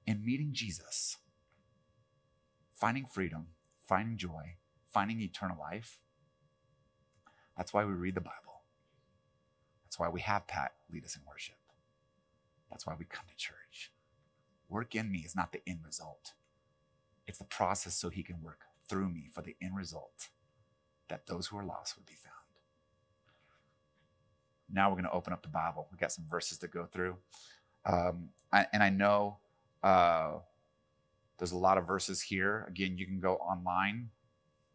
and 0.06 0.24
meeting 0.24 0.50
Jesus, 0.52 1.18
finding 2.74 3.06
freedom, 3.06 3.48
finding 3.86 4.16
joy, 4.16 4.56
finding 4.92 5.20
eternal 5.20 5.58
life. 5.58 5.98
That's 7.56 7.72
why 7.72 7.84
we 7.84 7.92
read 7.92 8.14
the 8.14 8.20
Bible. 8.20 8.62
That's 9.84 9.98
why 9.98 10.08
we 10.08 10.20
have 10.22 10.46
Pat 10.46 10.72
lead 10.90 11.04
us 11.04 11.16
in 11.16 11.22
worship. 11.28 11.56
That's 12.70 12.86
why 12.86 12.94
we 12.98 13.04
come 13.04 13.26
to 13.28 13.36
church. 13.36 13.92
Work 14.68 14.94
in 14.94 15.12
me 15.12 15.20
is 15.20 15.36
not 15.36 15.52
the 15.52 15.60
end 15.66 15.80
result. 15.84 16.32
It's 17.26 17.38
the 17.38 17.44
process 17.44 17.94
so 17.94 18.08
he 18.08 18.22
can 18.22 18.42
work 18.42 18.60
through 18.88 19.10
me 19.10 19.28
for 19.32 19.42
the 19.42 19.56
end 19.62 19.76
result 19.76 20.28
that 21.08 21.26
those 21.26 21.48
who 21.48 21.58
are 21.58 21.64
lost 21.64 21.96
would 21.96 22.06
be 22.06 22.14
found. 22.14 22.41
Now 24.72 24.88
we're 24.88 24.96
going 24.96 25.04
to 25.04 25.12
open 25.12 25.32
up 25.32 25.42
the 25.42 25.48
Bible. 25.48 25.86
We've 25.90 26.00
got 26.00 26.12
some 26.12 26.24
verses 26.28 26.58
to 26.58 26.68
go 26.68 26.86
through. 26.86 27.16
Um, 27.84 28.28
I, 28.52 28.66
and 28.72 28.82
I 28.82 28.90
know 28.90 29.38
uh, 29.82 30.34
there's 31.38 31.52
a 31.52 31.58
lot 31.58 31.78
of 31.78 31.86
verses 31.86 32.22
here. 32.22 32.64
Again, 32.68 32.96
you 32.96 33.06
can 33.06 33.20
go 33.20 33.34
online, 33.36 34.08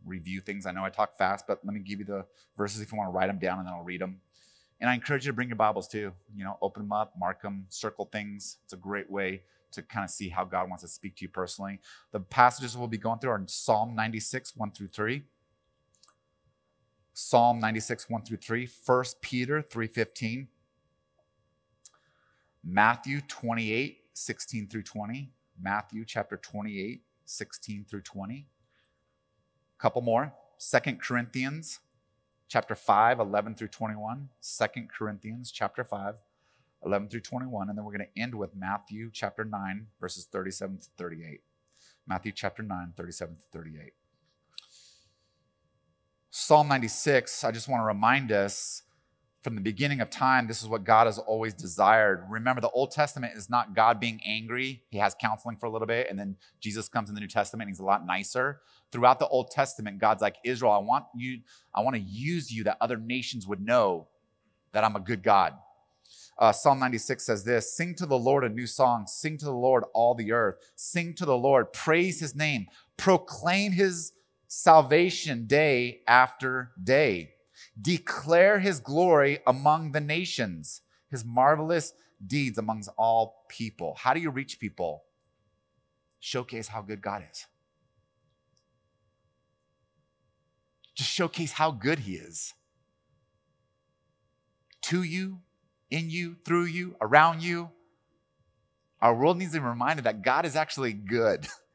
review 0.05 0.41
things. 0.41 0.65
I 0.65 0.71
know 0.71 0.83
I 0.83 0.89
talk 0.89 1.17
fast, 1.17 1.45
but 1.47 1.59
let 1.63 1.73
me 1.73 1.79
give 1.79 1.99
you 1.99 2.05
the 2.05 2.25
verses 2.57 2.81
if 2.81 2.91
you 2.91 2.97
want 2.97 3.09
to 3.09 3.11
write 3.11 3.27
them 3.27 3.39
down 3.39 3.59
and 3.59 3.67
then 3.67 3.73
I'll 3.73 3.83
read 3.83 4.01
them. 4.01 4.21
And 4.79 4.89
I 4.89 4.93
encourage 4.93 5.25
you 5.25 5.31
to 5.31 5.35
bring 5.35 5.47
your 5.47 5.55
Bibles 5.57 5.87
too. 5.87 6.11
You 6.35 6.43
know, 6.43 6.57
open 6.61 6.83
them 6.83 6.91
up, 6.91 7.13
mark 7.17 7.41
them, 7.41 7.65
circle 7.69 8.05
things. 8.11 8.57
It's 8.63 8.73
a 8.73 8.77
great 8.77 9.09
way 9.09 9.41
to 9.71 9.81
kind 9.81 10.03
of 10.03 10.09
see 10.09 10.29
how 10.29 10.43
God 10.43 10.69
wants 10.69 10.83
to 10.83 10.87
speak 10.87 11.15
to 11.17 11.25
you 11.25 11.29
personally. 11.29 11.79
The 12.11 12.19
passages 12.19 12.77
we'll 12.77 12.87
be 12.87 12.97
going 12.97 13.19
through 13.19 13.31
are 13.31 13.43
Psalm 13.47 13.95
96, 13.95 14.55
1 14.55 14.71
through 14.71 14.87
3. 14.87 15.23
Psalm 17.19 17.59
96, 17.59 18.11
1 18.11 18.21
through 18.21 18.37
3. 18.37 18.69
1 18.85 19.03
Peter 19.21 19.63
3.15. 19.63 20.45
Matthew 22.63 23.21
28, 23.21 24.01
16 24.13 24.67
through 24.67 24.83
20. 24.83 25.31
Matthew 25.59 26.05
chapter 26.05 26.37
28, 26.37 27.01
16 27.25 27.85
through 27.89 28.01
20. 28.01 28.45
A 28.45 29.81
couple 29.81 30.03
more. 30.03 30.31
Second 30.59 31.01
Corinthians 31.01 31.79
chapter 32.47 32.75
5, 32.75 33.19
11 33.19 33.55
through 33.55 33.69
21. 33.69 34.29
Second 34.39 34.87
Corinthians 34.95 35.49
chapter 35.49 35.83
5, 35.83 36.13
11 36.85 37.09
through 37.09 37.21
21. 37.21 37.69
And 37.69 37.75
then 37.75 37.83
we're 37.83 37.97
going 37.97 38.07
to 38.13 38.21
end 38.21 38.35
with 38.35 38.55
Matthew 38.55 39.09
chapter 39.11 39.43
9, 39.43 39.87
verses 39.99 40.25
37 40.31 40.77
to 40.77 40.87
38. 40.99 41.41
Matthew 42.05 42.31
chapter 42.31 42.61
9, 42.61 42.93
37 42.95 43.37
to 43.37 43.41
38. 43.51 43.93
Psalm 46.29 46.67
96, 46.67 47.43
I 47.43 47.51
just 47.51 47.67
want 47.67 47.81
to 47.81 47.85
remind 47.85 48.31
us 48.31 48.83
from 49.41 49.55
the 49.55 49.61
beginning 49.61 50.01
of 50.01 50.09
time, 50.09 50.45
this 50.45 50.61
is 50.61 50.67
what 50.67 50.83
God 50.83 51.05
has 51.05 51.17
always 51.17 51.53
desired. 51.53 52.25
Remember, 52.29 52.59
the 52.59 52.69
Old 52.71 52.91
Testament 52.91 53.33
is 53.37 53.49
not 53.49 53.73
God 53.73 53.97
being 53.97 54.19
angry. 54.25 54.83
He 54.89 54.97
has 54.97 55.15
counseling 55.21 55.55
for 55.55 55.67
a 55.67 55.69
little 55.69 55.87
bit, 55.87 56.07
and 56.09 56.19
then 56.19 56.35
Jesus 56.59 56.89
comes 56.89 57.07
in 57.07 57.15
the 57.15 57.21
New 57.21 57.27
Testament, 57.27 57.69
he's 57.69 57.79
a 57.79 57.85
lot 57.85 58.05
nicer. 58.05 58.59
Throughout 58.91 59.19
the 59.19 59.27
Old 59.27 59.51
Testament, 59.51 59.99
God's 59.99 60.21
like, 60.21 60.35
Israel, 60.43 60.73
I 60.73 60.79
want 60.79 61.05
you, 61.15 61.39
I 61.73 61.79
want 61.79 61.95
to 61.95 62.01
use 62.01 62.51
you 62.51 62.65
that 62.65 62.77
other 62.81 62.97
nations 62.97 63.47
would 63.47 63.61
know 63.61 64.07
that 64.73 64.83
I'm 64.83 64.97
a 64.97 65.01
good 65.01 65.23
God. 65.23 65.53
Uh, 66.37 66.51
Psalm 66.51 66.79
96 66.79 67.25
says 67.25 67.43
this 67.43 67.73
Sing 67.73 67.95
to 67.95 68.05
the 68.05 68.17
Lord 68.17 68.43
a 68.43 68.49
new 68.49 68.67
song. 68.67 69.07
Sing 69.07 69.37
to 69.37 69.45
the 69.45 69.51
Lord 69.51 69.85
all 69.93 70.13
the 70.13 70.31
earth. 70.33 70.55
Sing 70.75 71.13
to 71.15 71.25
the 71.25 71.37
Lord. 71.37 71.73
Praise 71.73 72.19
his 72.19 72.35
name. 72.35 72.67
Proclaim 72.97 73.71
his 73.71 74.11
salvation 74.47 75.45
day 75.47 76.01
after 76.07 76.71
day. 76.81 77.31
Declare 77.79 78.59
his 78.59 78.79
glory 78.79 79.39
among 79.45 79.91
the 79.91 80.01
nations, 80.01 80.81
his 81.09 81.25
marvelous 81.25 81.93
deeds 82.25 82.57
amongst 82.57 82.89
all 82.97 83.45
people. 83.49 83.95
How 83.99 84.13
do 84.13 84.19
you 84.19 84.29
reach 84.29 84.59
people? 84.59 85.03
Showcase 86.19 86.67
how 86.67 86.81
good 86.81 87.01
God 87.01 87.23
is. 87.31 87.45
Just 90.95 91.11
showcase 91.11 91.51
how 91.53 91.71
good 91.71 91.99
he 91.99 92.13
is. 92.13 92.53
To 94.83 95.03
you, 95.03 95.39
in 95.91 96.09
you, 96.09 96.37
through 96.43 96.65
you, 96.65 96.95
around 97.01 97.43
you. 97.43 97.69
Our 99.01 99.13
world 99.13 99.37
needs 99.37 99.53
to 99.53 99.59
be 99.59 99.65
reminded 99.65 100.05
that 100.05 100.23
God 100.23 100.45
is 100.45 100.55
actually 100.55 100.93
good. 100.93 101.47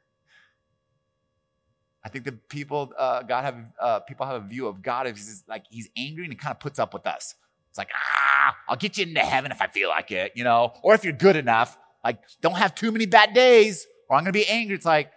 I 2.04 2.08
think 2.08 2.24
the 2.24 2.32
people, 2.32 2.92
uh, 2.98 3.22
God 3.22 3.44
have 3.44 3.56
uh, 3.80 4.00
people 4.00 4.26
have 4.26 4.44
a 4.44 4.46
view 4.46 4.66
of 4.66 4.82
God 4.82 5.06
as 5.06 5.44
like 5.48 5.64
He's 5.70 5.88
angry 5.96 6.24
and 6.24 6.32
He 6.32 6.36
kind 6.36 6.52
of 6.52 6.60
puts 6.60 6.78
up 6.78 6.92
with 6.94 7.06
us. 7.06 7.34
It's 7.70 7.78
like 7.78 7.90
ah, 7.94 8.56
I'll 8.68 8.76
get 8.76 8.98
you 8.98 9.06
into 9.06 9.20
heaven 9.20 9.50
if 9.52 9.62
I 9.62 9.68
feel 9.68 9.88
like 9.88 10.10
it, 10.10 10.32
you 10.34 10.44
know, 10.44 10.72
or 10.82 10.94
if 10.94 11.04
you're 11.04 11.12
good 11.12 11.36
enough. 11.36 11.78
Like, 12.04 12.18
don't 12.40 12.56
have 12.56 12.74
too 12.74 12.90
many 12.90 13.06
bad 13.06 13.32
days, 13.32 13.86
or 14.08 14.16
I'm 14.16 14.24
gonna 14.24 14.32
be 14.32 14.48
angry. 14.48 14.74
It's 14.74 14.84
like, 14.84 15.12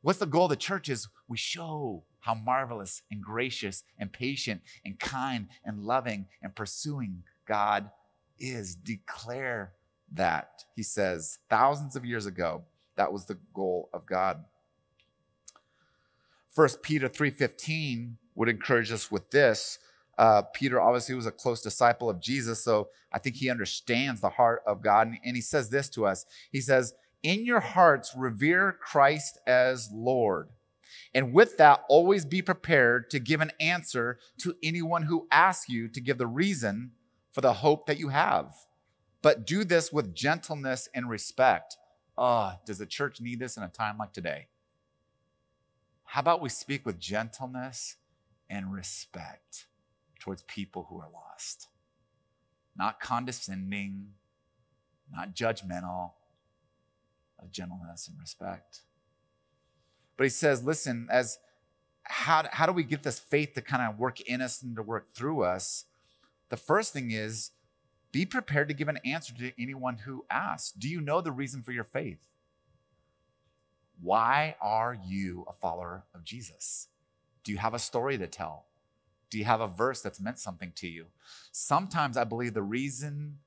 what's 0.00 0.18
the 0.18 0.26
goal 0.26 0.44
of 0.44 0.50
the 0.50 0.56
church? 0.56 0.88
Is 0.88 1.08
we 1.28 1.36
show 1.36 2.04
how 2.22 2.34
marvelous 2.34 3.02
and 3.10 3.22
gracious 3.22 3.82
and 3.98 4.12
patient 4.12 4.62
and 4.84 4.98
kind 4.98 5.48
and 5.64 5.84
loving 5.84 6.26
and 6.40 6.54
pursuing 6.54 7.24
God 7.46 7.90
is. 8.38 8.74
Declare 8.74 9.72
that. 10.12 10.64
He 10.74 10.82
says, 10.82 11.38
thousands 11.50 11.96
of 11.96 12.04
years 12.04 12.26
ago, 12.26 12.62
that 12.96 13.12
was 13.12 13.26
the 13.26 13.38
goal 13.54 13.88
of 13.92 14.06
God. 14.06 14.44
First 16.52 16.82
Peter 16.82 17.08
3.15 17.08 18.14
would 18.34 18.48
encourage 18.48 18.92
us 18.92 19.10
with 19.10 19.30
this. 19.30 19.78
Uh, 20.18 20.42
Peter 20.54 20.80
obviously 20.80 21.14
was 21.14 21.26
a 21.26 21.32
close 21.32 21.62
disciple 21.62 22.10
of 22.10 22.20
Jesus, 22.20 22.62
so 22.62 22.88
I 23.12 23.18
think 23.18 23.36
he 23.36 23.50
understands 23.50 24.20
the 24.20 24.28
heart 24.28 24.62
of 24.66 24.82
God. 24.82 25.08
And, 25.08 25.18
and 25.24 25.36
he 25.36 25.42
says 25.42 25.70
this 25.70 25.88
to 25.90 26.06
us. 26.06 26.26
He 26.50 26.60
says, 26.60 26.94
in 27.22 27.44
your 27.44 27.60
hearts, 27.60 28.12
revere 28.16 28.76
Christ 28.80 29.38
as 29.46 29.90
Lord. 29.92 30.48
And 31.14 31.32
with 31.32 31.56
that, 31.56 31.84
always 31.88 32.24
be 32.24 32.42
prepared 32.42 33.08
to 33.10 33.18
give 33.18 33.40
an 33.40 33.52
answer 33.60 34.18
to 34.38 34.54
anyone 34.62 35.04
who 35.04 35.28
asks 35.30 35.68
you 35.68 35.88
to 35.88 36.00
give 36.00 36.18
the 36.18 36.26
reason 36.26 36.92
for 37.30 37.40
the 37.40 37.54
hope 37.54 37.86
that 37.86 37.98
you 37.98 38.08
have. 38.08 38.54
But 39.22 39.46
do 39.46 39.64
this 39.64 39.92
with 39.92 40.14
gentleness 40.14 40.88
and 40.94 41.08
respect. 41.08 41.76
Oh, 42.18 42.52
does 42.66 42.78
the 42.78 42.86
church 42.86 43.20
need 43.20 43.38
this 43.38 43.56
in 43.56 43.62
a 43.62 43.68
time 43.68 43.96
like 43.98 44.12
today? 44.12 44.48
How 46.12 46.20
about 46.20 46.42
we 46.42 46.50
speak 46.50 46.84
with 46.84 47.00
gentleness 47.00 47.96
and 48.50 48.70
respect 48.70 49.64
towards 50.20 50.42
people 50.42 50.88
who 50.90 51.00
are 51.00 51.08
lost? 51.10 51.68
Not 52.76 53.00
condescending, 53.00 54.08
not 55.10 55.34
judgmental, 55.34 56.10
of 57.38 57.50
gentleness 57.50 58.08
and 58.08 58.20
respect. 58.20 58.82
But 60.18 60.24
he 60.24 60.28
says, 60.28 60.62
listen, 60.62 61.08
as 61.10 61.38
how, 62.02 62.44
how 62.52 62.66
do 62.66 62.72
we 62.72 62.84
get 62.84 63.04
this 63.04 63.18
faith 63.18 63.54
to 63.54 63.62
kind 63.62 63.82
of 63.82 63.98
work 63.98 64.20
in 64.20 64.42
us 64.42 64.60
and 64.60 64.76
to 64.76 64.82
work 64.82 65.14
through 65.14 65.44
us? 65.44 65.86
The 66.50 66.58
first 66.58 66.92
thing 66.92 67.10
is 67.10 67.52
be 68.12 68.26
prepared 68.26 68.68
to 68.68 68.74
give 68.74 68.88
an 68.88 68.98
answer 69.02 69.32
to 69.32 69.52
anyone 69.58 69.96
who 70.04 70.26
asks. 70.30 70.72
Do 70.72 70.90
you 70.90 71.00
know 71.00 71.22
the 71.22 71.32
reason 71.32 71.62
for 71.62 71.72
your 71.72 71.84
faith? 71.84 72.18
Why 74.02 74.56
are 74.60 74.98
you 75.06 75.46
a 75.48 75.52
follower 75.52 76.04
of 76.12 76.24
Jesus? 76.24 76.88
Do 77.44 77.52
you 77.52 77.58
have 77.58 77.72
a 77.72 77.78
story 77.78 78.18
to 78.18 78.26
tell? 78.26 78.66
Do 79.30 79.38
you 79.38 79.44
have 79.44 79.60
a 79.60 79.68
verse 79.68 80.02
that's 80.02 80.20
meant 80.20 80.40
something 80.40 80.72
to 80.76 80.88
you? 80.88 81.06
Sometimes 81.52 82.16
I 82.16 82.24
believe 82.24 82.52
the 82.52 82.62
reason 82.62 83.38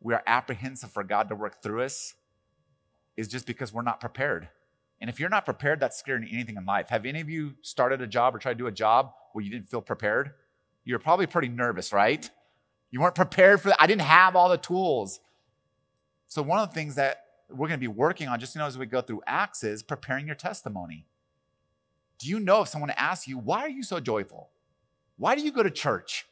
we 0.00 0.14
are 0.14 0.22
apprehensive 0.26 0.90
for 0.90 1.04
God 1.04 1.28
to 1.28 1.36
work 1.36 1.62
through 1.62 1.82
us 1.82 2.14
is 3.16 3.28
just 3.28 3.46
because 3.46 3.72
we're 3.72 3.82
not 3.82 4.00
prepared. 4.00 4.48
And 5.00 5.08
if 5.08 5.20
you're 5.20 5.28
not 5.28 5.44
prepared, 5.44 5.78
that's 5.78 5.96
scaring 5.96 6.28
anything 6.30 6.56
in 6.56 6.64
life. 6.64 6.88
Have 6.88 7.06
any 7.06 7.20
of 7.20 7.30
you 7.30 7.54
started 7.62 8.02
a 8.02 8.06
job 8.06 8.34
or 8.34 8.38
tried 8.38 8.54
to 8.54 8.58
do 8.58 8.66
a 8.66 8.72
job 8.72 9.12
where 9.32 9.44
you 9.44 9.50
didn't 9.50 9.68
feel 9.68 9.80
prepared? 9.80 10.32
You're 10.84 10.98
probably 10.98 11.26
pretty 11.26 11.48
nervous, 11.48 11.92
right? 11.92 12.28
You 12.90 13.00
weren't 13.00 13.14
prepared 13.14 13.60
for 13.60 13.68
that. 13.68 13.80
I 13.80 13.86
didn't 13.86 14.02
have 14.02 14.34
all 14.34 14.48
the 14.48 14.58
tools. 14.58 15.20
So, 16.26 16.42
one 16.42 16.58
of 16.58 16.68
the 16.68 16.74
things 16.74 16.96
that 16.96 17.21
we're 17.52 17.68
going 17.68 17.78
to 17.78 17.78
be 17.78 17.88
working 17.88 18.28
on, 18.28 18.40
just 18.40 18.54
you 18.54 18.60
know, 18.60 18.66
as 18.66 18.78
we 18.78 18.86
go 18.86 19.00
through 19.00 19.22
Acts, 19.26 19.64
is 19.64 19.82
preparing 19.82 20.26
your 20.26 20.36
testimony. 20.36 21.06
Do 22.18 22.28
you 22.28 22.40
know 22.40 22.62
if 22.62 22.68
someone 22.68 22.90
asks 22.90 23.26
you, 23.26 23.38
why 23.38 23.60
are 23.60 23.68
you 23.68 23.82
so 23.82 24.00
joyful? 24.00 24.50
Why 25.16 25.34
do 25.34 25.42
you 25.42 25.52
go 25.52 25.62
to 25.62 25.70
church? 25.70 26.26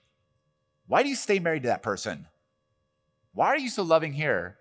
Why 0.87 1.03
do 1.03 1.09
you 1.09 1.17
stay 1.17 1.39
married 1.39 1.63
to 1.63 1.69
that 1.69 1.83
person? 1.83 2.27
Why 3.33 3.49
are 3.49 3.59
you 3.59 3.69
so 3.69 3.83
loving 3.83 4.13
here? 4.13 4.57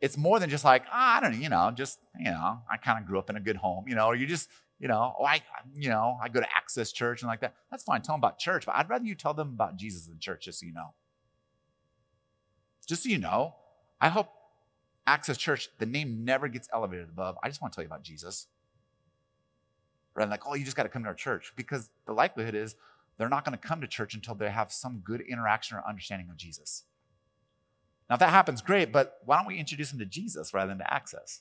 It's 0.00 0.16
more 0.16 0.38
than 0.40 0.50
just 0.50 0.64
like, 0.64 0.82
oh, 0.86 0.90
I 0.92 1.20
don't 1.20 1.32
know, 1.32 1.38
you 1.38 1.48
know, 1.48 1.70
just, 1.74 1.98
you 2.18 2.30
know, 2.30 2.60
I 2.70 2.76
kind 2.76 2.98
of 2.98 3.06
grew 3.06 3.18
up 3.18 3.30
in 3.30 3.36
a 3.36 3.40
good 3.40 3.56
home, 3.56 3.84
you 3.88 3.94
know, 3.94 4.06
or 4.06 4.14
you 4.14 4.26
just, 4.26 4.48
you 4.78 4.88
know, 4.88 5.14
oh, 5.18 5.24
I, 5.24 5.40
you 5.74 5.88
know, 5.88 6.18
I 6.20 6.28
go 6.28 6.40
to 6.40 6.46
Access 6.56 6.92
Church 6.92 7.22
and 7.22 7.28
like 7.28 7.40
that. 7.40 7.54
That's 7.70 7.84
fine. 7.84 8.02
Tell 8.02 8.14
them 8.14 8.20
about 8.20 8.38
church, 8.38 8.66
but 8.66 8.74
I'd 8.74 8.90
rather 8.90 9.04
you 9.04 9.14
tell 9.14 9.32
them 9.34 9.48
about 9.48 9.76
Jesus 9.76 10.06
than 10.06 10.18
church, 10.18 10.44
just 10.44 10.60
so 10.60 10.66
you 10.66 10.72
know. 10.72 10.94
Just 12.86 13.04
so 13.04 13.08
you 13.08 13.18
know, 13.18 13.54
I 14.00 14.08
hope 14.08 14.28
Access 15.06 15.36
Church, 15.36 15.68
the 15.78 15.86
name 15.86 16.24
never 16.24 16.48
gets 16.48 16.68
elevated 16.72 17.08
above. 17.08 17.36
I 17.42 17.48
just 17.48 17.60
want 17.60 17.72
to 17.72 17.76
tell 17.76 17.84
you 17.84 17.88
about 17.88 18.02
Jesus. 18.02 18.46
Rather 20.14 20.26
than 20.26 20.30
like, 20.30 20.46
oh, 20.46 20.54
you 20.54 20.64
just 20.64 20.76
got 20.76 20.84
to 20.84 20.88
come 20.88 21.02
to 21.02 21.08
our 21.08 21.14
church. 21.14 21.52
Because 21.56 21.90
the 22.06 22.12
likelihood 22.12 22.54
is 22.54 22.76
they're 23.18 23.28
not 23.28 23.44
going 23.44 23.56
to 23.56 23.68
come 23.68 23.80
to 23.80 23.86
church 23.86 24.14
until 24.14 24.34
they 24.34 24.50
have 24.50 24.72
some 24.72 25.02
good 25.04 25.20
interaction 25.20 25.76
or 25.76 25.86
understanding 25.86 26.28
of 26.30 26.36
Jesus. 26.36 26.84
Now, 28.08 28.14
if 28.14 28.20
that 28.20 28.30
happens, 28.30 28.62
great, 28.62 28.92
but 28.92 29.18
why 29.24 29.38
don't 29.38 29.46
we 29.46 29.58
introduce 29.58 29.90
them 29.90 29.98
to 29.98 30.04
Jesus 30.04 30.52
rather 30.52 30.68
than 30.68 30.78
to 30.78 30.92
access? 30.92 31.40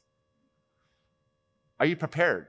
Are 1.80 1.86
you 1.86 1.95
prepared? 1.95 2.47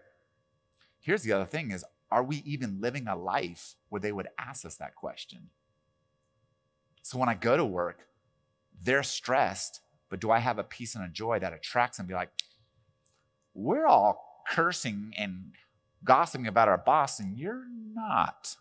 Here's 1.00 1.22
the 1.22 1.32
other 1.32 1.44
thing 1.44 1.70
is, 1.70 1.84
are 2.10 2.22
we 2.22 2.42
even 2.44 2.80
living 2.80 3.08
a 3.08 3.16
life 3.16 3.74
where 3.88 4.00
they 4.00 4.12
would 4.12 4.28
ask 4.38 4.64
us 4.64 4.76
that 4.76 4.94
question? 4.94 5.50
So 7.02 7.18
when 7.18 7.28
I 7.28 7.34
go 7.34 7.56
to 7.56 7.64
work, 7.64 8.06
they're 8.82 9.02
stressed, 9.02 9.80
but 10.14 10.20
do 10.20 10.30
I 10.30 10.38
have 10.38 10.60
a 10.60 10.62
peace 10.62 10.94
and 10.94 11.04
a 11.04 11.08
joy 11.08 11.40
that 11.40 11.52
attracts 11.52 11.96
them? 11.96 12.06
Be 12.06 12.14
like, 12.14 12.30
we're 13.52 13.84
all 13.84 14.44
cursing 14.48 15.12
and 15.18 15.54
gossiping 16.04 16.46
about 16.46 16.68
our 16.68 16.78
boss, 16.78 17.18
and 17.18 17.36
you're 17.36 17.64
not. 17.92 18.54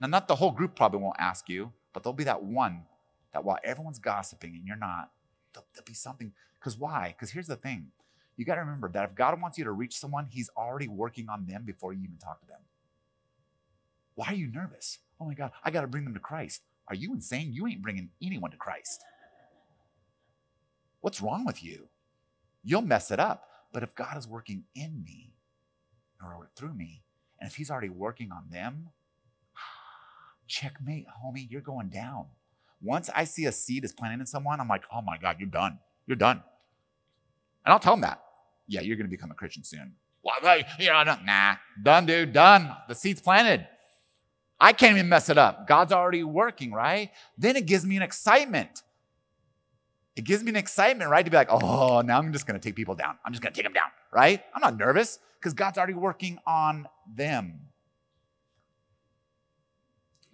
Now, 0.00 0.06
not 0.06 0.28
the 0.28 0.36
whole 0.36 0.52
group 0.52 0.76
probably 0.76 1.00
won't 1.00 1.16
ask 1.18 1.48
you, 1.48 1.72
but 1.92 2.04
there'll 2.04 2.14
be 2.14 2.22
that 2.22 2.44
one 2.44 2.84
that 3.32 3.42
while 3.42 3.58
everyone's 3.64 3.98
gossiping 3.98 4.54
and 4.54 4.68
you're 4.68 4.76
not, 4.76 5.10
there'll, 5.52 5.66
there'll 5.74 5.84
be 5.84 5.94
something. 5.94 6.30
Because 6.60 6.78
why? 6.78 7.08
Because 7.08 7.32
here's 7.32 7.48
the 7.48 7.56
thing 7.56 7.88
you 8.36 8.44
got 8.44 8.54
to 8.54 8.60
remember 8.60 8.88
that 8.90 9.10
if 9.10 9.16
God 9.16 9.42
wants 9.42 9.58
you 9.58 9.64
to 9.64 9.72
reach 9.72 9.98
someone, 9.98 10.28
He's 10.30 10.48
already 10.56 10.86
working 10.86 11.28
on 11.28 11.46
them 11.46 11.64
before 11.64 11.92
you 11.92 12.04
even 12.04 12.18
talk 12.18 12.40
to 12.40 12.46
them. 12.46 12.60
Why 14.14 14.28
are 14.28 14.34
you 14.34 14.46
nervous? 14.46 14.98
Oh 15.20 15.24
my 15.24 15.34
God, 15.34 15.50
I 15.64 15.72
got 15.72 15.80
to 15.80 15.88
bring 15.88 16.04
them 16.04 16.14
to 16.14 16.20
Christ. 16.20 16.62
Are 16.88 16.94
you 16.94 17.12
insane? 17.12 17.52
You 17.52 17.66
ain't 17.66 17.82
bringing 17.82 18.10
anyone 18.22 18.50
to 18.50 18.56
Christ. 18.56 19.02
What's 21.00 21.20
wrong 21.20 21.44
with 21.44 21.62
you? 21.62 21.88
You'll 22.64 22.82
mess 22.82 23.10
it 23.10 23.20
up. 23.20 23.48
But 23.72 23.82
if 23.82 23.94
God 23.94 24.16
is 24.16 24.28
working 24.28 24.64
in 24.74 25.02
me 25.04 25.32
or 26.22 26.48
through 26.54 26.74
me, 26.74 27.02
and 27.40 27.48
if 27.48 27.56
He's 27.56 27.70
already 27.70 27.88
working 27.88 28.30
on 28.30 28.44
them, 28.50 28.90
checkmate, 30.46 31.06
homie, 31.24 31.50
you're 31.50 31.60
going 31.60 31.88
down. 31.88 32.26
Once 32.82 33.08
I 33.14 33.24
see 33.24 33.46
a 33.46 33.52
seed 33.52 33.84
is 33.84 33.92
planted 33.92 34.20
in 34.20 34.26
someone, 34.26 34.60
I'm 34.60 34.68
like, 34.68 34.84
oh 34.92 35.00
my 35.02 35.16
God, 35.16 35.36
you're 35.38 35.48
done. 35.48 35.78
You're 36.06 36.16
done. 36.16 36.42
And 37.64 37.72
I'll 37.72 37.78
tell 37.78 37.94
them 37.94 38.02
that. 38.02 38.22
Yeah, 38.66 38.80
you're 38.80 38.96
going 38.96 39.06
to 39.06 39.10
become 39.10 39.30
a 39.30 39.34
Christian 39.34 39.64
soon. 39.64 39.94
Well, 40.22 40.58
you 40.78 40.86
know, 40.86 41.02
nah, 41.24 41.56
done, 41.82 42.06
dude, 42.06 42.32
done. 42.32 42.74
The 42.88 42.94
seed's 42.94 43.20
planted. 43.20 43.66
I 44.62 44.72
can't 44.72 44.96
even 44.96 45.08
mess 45.08 45.28
it 45.28 45.36
up. 45.36 45.66
God's 45.66 45.90
already 45.90 46.22
working, 46.22 46.72
right? 46.72 47.10
Then 47.36 47.56
it 47.56 47.66
gives 47.66 47.84
me 47.84 47.96
an 47.96 48.02
excitement. 48.02 48.84
It 50.14 50.22
gives 50.22 50.44
me 50.44 50.50
an 50.50 50.56
excitement, 50.56 51.10
right? 51.10 51.24
To 51.24 51.30
be 51.30 51.36
like, 51.36 51.48
oh, 51.50 52.00
now 52.02 52.18
I'm 52.18 52.32
just 52.32 52.46
going 52.46 52.58
to 52.58 52.64
take 52.64 52.76
people 52.76 52.94
down. 52.94 53.18
I'm 53.24 53.32
just 53.32 53.42
going 53.42 53.52
to 53.52 53.56
take 53.56 53.66
them 53.66 53.72
down, 53.72 53.88
right? 54.12 54.40
I'm 54.54 54.60
not 54.60 54.76
nervous 54.76 55.18
because 55.40 55.52
God's 55.52 55.78
already 55.78 55.94
working 55.94 56.38
on 56.46 56.86
them. 57.12 57.58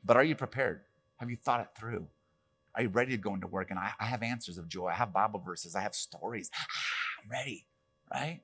But 0.04 0.18
are 0.18 0.24
you 0.24 0.34
prepared? 0.34 0.82
Have 1.16 1.30
you 1.30 1.36
thought 1.36 1.60
it 1.60 1.68
through? 1.74 2.06
Are 2.74 2.82
you 2.82 2.90
ready 2.90 3.12
to 3.12 3.16
go 3.16 3.32
into 3.32 3.46
work? 3.46 3.70
And 3.70 3.78
I, 3.78 3.92
I 3.98 4.04
have 4.04 4.22
answers 4.22 4.58
of 4.58 4.68
joy. 4.68 4.88
I 4.88 4.94
have 4.94 5.10
Bible 5.10 5.40
verses. 5.40 5.74
I 5.74 5.80
have 5.80 5.94
stories. 5.94 6.50
Ah, 6.54 6.66
I'm 7.24 7.30
ready, 7.30 7.66
right? 8.12 8.40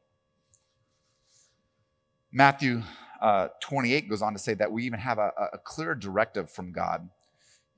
Matthew 2.33 2.83
uh, 3.21 3.49
28 3.61 4.09
goes 4.09 4.23
on 4.23 4.33
to 4.33 4.39
say 4.39 4.55
that 4.55 4.71
we 4.71 4.85
even 4.85 4.99
have 4.99 5.19
a, 5.19 5.33
a 5.53 5.59
clear 5.59 5.95
directive 5.95 6.51
from 6.51 6.73
God. 6.73 7.09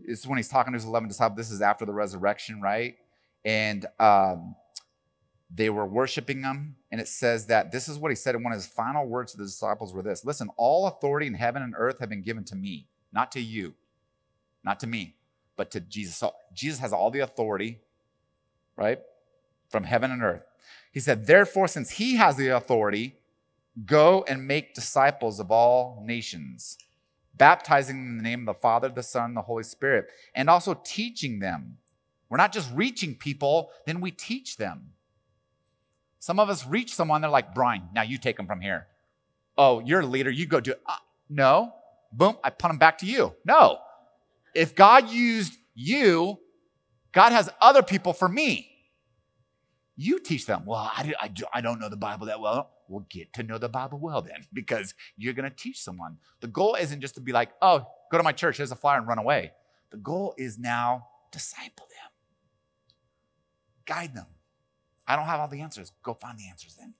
Is 0.04 0.26
when 0.26 0.36
he's 0.36 0.48
talking 0.48 0.72
to 0.72 0.76
his 0.76 0.84
11 0.84 1.08
disciples. 1.08 1.36
This 1.36 1.50
is 1.50 1.62
after 1.62 1.86
the 1.86 1.92
resurrection, 1.92 2.60
right? 2.60 2.96
And 3.44 3.86
um, 3.98 4.54
they 5.54 5.70
were 5.70 5.86
worshiping 5.86 6.42
him. 6.42 6.76
And 6.90 7.00
it 7.00 7.08
says 7.08 7.46
that 7.46 7.72
this 7.72 7.88
is 7.88 7.98
what 7.98 8.10
he 8.10 8.14
said. 8.14 8.34
And 8.34 8.44
one 8.44 8.52
of 8.52 8.58
his 8.58 8.66
final 8.66 9.06
words 9.06 9.32
to 9.32 9.38
the 9.38 9.44
disciples 9.44 9.94
were 9.94 10.02
this 10.02 10.24
Listen, 10.24 10.50
all 10.56 10.86
authority 10.86 11.26
in 11.26 11.34
heaven 11.34 11.62
and 11.62 11.74
earth 11.76 11.98
have 12.00 12.08
been 12.08 12.22
given 12.22 12.44
to 12.44 12.56
me, 12.56 12.88
not 13.12 13.32
to 13.32 13.40
you, 13.40 13.74
not 14.64 14.80
to 14.80 14.86
me, 14.86 15.16
but 15.56 15.70
to 15.70 15.80
Jesus. 15.80 16.16
So 16.16 16.32
Jesus 16.52 16.80
has 16.80 16.92
all 16.92 17.10
the 17.10 17.20
authority, 17.20 17.80
right? 18.76 19.00
From 19.70 19.84
heaven 19.84 20.10
and 20.10 20.22
earth. 20.22 20.42
He 20.92 21.00
said, 21.00 21.26
Therefore, 21.26 21.68
since 21.68 21.90
he 21.90 22.16
has 22.16 22.36
the 22.36 22.48
authority, 22.48 23.16
Go 23.84 24.24
and 24.26 24.46
make 24.46 24.74
disciples 24.74 25.38
of 25.38 25.50
all 25.50 26.02
nations, 26.06 26.78
baptizing 27.36 27.96
them 27.96 28.10
in 28.12 28.16
the 28.16 28.22
name 28.22 28.48
of 28.48 28.54
the 28.54 28.60
Father, 28.60 28.88
the 28.88 29.02
Son, 29.02 29.34
the 29.34 29.42
Holy 29.42 29.64
Spirit, 29.64 30.06
and 30.34 30.48
also 30.48 30.80
teaching 30.84 31.40
them. 31.40 31.76
We're 32.28 32.38
not 32.38 32.52
just 32.52 32.70
reaching 32.74 33.14
people, 33.14 33.70
then 33.84 34.00
we 34.00 34.10
teach 34.10 34.56
them. 34.56 34.92
Some 36.18 36.40
of 36.40 36.48
us 36.48 36.66
reach 36.66 36.94
someone, 36.94 37.20
they're 37.20 37.30
like, 37.30 37.54
Brian, 37.54 37.88
now 37.94 38.02
you 38.02 38.18
take 38.18 38.36
them 38.36 38.46
from 38.46 38.60
here. 38.60 38.86
Oh, 39.58 39.80
you're 39.80 40.00
a 40.00 40.06
leader, 40.06 40.30
you 40.30 40.46
go 40.46 40.60
do 40.60 40.72
it. 40.72 40.80
Uh, 40.86 40.96
no. 41.28 41.72
Boom, 42.12 42.36
I 42.42 42.50
put 42.50 42.68
them 42.68 42.78
back 42.78 42.98
to 42.98 43.06
you. 43.06 43.34
No. 43.44 43.78
If 44.54 44.74
God 44.74 45.10
used 45.10 45.54
you, 45.74 46.38
God 47.12 47.32
has 47.32 47.50
other 47.60 47.82
people 47.82 48.12
for 48.12 48.28
me. 48.28 48.70
You 49.96 50.18
teach 50.18 50.46
them. 50.46 50.64
Well, 50.66 50.78
I, 50.78 51.12
I, 51.20 51.30
I 51.52 51.60
don't 51.60 51.78
know 51.78 51.88
the 51.88 51.96
Bible 51.96 52.26
that 52.26 52.40
well. 52.40 52.70
Well, 52.88 53.06
get 53.10 53.32
to 53.34 53.42
know 53.42 53.58
the 53.58 53.68
Bible 53.68 53.98
well 53.98 54.22
then, 54.22 54.46
because 54.52 54.94
you're 55.16 55.32
going 55.32 55.50
to 55.50 55.56
teach 55.56 55.80
someone. 55.80 56.18
The 56.40 56.48
goal 56.48 56.74
isn't 56.74 57.00
just 57.00 57.14
to 57.16 57.20
be 57.20 57.32
like, 57.32 57.50
oh, 57.60 57.86
go 58.10 58.18
to 58.18 58.24
my 58.24 58.32
church, 58.32 58.56
here's 58.56 58.72
a 58.72 58.76
flyer, 58.76 58.98
and 58.98 59.08
run 59.08 59.18
away. 59.18 59.52
The 59.90 59.96
goal 59.96 60.34
is 60.36 60.58
now 60.58 61.06
disciple 61.32 61.86
them, 61.88 62.10
guide 63.86 64.14
them. 64.14 64.26
I 65.06 65.16
don't 65.16 65.26
have 65.26 65.40
all 65.40 65.48
the 65.48 65.60
answers. 65.60 65.92
Go 66.02 66.14
find 66.14 66.38
the 66.38 66.48
answers 66.48 66.74
then. 66.74 66.94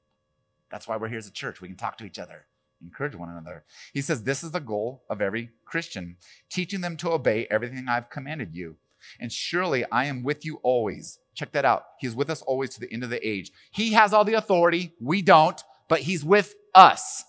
That's 0.70 0.86
why 0.86 0.96
we're 0.96 1.08
here 1.08 1.18
as 1.18 1.26
a 1.26 1.32
church. 1.32 1.60
We 1.60 1.68
can 1.68 1.76
talk 1.76 1.98
to 1.98 2.04
each 2.04 2.18
other, 2.18 2.46
encourage 2.82 3.14
one 3.14 3.30
another. 3.30 3.64
He 3.92 4.00
says, 4.00 4.22
This 4.22 4.42
is 4.42 4.52
the 4.52 4.60
goal 4.60 5.04
of 5.10 5.20
every 5.20 5.50
Christian, 5.64 6.16
teaching 6.50 6.80
them 6.80 6.96
to 6.98 7.10
obey 7.10 7.46
everything 7.50 7.86
I've 7.88 8.10
commanded 8.10 8.54
you. 8.54 8.76
And 9.20 9.32
surely 9.32 9.84
I 9.90 10.06
am 10.06 10.22
with 10.22 10.44
you 10.44 10.58
always. 10.62 11.18
Check 11.34 11.52
that 11.52 11.64
out. 11.64 11.84
He's 11.98 12.14
with 12.14 12.30
us 12.30 12.42
always 12.42 12.70
to 12.70 12.80
the 12.80 12.92
end 12.92 13.04
of 13.04 13.10
the 13.10 13.26
age. 13.26 13.52
He 13.70 13.92
has 13.92 14.12
all 14.12 14.24
the 14.24 14.34
authority. 14.34 14.94
We 15.00 15.22
don't 15.22 15.62
but 15.88 16.00
he's 16.00 16.24
with 16.24 16.54
us. 16.74 17.24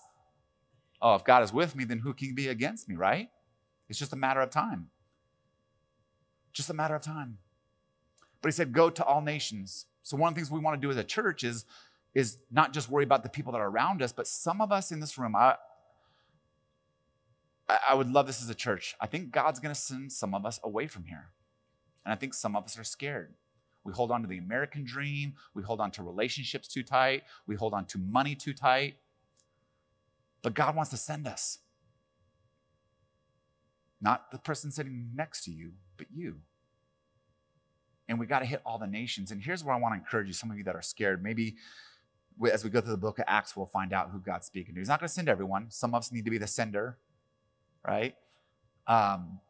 Oh, 1.00 1.14
if 1.14 1.24
God 1.24 1.42
is 1.42 1.52
with 1.52 1.76
me, 1.76 1.84
then 1.84 1.98
who 2.00 2.12
can 2.12 2.34
be 2.34 2.48
against 2.48 2.88
me, 2.88 2.96
right? 2.96 3.28
It's 3.88 3.98
just 3.98 4.12
a 4.12 4.16
matter 4.16 4.40
of 4.40 4.50
time. 4.50 4.88
Just 6.52 6.70
a 6.70 6.74
matter 6.74 6.94
of 6.94 7.02
time. 7.02 7.38
But 8.42 8.48
he 8.48 8.52
said, 8.52 8.72
go 8.72 8.90
to 8.90 9.04
all 9.04 9.20
nations. 9.20 9.86
So 10.02 10.16
one 10.16 10.28
of 10.28 10.34
the 10.34 10.40
things 10.40 10.50
we 10.50 10.60
want 10.60 10.80
to 10.80 10.84
do 10.84 10.90
as 10.90 10.96
a 10.96 11.04
church 11.04 11.44
is, 11.44 11.64
is 12.14 12.38
not 12.50 12.72
just 12.72 12.90
worry 12.90 13.04
about 13.04 13.22
the 13.22 13.28
people 13.28 13.52
that 13.52 13.58
are 13.58 13.68
around 13.68 14.02
us, 14.02 14.12
but 14.12 14.26
some 14.26 14.60
of 14.60 14.72
us 14.72 14.90
in 14.90 15.00
this 15.00 15.18
room, 15.18 15.36
I, 15.36 15.56
I 17.88 17.94
would 17.94 18.10
love 18.10 18.26
this 18.26 18.42
as 18.42 18.48
a 18.48 18.54
church. 18.54 18.96
I 19.00 19.06
think 19.06 19.30
God's 19.30 19.60
going 19.60 19.74
to 19.74 19.80
send 19.80 20.12
some 20.12 20.34
of 20.34 20.46
us 20.46 20.58
away 20.64 20.86
from 20.86 21.04
here. 21.04 21.28
And 22.04 22.12
I 22.12 22.16
think 22.16 22.34
some 22.34 22.56
of 22.56 22.64
us 22.64 22.78
are 22.78 22.84
scared. 22.84 23.34
We 23.84 23.92
hold 23.92 24.10
on 24.10 24.22
to 24.22 24.28
the 24.28 24.38
American 24.38 24.84
dream. 24.84 25.34
We 25.54 25.62
hold 25.62 25.80
on 25.80 25.90
to 25.92 26.02
relationships 26.02 26.68
too 26.68 26.82
tight. 26.82 27.22
We 27.46 27.56
hold 27.56 27.74
on 27.74 27.86
to 27.86 27.98
money 27.98 28.34
too 28.34 28.52
tight. 28.52 28.96
But 30.42 30.54
God 30.54 30.76
wants 30.76 30.90
to 30.90 30.96
send 30.96 31.26
us. 31.26 31.58
Not 34.00 34.30
the 34.30 34.38
person 34.38 34.70
sitting 34.70 35.10
next 35.14 35.44
to 35.44 35.50
you, 35.50 35.72
but 35.96 36.06
you. 36.14 36.36
And 38.08 38.18
we 38.18 38.26
got 38.26 38.38
to 38.40 38.46
hit 38.46 38.62
all 38.64 38.78
the 38.78 38.86
nations. 38.86 39.30
And 39.30 39.42
here's 39.42 39.64
where 39.64 39.74
I 39.74 39.78
want 39.78 39.94
to 39.94 39.98
encourage 39.98 40.28
you, 40.28 40.32
some 40.32 40.50
of 40.50 40.56
you 40.56 40.64
that 40.64 40.74
are 40.74 40.82
scared. 40.82 41.22
Maybe 41.22 41.56
as 42.50 42.64
we 42.64 42.70
go 42.70 42.80
through 42.80 42.92
the 42.92 42.96
book 42.96 43.18
of 43.18 43.24
Acts, 43.26 43.56
we'll 43.56 43.66
find 43.66 43.92
out 43.92 44.10
who 44.12 44.20
God's 44.20 44.46
speaking 44.46 44.74
to. 44.74 44.80
He's 44.80 44.88
not 44.88 45.00
going 45.00 45.08
to 45.08 45.12
send 45.12 45.28
everyone. 45.28 45.66
Some 45.70 45.94
of 45.94 45.98
us 45.98 46.12
need 46.12 46.24
to 46.24 46.30
be 46.30 46.38
the 46.38 46.46
sender, 46.46 46.98
right? 47.86 48.14
Um, 48.86 49.40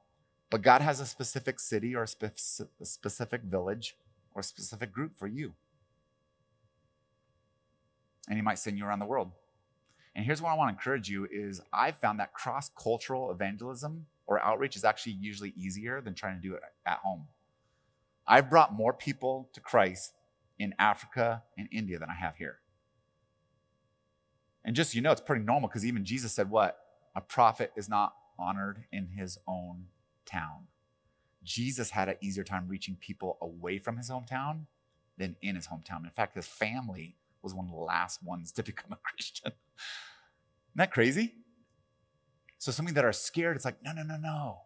but 0.51 0.62
God 0.62 0.81
has 0.81 0.99
a 0.99 1.07
specific 1.07 1.61
city 1.61 1.95
or 1.95 2.05
a, 2.05 2.31
a 2.81 2.85
specific 2.85 3.43
village 3.43 3.97
or 4.38 4.40
a 4.40 4.44
specific 4.44 4.92
group 4.92 5.16
for 5.16 5.27
you. 5.27 5.53
And 8.29 8.38
he 8.38 8.42
might 8.42 8.61
send 8.61 8.79
you 8.79 8.87
around 8.87 9.01
the 9.01 9.07
world. 9.07 9.33
And 10.14 10.24
here's 10.24 10.40
what 10.40 10.51
I 10.51 10.55
want 10.55 10.68
to 10.68 10.74
encourage 10.74 11.09
you 11.09 11.27
is 11.31 11.61
I've 11.72 11.96
found 11.96 12.20
that 12.20 12.33
cross-cultural 12.35 13.33
evangelism 13.33 14.07
or 14.29 14.40
outreach 14.40 14.77
is 14.77 14.85
actually 14.85 15.12
usually 15.12 15.55
easier 15.57 16.01
than 16.01 16.14
trying 16.14 16.40
to 16.40 16.48
do 16.48 16.55
it 16.55 16.61
at 16.87 16.98
home. 16.98 17.27
I've 18.29 18.48
brought 18.48 18.72
more 18.72 18.92
people 18.92 19.48
to 19.55 19.61
Christ 19.61 20.12
in 20.57 20.72
Africa 20.79 21.42
and 21.57 21.68
India 21.72 21.98
than 21.98 22.11
I 22.11 22.14
have 22.14 22.37
here. 22.37 22.59
And 24.64 24.77
just 24.77 24.92
so 24.92 24.96
you 24.96 25.03
know, 25.03 25.11
it's 25.11 25.20
pretty 25.20 25.44
normal 25.44 25.68
because 25.68 25.85
even 25.85 26.05
Jesus 26.05 26.33
said, 26.33 26.48
What? 26.48 26.79
A 27.16 27.20
prophet 27.20 27.72
is 27.74 27.88
not 27.88 28.14
honored 28.38 28.85
in 28.92 29.09
his 29.16 29.38
own 29.48 29.87
town. 30.27 30.66
Jesus 31.49 31.91
had 31.91 32.11
an 32.11 32.17
easier 32.21 32.45
time 32.45 32.69
reaching 32.69 32.95
people 32.95 33.39
away 33.41 33.79
from 33.79 33.97
his 33.97 34.11
hometown 34.11 34.67
than 35.17 35.35
in 35.41 35.57
his 35.57 35.67
hometown. 35.67 36.05
In 36.05 36.11
fact, 36.11 36.37
his 36.37 36.47
family 36.47 37.17
was 37.43 37.55
one 37.55 37.65
of 37.65 37.73
the 37.73 37.79
last 37.79 38.23
ones 38.23 38.53
to 38.53 38.63
become 38.71 38.93
a 38.93 38.97
Christian. 38.97 39.53
Isn't 39.53 40.77
that 40.77 40.93
crazy? 40.93 41.35
So, 42.59 42.71
some 42.71 42.87
that 42.87 43.05
are 43.05 43.13
scared, 43.13 43.57
it's 43.57 43.65
like, 43.65 43.83
no, 43.83 43.93
no, 43.93 44.03
no, 44.03 44.19
no. 44.19 44.59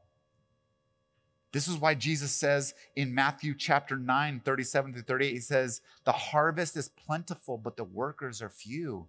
This 1.52 1.68
is 1.68 1.76
why 1.76 1.94
Jesus 1.94 2.32
says 2.32 2.74
in 2.96 3.14
Matthew 3.14 3.54
chapter 3.54 3.96
9, 3.96 4.40
37 4.44 4.92
through 4.94 5.02
38, 5.02 5.32
he 5.32 5.38
says, 5.38 5.82
The 6.04 6.12
harvest 6.12 6.76
is 6.76 6.88
plentiful, 6.88 7.58
but 7.58 7.76
the 7.76 7.84
workers 7.84 8.42
are 8.42 8.48
few. 8.48 9.08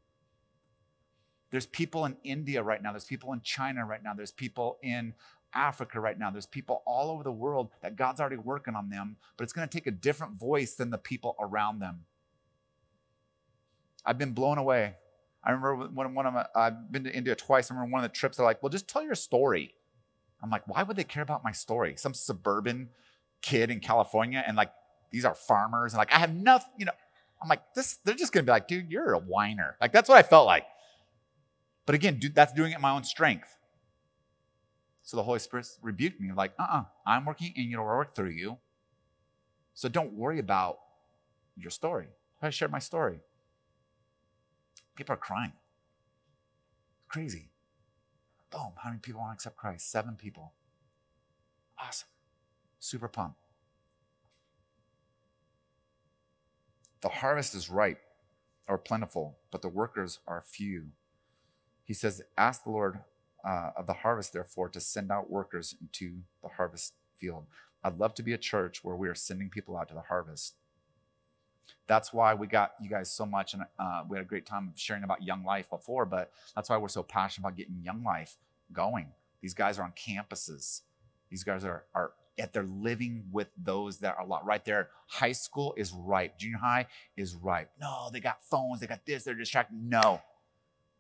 There's 1.50 1.66
people 1.66 2.06
in 2.06 2.18
India 2.24 2.62
right 2.62 2.84
now, 2.84 2.92
there's 2.92 3.06
people 3.06 3.34
in 3.34 3.42
China 3.42 3.86
right 3.86 4.04
now, 4.04 4.14
there's 4.14 4.32
people 4.32 4.78
in 4.84 5.14
Africa 5.54 6.00
right 6.00 6.18
now, 6.18 6.30
there's 6.30 6.46
people 6.46 6.84
all 6.86 7.12
over 7.12 7.24
the 7.24 7.32
world 7.32 7.70
that 7.82 7.96
God's 7.96 8.20
already 8.20 8.38
working 8.38 8.76
on 8.76 8.90
them, 8.90 9.18
but 9.38 9.44
it's 9.44 9.54
going 9.54 9.68
to 9.68 9.72
take 9.72 9.88
a 9.88 9.92
different 9.92 10.34
voice 10.34 10.76
than 10.76 10.90
the 10.90 10.98
people 10.98 11.36
around 11.40 11.80
them. 11.80 12.02
I've 14.06 14.18
been 14.18 14.34
blown 14.34 14.58
away. 14.58 14.96
I 15.44 15.52
remember 15.52 15.88
when 15.88 16.14
one 16.14 16.26
of 16.26 16.34
my, 16.34 16.46
I've 16.56 16.92
been 16.92 17.04
to 17.04 17.14
India 17.14 17.36
twice. 17.36 17.70
I 17.70 17.74
remember 17.74 17.94
one 17.94 18.04
of 18.04 18.10
the 18.10 18.16
trips, 18.16 18.38
they're 18.38 18.46
like, 18.46 18.64
well, 18.64 18.70
just 18.70 18.88
tell 18.88 19.04
your 19.04 19.16
story. 19.16 19.76
I'm 20.42 20.50
like, 20.50 20.68
why 20.68 20.84
would 20.84 20.98
they 20.98 21.04
care 21.04 21.24
about 21.24 21.44
my 21.44 21.52
story? 21.52 21.96
Some 21.98 22.14
suburban 22.14 22.90
kid 23.42 23.70
in 23.70 23.80
California, 23.80 24.44
and 24.46 24.58
like 24.58 24.72
these 25.12 25.26
are 25.26 25.36
farmers, 25.36 25.94
and 25.94 26.00
like 26.00 26.14
I 26.14 26.20
have 26.20 26.34
nothing, 26.34 26.72
you 26.78 26.86
know. 26.86 26.92
I'm 27.42 27.50
like, 27.50 27.74
this, 27.76 28.00
they're 28.06 28.16
just 28.16 28.32
gonna 28.32 28.44
be 28.44 28.52
like, 28.52 28.68
dude, 28.68 28.90
you're 28.90 29.14
a 29.14 29.20
whiner. 29.20 29.78
Like 29.80 29.92
that's 29.92 30.10
what 30.10 30.18
I 30.18 30.24
felt 30.24 30.46
like. 30.46 30.66
But 31.86 31.96
again, 31.96 32.20
dude, 32.20 32.36
that's 32.36 32.54
doing 32.54 32.72
it 32.72 32.80
my 32.80 32.92
own 32.92 33.04
strength. 33.04 33.58
So 35.04 35.18
the 35.18 35.24
Holy 35.24 35.40
Spirit 35.40 35.68
rebuked 35.82 36.20
me, 36.20 36.32
like, 36.32 36.54
uh-uh, 36.58 36.86
I'm 37.06 37.26
working 37.26 37.54
in 37.56 37.66
you 37.70 37.76
to 37.78 37.84
work 37.84 38.16
through 38.16 38.30
you. 38.30 38.58
So 39.74 39.90
don't 39.90 40.14
worry 40.14 40.40
about 40.40 40.80
your 41.58 41.72
story. 41.72 42.08
I 42.42 42.50
shared 42.50 42.72
my 42.72 42.80
story. 42.80 43.20
People 44.96 45.14
are 45.14 45.18
crying. 45.18 45.54
Crazy. 47.10 47.50
Boom. 48.50 48.74
How 48.82 48.90
many 48.90 49.00
people 49.00 49.22
want 49.22 49.32
to 49.32 49.36
accept 49.36 49.58
Christ? 49.58 49.92
Seven 49.92 50.16
people. 50.16 50.54
Awesome. 51.78 52.08
Super 52.80 53.08
pumped. 53.08 53.38
The 57.02 57.10
harvest 57.10 57.56
is 57.56 57.70
ripe 57.70 58.00
or 58.68 58.78
plentiful, 58.78 59.38
but 59.52 59.62
the 59.62 59.70
workers 59.70 60.20
are 60.28 60.42
few. 60.42 60.88
He 61.84 61.94
says, 61.94 62.22
Ask 62.38 62.64
the 62.64 62.72
Lord 62.72 63.00
uh, 63.44 63.72
of 63.76 63.88
the 63.88 63.94
harvest, 63.94 64.34
therefore, 64.34 64.70
to 64.70 64.80
send 64.80 65.12
out 65.12 65.30
workers 65.30 65.76
into 65.82 66.20
the 66.42 66.50
harvest 66.50 66.94
field. 67.16 67.46
I'd 67.84 67.98
love 68.00 68.14
to 68.16 68.24
be 68.24 68.34
a 68.34 68.38
church 68.38 68.84
where 68.84 68.96
we 68.96 69.10
are 69.10 69.16
sending 69.16 69.50
people 69.50 69.78
out 69.78 69.90
to 69.90 69.94
the 69.94 70.02
harvest. 70.02 70.56
That's 71.88 72.14
why 72.14 72.34
we 72.34 72.48
got 72.48 72.74
you 72.82 72.90
guys 72.90 73.12
so 73.12 73.26
much, 73.26 73.54
and 73.54 73.64
uh, 73.78 74.04
we 74.08 74.18
had 74.18 74.26
a 74.26 74.28
great 74.28 74.46
time 74.46 74.72
sharing 74.76 75.04
about 75.04 75.24
Young 75.24 75.44
Life 75.44 75.70
before. 75.70 76.06
But 76.06 76.32
that's 76.56 76.70
why 76.70 76.78
we're 76.78 76.88
so 76.88 77.04
passionate 77.04 77.48
about 77.48 77.58
getting 77.58 77.82
Young 77.84 78.04
Life 78.04 78.38
going. 78.72 79.08
These 79.42 79.54
guys 79.54 79.80
are 79.80 79.84
on 79.84 79.92
campuses. 79.92 80.82
These 81.30 81.44
guys 81.44 81.66
are 81.66 81.84
are 81.94 82.12
at 82.40 82.54
they're 82.54 82.64
living 82.64 83.26
with 83.32 83.48
those 83.58 84.00
that 84.00 84.16
are 84.18 84.24
a 84.24 84.28
lot 84.28 84.46
right 84.46 84.64
there. 84.66 84.90
High 85.08 85.34
school 85.34 85.74
is 85.78 85.94
ripe. 85.94 86.38
Junior 86.38 86.58
high 86.58 86.88
is 87.16 87.36
ripe. 87.36 87.70
No, 87.80 88.10
they 88.12 88.20
got 88.20 88.44
phones. 88.44 88.80
They 88.80 88.88
got 88.88 89.06
this. 89.06 89.24
They're 89.24 89.36
distracted. 89.36 89.78
No, 89.82 90.22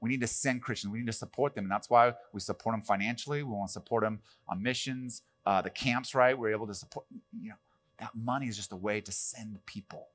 we 0.03 0.09
need 0.09 0.19
to 0.19 0.27
send 0.27 0.61
Christians. 0.61 0.91
We 0.91 0.99
need 0.99 1.07
to 1.07 1.13
support 1.13 1.55
them, 1.55 1.63
and 1.63 1.71
that's 1.71 1.89
why 1.89 2.13
we 2.33 2.41
support 2.41 2.73
them 2.73 2.81
financially. 2.81 3.41
We 3.41 3.53
want 3.53 3.69
to 3.69 3.73
support 3.73 4.03
them 4.03 4.19
on 4.49 4.61
missions. 4.61 5.21
Uh, 5.45 5.61
the 5.61 5.69
camps, 5.69 6.13
right? 6.13 6.37
We're 6.37 6.51
able 6.51 6.67
to 6.67 6.73
support. 6.73 7.05
You 7.41 7.51
know, 7.51 7.55
that 7.99 8.11
money 8.13 8.47
is 8.47 8.57
just 8.57 8.73
a 8.73 8.75
way 8.75 8.99
to 8.99 9.13
send 9.13 9.65
people 9.65 10.09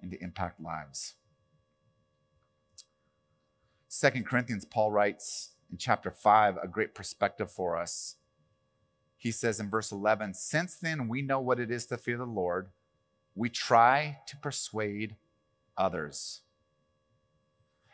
and 0.00 0.10
to 0.10 0.22
impact 0.22 0.58
lives. 0.58 1.16
Second 3.88 4.24
Corinthians, 4.24 4.64
Paul 4.64 4.90
writes 4.90 5.50
in 5.70 5.76
chapter 5.76 6.10
5 6.10 6.56
a 6.62 6.66
great 6.66 6.94
perspective 6.94 7.50
for 7.50 7.76
us. 7.76 8.16
He 9.18 9.32
says 9.32 9.60
in 9.60 9.68
verse 9.68 9.92
11, 9.92 10.32
Since 10.32 10.76
then 10.76 11.08
we 11.08 11.20
know 11.20 11.40
what 11.40 11.60
it 11.60 11.70
is 11.70 11.84
to 11.86 11.98
fear 11.98 12.16
the 12.16 12.24
Lord, 12.24 12.68
we 13.34 13.50
try 13.50 14.20
to 14.28 14.36
persuade 14.38 15.16
others. 15.76 16.40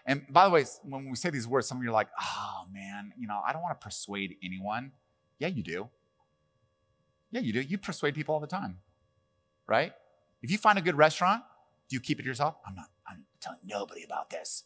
And 0.04 0.26
by 0.30 0.44
the 0.44 0.50
way, 0.50 0.64
when 0.82 1.08
we 1.08 1.16
say 1.16 1.30
these 1.30 1.46
words, 1.46 1.66
some 1.66 1.78
of 1.78 1.84
you 1.84 1.90
are 1.90 1.92
like, 1.92 2.08
oh 2.20 2.64
man, 2.72 3.12
you 3.18 3.28
know, 3.28 3.40
I 3.46 3.52
don't 3.52 3.62
want 3.62 3.78
to 3.80 3.84
persuade 3.84 4.36
anyone. 4.42 4.92
Yeah, 5.38 5.48
you 5.48 5.62
do. 5.62 5.88
Yeah, 7.30 7.40
you 7.40 7.52
do. 7.52 7.60
You 7.60 7.78
persuade 7.78 8.14
people 8.14 8.34
all 8.34 8.40
the 8.40 8.46
time, 8.46 8.78
right? 9.66 9.92
If 10.42 10.50
you 10.50 10.58
find 10.58 10.78
a 10.78 10.82
good 10.82 10.96
restaurant, 10.96 11.42
do 11.88 11.94
you 11.94 12.00
keep 12.00 12.18
it 12.18 12.26
yourself? 12.26 12.56
I'm 12.66 12.74
not, 12.74 12.86
I'm 13.06 13.24
telling 13.40 13.60
nobody 13.64 14.04
about 14.04 14.30
this. 14.30 14.64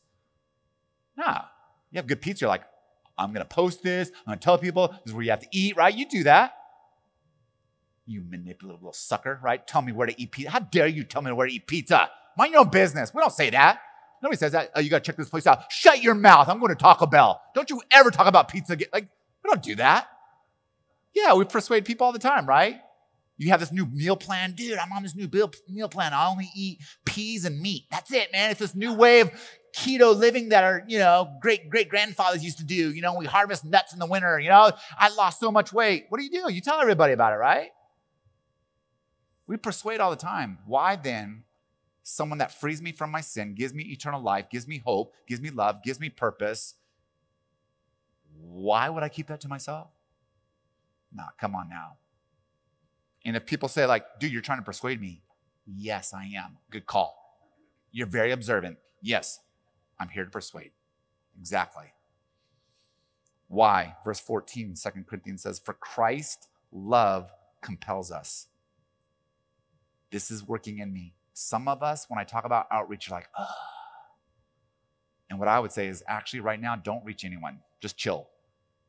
Nah. 1.17 1.43
You 1.91 1.99
have 1.99 2.07
good 2.09 2.21
pizza, 2.21 2.43
you're 2.43 2.49
like, 2.49 2.65
I'm 3.17 3.33
gonna 3.33 3.45
post 3.45 3.83
this, 3.83 4.11
I'm 4.27 4.33
gonna 4.33 4.41
tell 4.41 4.59
people 4.59 4.89
this 4.89 4.99
is 5.07 5.13
where 5.15 5.23
you 5.23 5.31
have 5.31 5.41
to 5.41 5.49
eat, 5.53 5.77
right? 5.77 5.95
You 5.95 6.09
do 6.09 6.25
that. 6.25 6.55
You 8.07 8.23
manipulative 8.29 8.83
little 8.83 8.93
sucker, 8.93 9.41
right? 9.43 9.65
Tell 9.67 9.83
me 9.83 9.93
where 9.93 10.07
to 10.07 10.21
eat 10.21 10.33
pizza. 10.33 10.51
How 10.51 10.59
dare 10.59 10.87
you 10.87 11.05
tell 11.05 11.23
me 11.23 11.33
where 11.33 11.47
to 11.47 11.53
eat 11.53 11.67
pizza? 11.67 12.11
Mind 12.37 12.53
your 12.53 12.63
own 12.63 12.71
business. 12.71 13.15
We 13.15 13.21
don't 13.21 13.33
say 13.33 13.51
that. 13.51 13.81
Nobody 14.27 14.39
says 14.39 14.51
that. 14.53 14.73
Oh, 14.75 14.81
you 14.81 14.91
gotta 14.91 15.05
check 15.05 15.17
this 15.17 15.29
place 15.29 15.47
out. 15.47 15.71
Shut 15.71 16.03
your 16.03 16.17
mouth. 16.17 16.49
I'm 16.49 16.59
going 16.59 16.71
to 16.71 16.75
Taco 16.75 17.07
Bell. 17.07 17.41
Don't 17.55 17.71
you 17.71 17.81
ever 17.93 18.11
talk 18.11 18.27
about 18.27 18.49
pizza 18.49 18.73
again. 18.73 18.89
Like, 18.93 19.05
we 19.05 19.49
don't 19.49 19.63
do 19.63 19.77
that. 19.77 20.09
Yeah, 21.15 21.35
we 21.35 21.45
persuade 21.45 21.85
people 21.85 22.09
all 22.09 22.13
the 22.13 22.19
time, 22.19 22.45
right? 22.45 22.81
You 23.39 23.51
have 23.51 23.61
this 23.61 23.71
new 23.71 23.87
meal 23.87 24.17
plan. 24.17 24.51
Dude, 24.51 24.79
I'm 24.79 24.91
on 24.91 25.05
this 25.05 25.15
new 25.15 25.31
meal 25.69 25.89
plan. 25.89 26.13
I 26.13 26.27
only 26.27 26.51
eat 26.57 26.81
peas 27.05 27.45
and 27.45 27.61
meat. 27.61 27.85
That's 27.89 28.13
it, 28.13 28.33
man. 28.33 28.51
It's 28.51 28.59
this 28.59 28.75
new 28.75 28.95
way 28.95 29.21
of 29.21 29.31
keto 29.77 30.19
living 30.19 30.49
that 30.49 30.65
our, 30.65 30.83
you 30.89 30.99
know, 30.99 31.39
great 31.41 31.71
great 31.71 31.89
grandfathers 31.89 32.43
used 32.43 32.59
to 32.59 32.65
do. 32.65 32.93
You 32.93 33.03
know, 33.03 33.15
we 33.17 33.27
harvest 33.27 33.65
nuts 33.65 33.93
in 33.93 34.01
the 34.01 34.07
winter. 34.07 34.41
You 34.41 34.49
know, 34.49 34.73
I 34.99 35.11
lost 35.11 35.39
so 35.39 35.53
much 35.53 35.73
weight. 35.73 36.07
What 36.09 36.19
do 36.19 36.25
you 36.25 36.33
do? 36.33 36.53
You 36.53 36.61
tell 36.61 36.81
everybody 36.81 37.13
about 37.13 37.33
it, 37.33 37.37
right? 37.37 37.71
We 39.47 39.57
persuade 39.57 40.01
all 40.01 40.11
the 40.11 40.17
time. 40.17 40.59
Why 40.67 40.97
then? 40.97 41.45
Someone 42.09 42.39
that 42.39 42.53
frees 42.53 42.81
me 42.81 42.93
from 42.93 43.11
my 43.11 43.21
sin, 43.21 43.57
gives 43.57 43.75
me 43.75 43.83
eternal 43.83 44.23
life, 44.23 44.49
gives 44.49 44.69
me 44.69 44.81
hope, 44.87 45.13
gives 45.27 45.41
me 45.41 45.51
love, 45.51 45.83
gives 45.83 45.99
me 45.99 46.09
purpose. 46.09 46.75
Why 48.41 48.89
would 48.89 49.03
I 49.03 49.09
keep 49.09 49.27
that 49.27 49.41
to 49.41 49.49
myself? 49.49 49.89
Nah, 51.13 51.31
come 51.37 51.57
on 51.57 51.69
now. 51.69 51.97
And 53.25 53.35
if 53.35 53.45
people 53.45 53.69
say, 53.69 53.87
like, 53.87 54.21
dude, 54.21 54.31
you're 54.31 54.41
trying 54.41 54.61
to 54.61 54.65
persuade 54.65 55.01
me, 55.01 55.25
yes, 55.67 56.15
I 56.15 56.27
am. 56.37 56.59
Good 56.71 56.87
call. 56.87 57.17
You're 57.91 58.07
very 58.07 58.31
observant. 58.31 58.79
Yes, 59.03 59.41
I'm 59.99 60.09
here 60.09 60.25
to 60.25 60.31
persuade. 60.31 60.71
Exactly. 61.37 61.93
Why? 63.49 63.97
Verse 64.05 64.21
14, 64.21 64.77
2 64.81 64.91
Corinthians 65.09 65.43
says, 65.43 65.59
For 65.59 65.75
Christ 65.75 66.47
love 66.71 67.33
compels 67.63 68.13
us. 68.13 68.47
This 70.13 70.31
is 70.31 70.47
working 70.47 70.79
in 70.79 70.93
me. 70.93 71.16
Some 71.39 71.69
of 71.69 71.83
us, 71.83 72.07
when 72.09 72.19
I 72.19 72.25
talk 72.25 72.47
about 72.47 72.67
outreach, 72.71 73.09
you're 73.09 73.15
like, 73.19 73.29
oh. 73.39 73.47
And 75.29 75.39
what 75.39 75.49
I 75.49 75.61
would 75.61 75.71
say 75.71 75.87
is 75.87 76.03
actually, 76.09 76.41
right 76.41 76.59
now, 76.59 76.77
don't 76.77 77.05
reach 77.05 77.27
anyone. 77.27 77.59
Just 77.79 77.99
chill. 77.99 78.29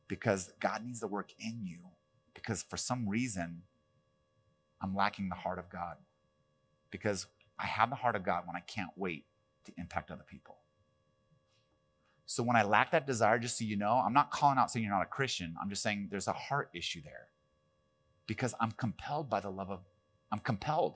Because 0.08 0.50
God 0.58 0.82
needs 0.82 1.00
to 1.00 1.06
work 1.08 1.32
in 1.38 1.66
you. 1.66 1.76
Because 2.32 2.62
for 2.62 2.78
some 2.78 3.06
reason, 3.06 3.64
I'm 4.80 4.96
lacking 4.96 5.28
the 5.28 5.34
heart 5.34 5.58
of 5.58 5.68
God. 5.68 5.96
Because 6.90 7.26
I 7.58 7.66
have 7.66 7.90
the 7.90 7.96
heart 7.96 8.16
of 8.16 8.24
God 8.24 8.44
when 8.46 8.56
I 8.56 8.60
can't 8.60 8.92
wait 8.96 9.26
to 9.66 9.72
impact 9.76 10.10
other 10.10 10.24
people. 10.26 10.56
So 12.24 12.42
when 12.42 12.56
I 12.56 12.62
lack 12.62 12.92
that 12.92 13.06
desire, 13.06 13.38
just 13.38 13.58
so 13.58 13.64
you 13.64 13.76
know, 13.76 14.02
I'm 14.02 14.14
not 14.14 14.30
calling 14.30 14.56
out 14.56 14.70
saying 14.70 14.86
you're 14.86 14.94
not 14.94 15.02
a 15.02 15.06
Christian. 15.06 15.54
I'm 15.60 15.68
just 15.68 15.82
saying 15.82 16.08
there's 16.10 16.28
a 16.28 16.32
heart 16.32 16.70
issue 16.74 17.02
there. 17.04 17.28
Because 18.26 18.54
I'm 18.58 18.70
compelled 18.70 19.28
by 19.28 19.40
the 19.40 19.50
love 19.50 19.70
of, 19.70 19.80
I'm 20.32 20.38
compelled. 20.38 20.94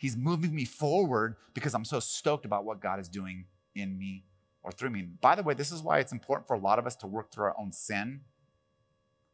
He's 0.00 0.16
moving 0.16 0.54
me 0.54 0.64
forward 0.64 1.36
because 1.52 1.74
I'm 1.74 1.84
so 1.84 2.00
stoked 2.00 2.46
about 2.46 2.64
what 2.64 2.80
God 2.80 2.98
is 2.98 3.06
doing 3.06 3.44
in 3.74 3.98
me 3.98 4.24
or 4.62 4.72
through 4.72 4.88
me. 4.88 5.02
By 5.02 5.34
the 5.34 5.42
way, 5.42 5.52
this 5.52 5.70
is 5.70 5.82
why 5.82 5.98
it's 5.98 6.10
important 6.10 6.48
for 6.48 6.54
a 6.54 6.58
lot 6.58 6.78
of 6.78 6.86
us 6.86 6.96
to 6.96 7.06
work 7.06 7.30
through 7.30 7.44
our 7.44 7.54
own 7.60 7.70
sin 7.70 8.22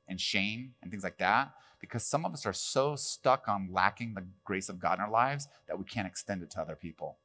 and 0.09 0.21
shame 0.21 0.75
and 0.83 0.91
things 0.91 1.05
like 1.05 1.19
that, 1.19 1.53
because 1.79 2.05
some 2.05 2.25
of 2.25 2.33
us 2.33 2.45
are 2.47 2.53
so 2.53 2.97
stuck 2.97 3.47
on 3.47 3.69
lacking 3.71 4.15
the 4.15 4.25
grace 4.43 4.69
of 4.69 4.81
God 4.81 4.99
in 4.99 5.05
our 5.05 5.11
lives 5.11 5.47
that 5.69 5.79
we 5.79 5.85
can't 5.85 6.09
extend 6.09 6.43
it 6.43 6.51
to 6.51 6.61
other 6.61 6.75
people. 6.75 7.19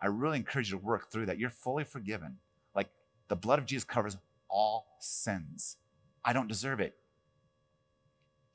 I 0.00 0.06
really 0.06 0.36
encourage 0.36 0.72
you 0.72 0.78
to 0.80 0.84
work 0.84 1.08
through 1.08 1.26
that. 1.26 1.38
You're 1.38 1.50
fully 1.50 1.84
forgiven. 1.84 2.38
Like 2.74 2.88
the 3.28 3.36
blood 3.36 3.60
of 3.60 3.66
Jesus 3.66 3.84
covers 3.84 4.16
all 4.48 4.96
sins. 4.98 5.76
I 6.24 6.32
don't 6.32 6.48
deserve 6.48 6.80
it. 6.80 6.96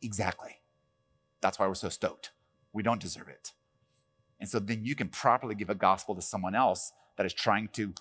Exactly. 0.01 0.57
That's 1.39 1.57
why 1.57 1.67
we're 1.69 1.75
so 1.75 1.87
stoked. 1.87 2.31
We 2.73 2.83
don't 2.83 2.99
deserve 2.99 3.29
it. 3.29 3.53
And 4.39 4.49
so 4.49 4.59
then 4.59 4.83
you 4.85 4.95
can 4.95 5.07
properly 5.07 5.55
give 5.55 5.69
a 5.69 5.75
gospel 5.75 6.15
to 6.15 6.21
someone 6.21 6.55
else 6.55 6.91
that 7.17 7.25
is 7.25 7.33
trying 7.33 7.69
to, 7.73 7.93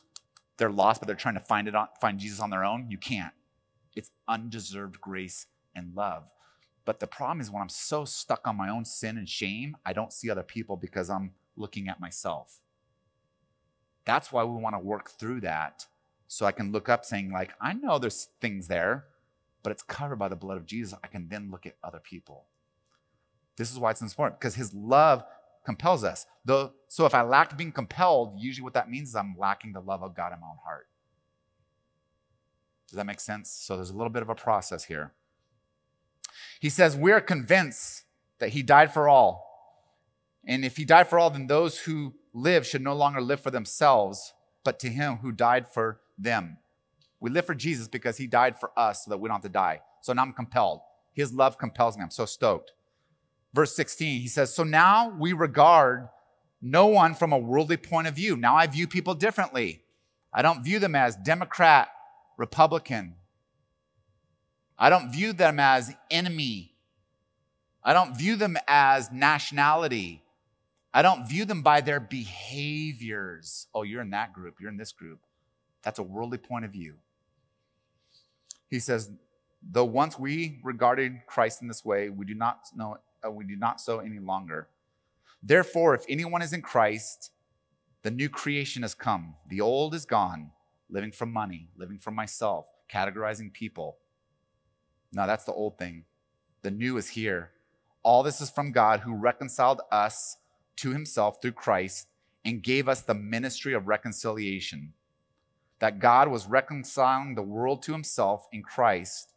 they're 0.57 0.71
lost, 0.71 1.01
but 1.01 1.07
they're 1.07 1.17
trying 1.17 1.35
to 1.35 1.41
find 1.41 1.69
it 1.69 1.75
on, 1.75 1.89
find 2.01 2.19
Jesus 2.19 2.41
on 2.41 2.51
their 2.51 2.65
own. 2.65 2.91
You 2.91 2.99
can't. 2.99 3.33
It's 3.95 4.11
undeserved 4.29 5.01
grace 5.01 5.47
and 5.75 5.95
love. 5.95 6.31
But 6.85 7.01
the 7.01 7.07
problem 7.07 7.41
is 7.41 7.51
when 7.51 7.63
I'm 7.63 7.69
so 7.69 8.05
stuck 8.05 8.47
on 8.47 8.57
my 8.57 8.69
own 8.69 8.85
sin 8.85 9.17
and 9.17 9.29
shame, 9.29 9.77
I 9.87 9.93
don't 9.93 10.13
see 10.13 10.29
other 10.29 10.43
people 10.43 10.77
because 10.77 11.09
I'm 11.09 11.33
looking 11.57 11.89
at 11.89 12.01
myself. 12.01 12.61
That's 14.05 14.31
why 14.31 14.45
we 14.45 14.61
want 14.61 14.75
to 14.75 14.81
work 14.81 15.11
through 15.11 15.41
that 15.43 15.87
so 16.27 16.45
I 16.45 16.53
can 16.53 16.73
look 16.73 16.89
up 16.89 17.05
saying, 17.05 17.31
like, 17.31 17.53
I 17.61 17.73
know 17.73 17.99
there's 17.99 18.29
things 18.41 18.69
there, 18.69 19.05
but 19.63 19.71
it's 19.71 19.83
covered 19.83 20.17
by 20.17 20.29
the 20.29 20.37
blood 20.37 20.59
of 20.59 20.67
Jesus. 20.67 20.99
I 21.03 21.07
can 21.07 21.29
then 21.29 21.51
look 21.51 21.65
at 21.65 21.77
other 21.83 22.01
people. 22.01 22.45
This 23.57 23.73
is 23.73 23.79
why 23.79 23.93
it's 23.93 24.03
important 24.03 24.41
because 24.41 24.57
his 24.57 24.75
love 24.75 25.25
compels 25.65 26.05
us. 26.05 26.27
Though, 26.45 26.73
so 26.89 27.07
if 27.07 27.15
I 27.15 27.23
lack 27.23 27.57
being 27.57 27.73
compelled, 27.73 28.35
usually 28.39 28.65
what 28.65 28.75
that 28.75 28.91
means 28.91 29.11
is 29.11 29.17
I'm 29.17 29.35
lacking 29.39 29.73
the 29.73 29.81
love 29.81 30.03
of 30.03 30.15
God 30.15 30.33
in 30.33 30.41
my 30.41 30.47
own 30.47 30.59
heart. 30.65 30.89
Does 32.89 32.97
that 32.97 33.07
make 33.07 33.21
sense? 33.21 33.51
So 33.51 33.77
there's 33.77 33.91
a 33.91 33.97
little 33.97 34.13
bit 34.13 34.23
of 34.23 34.29
a 34.29 34.35
process 34.35 34.85
here. 34.85 35.13
He 36.61 36.69
says, 36.69 36.97
We're 36.97 37.21
convinced 37.21 38.05
that 38.39 38.51
he 38.51 38.63
died 38.63 38.93
for 38.93 39.09
all. 39.09 39.51
And 40.47 40.65
if 40.65 40.77
he 40.77 40.85
died 40.85 41.09
for 41.09 41.19
all, 41.19 41.31
then 41.31 41.47
those 41.47 41.81
who 41.81 42.15
live 42.35 42.67
should 42.67 42.83
no 42.83 42.95
longer 42.95 43.21
live 43.21 43.41
for 43.41 43.51
themselves, 43.51 44.35
but 44.63 44.79
to 44.81 44.89
him 44.91 45.17
who 45.17 45.33
died 45.33 45.67
for 45.67 46.01
them. 46.19 46.59
We 47.21 47.31
live 47.31 47.47
for 47.47 47.55
Jesus 47.55 47.89
because 47.89 48.19
he 48.19 48.27
died 48.27 48.61
for 48.61 48.71
us 48.77 49.05
so 49.05 49.11
that 49.11 49.19
we 49.19 49.29
don't 49.29 49.37
have 49.37 49.43
to 49.43 49.49
die. 49.49 49.81
So 50.03 50.13
now 50.13 50.23
I'm 50.23 50.33
compelled. 50.35 50.81
His 51.15 51.33
love 51.33 51.57
compels 51.57 51.97
me. 51.97 52.03
I'm 52.03 52.11
so 52.11 52.27
stoked. 52.27 52.73
Verse 53.55 53.75
16, 53.77 54.21
he 54.21 54.29
says, 54.29 54.53
So 54.53 54.65
now 54.65 55.15
we 55.17 55.33
regard 55.33 56.09
no 56.61 56.87
one 56.87 57.15
from 57.15 57.33
a 57.33 57.39
worldly 57.39 57.77
point 57.77 58.09
of 58.09 58.15
view. 58.15 58.37
Now 58.37 58.57
I 58.57 58.67
view 58.67 58.89
people 58.89 59.15
differently. 59.15 59.83
I 60.33 60.43
don't 60.43 60.65
view 60.65 60.81
them 60.81 60.97
as 60.97 61.15
Democrat, 61.15 61.89
Republican. 62.37 63.15
I 64.77 64.91
don't 64.91 65.13
view 65.13 65.33
them 65.33 65.61
as 65.61 65.95
enemy. 66.11 66.75
I 67.85 67.93
don't 67.93 68.17
view 68.17 68.35
them 68.35 68.57
as 68.67 69.13
nationality. 69.13 70.23
I 70.93 71.03
don't 71.03 71.29
view 71.29 71.45
them 71.45 71.63
by 71.63 71.81
their 71.81 72.01
behaviors. 72.01 73.69
Oh, 73.73 73.83
you're 73.83 74.03
in 74.03 74.11
that 74.11 74.33
group, 74.33 74.57
you're 74.61 74.71
in 74.71 74.77
this 74.77 74.93
group. 74.93 75.21
That's 75.83 76.01
a 76.01 76.03
worldly 76.03 76.39
point 76.39 76.65
of 76.65 76.73
view. 76.73 76.95
He 78.69 78.81
says, 78.81 79.11
though 79.63 79.85
once 79.85 80.19
we 80.19 80.59
regarded 80.65 81.21
Christ 81.27 81.63
in 81.63 81.69
this 81.69 81.85
way, 81.85 82.09
we 82.09 82.25
do 82.25 82.35
not 82.35 82.61
know 82.75 82.97
uh, 83.27 83.31
we 83.31 83.45
do 83.45 83.57
not 83.57 83.81
so 83.81 84.01
any 84.01 84.19
longer. 84.19 84.69
Therefore, 85.43 85.95
if 85.95 86.05
anyone 86.09 86.43
is 86.43 86.53
in 86.53 86.63
Christ, 86.63 87.31
the 88.03 88.11
new 88.11 88.29
creation 88.29 88.83
has 88.83 88.95
come. 88.95 89.35
The 89.49 89.61
old 89.61 89.95
is 89.95 90.05
gone, 90.07 90.51
living 90.91 91.13
from 91.13 91.33
money, 91.33 91.69
living 91.77 91.99
from 91.99 92.15
myself, 92.15 92.67
categorizing 92.93 93.53
people. 93.53 93.99
Now 95.13 95.27
that's 95.27 95.45
the 95.45 95.53
old 95.53 95.79
thing. 95.79 96.05
The 96.63 96.71
new 96.71 96.97
is 96.97 97.11
here. 97.11 97.51
All 98.03 98.23
this 98.23 98.41
is 98.41 98.51
from 98.51 98.73
God 98.73 99.01
who 99.01 99.15
reconciled 99.15 99.81
us 99.91 100.37
to 100.77 100.91
himself 100.91 101.41
through 101.41 101.53
Christ 101.53 102.09
and 102.45 102.63
gave 102.63 102.89
us 102.89 103.01
the 103.01 103.15
ministry 103.15 103.73
of 103.73 103.89
reconciliation. 103.89 104.93
That 105.79 105.99
God 105.99 106.29
was 106.29 106.47
reconciling 106.47 107.35
the 107.35 107.43
world 107.43 107.83
to 107.85 107.93
himself 107.93 108.47
in 108.53 108.63
Christ. 108.63 109.33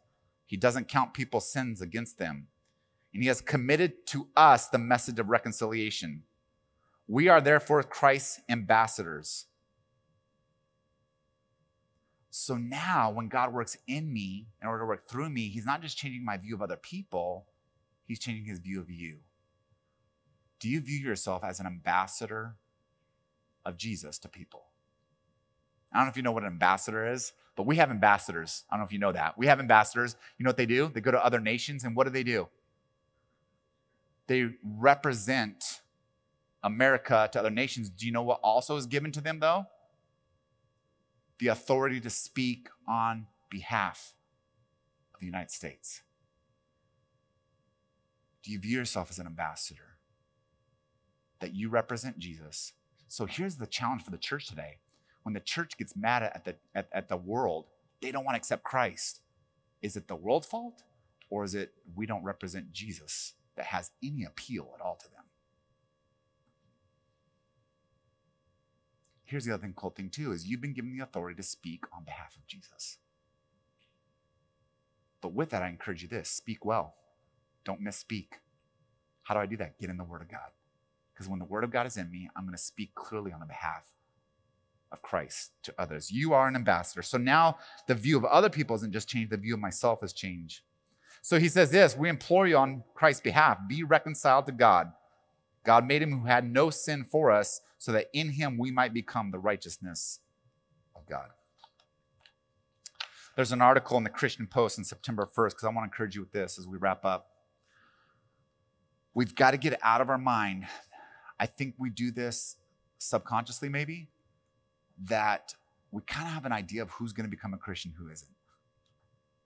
He 0.46 0.56
doesn't 0.56 0.88
count 0.88 1.14
people's 1.14 1.50
sins 1.50 1.80
against 1.80 2.18
them. 2.18 2.48
And 3.12 3.22
he 3.22 3.28
has 3.28 3.40
committed 3.40 4.06
to 4.08 4.28
us 4.36 4.68
the 4.68 4.78
message 4.78 5.18
of 5.18 5.28
reconciliation. 5.28 6.24
We 7.06 7.28
are 7.28 7.40
therefore 7.40 7.82
Christ's 7.82 8.40
ambassadors. 8.48 9.46
So 12.30 12.56
now, 12.56 13.10
when 13.10 13.28
God 13.28 13.52
works 13.52 13.76
in 13.86 14.12
me 14.12 14.48
in 14.62 14.68
order 14.68 14.82
to 14.82 14.86
work 14.86 15.08
through 15.08 15.30
me, 15.30 15.48
he's 15.48 15.66
not 15.66 15.82
just 15.82 15.96
changing 15.96 16.24
my 16.24 16.36
view 16.36 16.54
of 16.54 16.62
other 16.62 16.76
people, 16.76 17.46
he's 18.04 18.18
changing 18.18 18.44
his 18.44 18.58
view 18.58 18.80
of 18.80 18.90
you. 18.90 19.18
Do 20.60 20.68
you 20.68 20.80
view 20.80 20.98
yourself 20.98 21.42
as 21.42 21.60
an 21.60 21.66
ambassador 21.66 22.56
of 23.64 23.76
Jesus 23.76 24.18
to 24.20 24.28
people? 24.28 24.66
I 25.92 25.96
don't 25.96 26.06
know 26.06 26.10
if 26.10 26.16
you 26.16 26.22
know 26.22 26.32
what 26.32 26.42
an 26.42 26.48
ambassador 26.48 27.10
is, 27.10 27.32
but 27.56 27.66
we 27.66 27.76
have 27.76 27.90
ambassadors. 27.90 28.64
I 28.70 28.74
don't 28.74 28.80
know 28.80 28.86
if 28.86 28.92
you 28.92 28.98
know 28.98 29.12
that. 29.12 29.38
We 29.38 29.46
have 29.46 29.58
ambassadors. 29.58 30.14
You 30.36 30.44
know 30.44 30.50
what 30.50 30.56
they 30.56 30.66
do? 30.66 30.90
They 30.92 31.00
go 31.00 31.10
to 31.10 31.24
other 31.24 31.40
nations, 31.40 31.84
and 31.84 31.96
what 31.96 32.04
do 32.04 32.10
they 32.10 32.22
do? 32.22 32.48
They 34.28 34.50
represent 34.62 35.82
America 36.62 37.28
to 37.32 37.40
other 37.40 37.50
nations. 37.50 37.90
Do 37.90 38.06
you 38.06 38.12
know 38.12 38.22
what 38.22 38.40
also 38.42 38.76
is 38.76 38.86
given 38.86 39.10
to 39.12 39.20
them, 39.20 39.40
though? 39.40 39.66
The 41.40 41.48
authority 41.48 42.00
to 42.00 42.10
speak 42.10 42.68
on 42.86 43.26
behalf 43.50 44.14
of 45.14 45.20
the 45.20 45.26
United 45.26 45.50
States. 45.50 46.02
Do 48.44 48.52
you 48.52 48.60
view 48.60 48.78
yourself 48.78 49.10
as 49.10 49.18
an 49.18 49.26
ambassador? 49.26 49.88
that 51.40 51.54
you 51.54 51.68
represent 51.68 52.18
Jesus. 52.18 52.72
So 53.08 53.26
here's 53.26 53.56
the 53.56 53.66
challenge 53.66 54.02
for 54.02 54.10
the 54.10 54.18
church 54.18 54.46
today. 54.46 54.78
When 55.22 55.34
the 55.34 55.40
church 55.40 55.76
gets 55.76 55.96
mad 55.96 56.22
at 56.22 56.44
the, 56.44 56.56
at, 56.74 56.88
at 56.92 57.08
the 57.08 57.16
world, 57.16 57.66
they 58.00 58.10
don't 58.10 58.24
want 58.24 58.34
to 58.34 58.38
accept 58.38 58.64
Christ. 58.64 59.20
Is 59.82 59.96
it 59.96 60.08
the 60.08 60.16
world's 60.16 60.46
fault? 60.46 60.82
Or 61.30 61.44
is 61.44 61.54
it 61.54 61.72
we 61.94 62.06
don't 62.06 62.24
represent 62.24 62.72
Jesus 62.72 63.34
that 63.58 63.66
has 63.66 63.90
any 64.02 64.24
appeal 64.24 64.72
at 64.74 64.80
all 64.80 64.96
to 64.96 65.10
them? 65.10 65.24
Here's 69.24 69.44
the 69.44 69.52
other 69.52 69.60
thing, 69.60 69.74
cool 69.76 69.90
thing 69.90 70.08
too, 70.08 70.32
is 70.32 70.46
you've 70.46 70.62
been 70.62 70.72
given 70.72 70.96
the 70.96 71.04
authority 71.04 71.36
to 71.36 71.42
speak 71.42 71.84
on 71.94 72.04
behalf 72.04 72.34
of 72.34 72.46
Jesus. 72.46 72.96
But 75.20 75.34
with 75.34 75.50
that, 75.50 75.62
I 75.62 75.68
encourage 75.68 76.00
you 76.00 76.08
this 76.08 76.30
speak 76.30 76.64
well. 76.64 76.94
Don't 77.64 77.84
misspeak. 77.84 78.28
How 79.24 79.34
do 79.34 79.40
I 79.40 79.46
do 79.46 79.58
that? 79.58 79.78
Get 79.78 79.90
in 79.90 79.98
the 79.98 80.04
Word 80.04 80.22
of 80.22 80.30
God. 80.30 80.52
Because 81.18 81.28
when 81.28 81.40
the 81.40 81.44
word 81.44 81.64
of 81.64 81.72
God 81.72 81.84
is 81.84 81.96
in 81.96 82.12
me, 82.12 82.30
I'm 82.36 82.44
going 82.44 82.56
to 82.56 82.62
speak 82.62 82.94
clearly 82.94 83.32
on 83.32 83.40
the 83.40 83.46
behalf 83.46 83.92
of 84.92 85.02
Christ 85.02 85.50
to 85.64 85.74
others. 85.76 86.12
You 86.12 86.32
are 86.32 86.46
an 86.46 86.54
ambassador. 86.54 87.02
So 87.02 87.18
now 87.18 87.58
the 87.88 87.96
view 87.96 88.16
of 88.16 88.24
other 88.24 88.48
people 88.48 88.76
isn't 88.76 88.92
just 88.92 89.08
changed, 89.08 89.32
the 89.32 89.36
view 89.36 89.54
of 89.54 89.60
myself 89.60 90.00
has 90.02 90.12
changed. 90.12 90.60
So 91.22 91.38
he 91.38 91.48
says 91.48 91.70
this 91.70 91.96
We 91.96 92.08
implore 92.08 92.46
you 92.46 92.56
on 92.56 92.84
Christ's 92.94 93.22
behalf, 93.22 93.58
be 93.68 93.82
reconciled 93.82 94.46
to 94.46 94.52
God. 94.52 94.92
God 95.64 95.86
made 95.86 96.02
him 96.02 96.20
who 96.20 96.26
had 96.26 96.50
no 96.50 96.70
sin 96.70 97.04
for 97.04 97.30
us, 97.30 97.60
so 97.78 97.92
that 97.92 98.06
in 98.12 98.30
him 98.30 98.56
we 98.58 98.70
might 98.70 98.94
become 98.94 99.30
the 99.30 99.38
righteousness 99.38 100.20
of 100.96 101.06
God. 101.06 101.28
There's 103.36 103.52
an 103.52 103.62
article 103.62 103.96
in 103.98 104.04
the 104.04 104.10
Christian 104.10 104.46
Post 104.46 104.78
on 104.78 104.84
September 104.84 105.26
1st, 105.26 105.50
because 105.50 105.64
I 105.64 105.68
want 105.68 105.80
to 105.80 105.84
encourage 105.84 106.14
you 106.14 106.22
with 106.22 106.32
this 106.32 106.58
as 106.58 106.66
we 106.66 106.78
wrap 106.78 107.04
up. 107.04 107.28
We've 109.14 109.34
got 109.34 109.52
to 109.52 109.56
get 109.56 109.72
it 109.72 109.80
out 109.82 110.00
of 110.00 110.10
our 110.10 110.18
mind 110.18 110.66
I 111.38 111.46
think 111.46 111.74
we 111.78 111.90
do 111.90 112.10
this 112.10 112.56
subconsciously, 112.98 113.68
maybe, 113.68 114.08
that 115.04 115.54
we 115.90 116.02
kind 116.02 116.26
of 116.26 116.34
have 116.34 116.44
an 116.44 116.52
idea 116.52 116.82
of 116.82 116.90
who's 116.90 117.12
going 117.12 117.24
to 117.24 117.30
become 117.30 117.54
a 117.54 117.58
Christian, 117.58 117.94
who 117.96 118.10
isn't, 118.10 118.30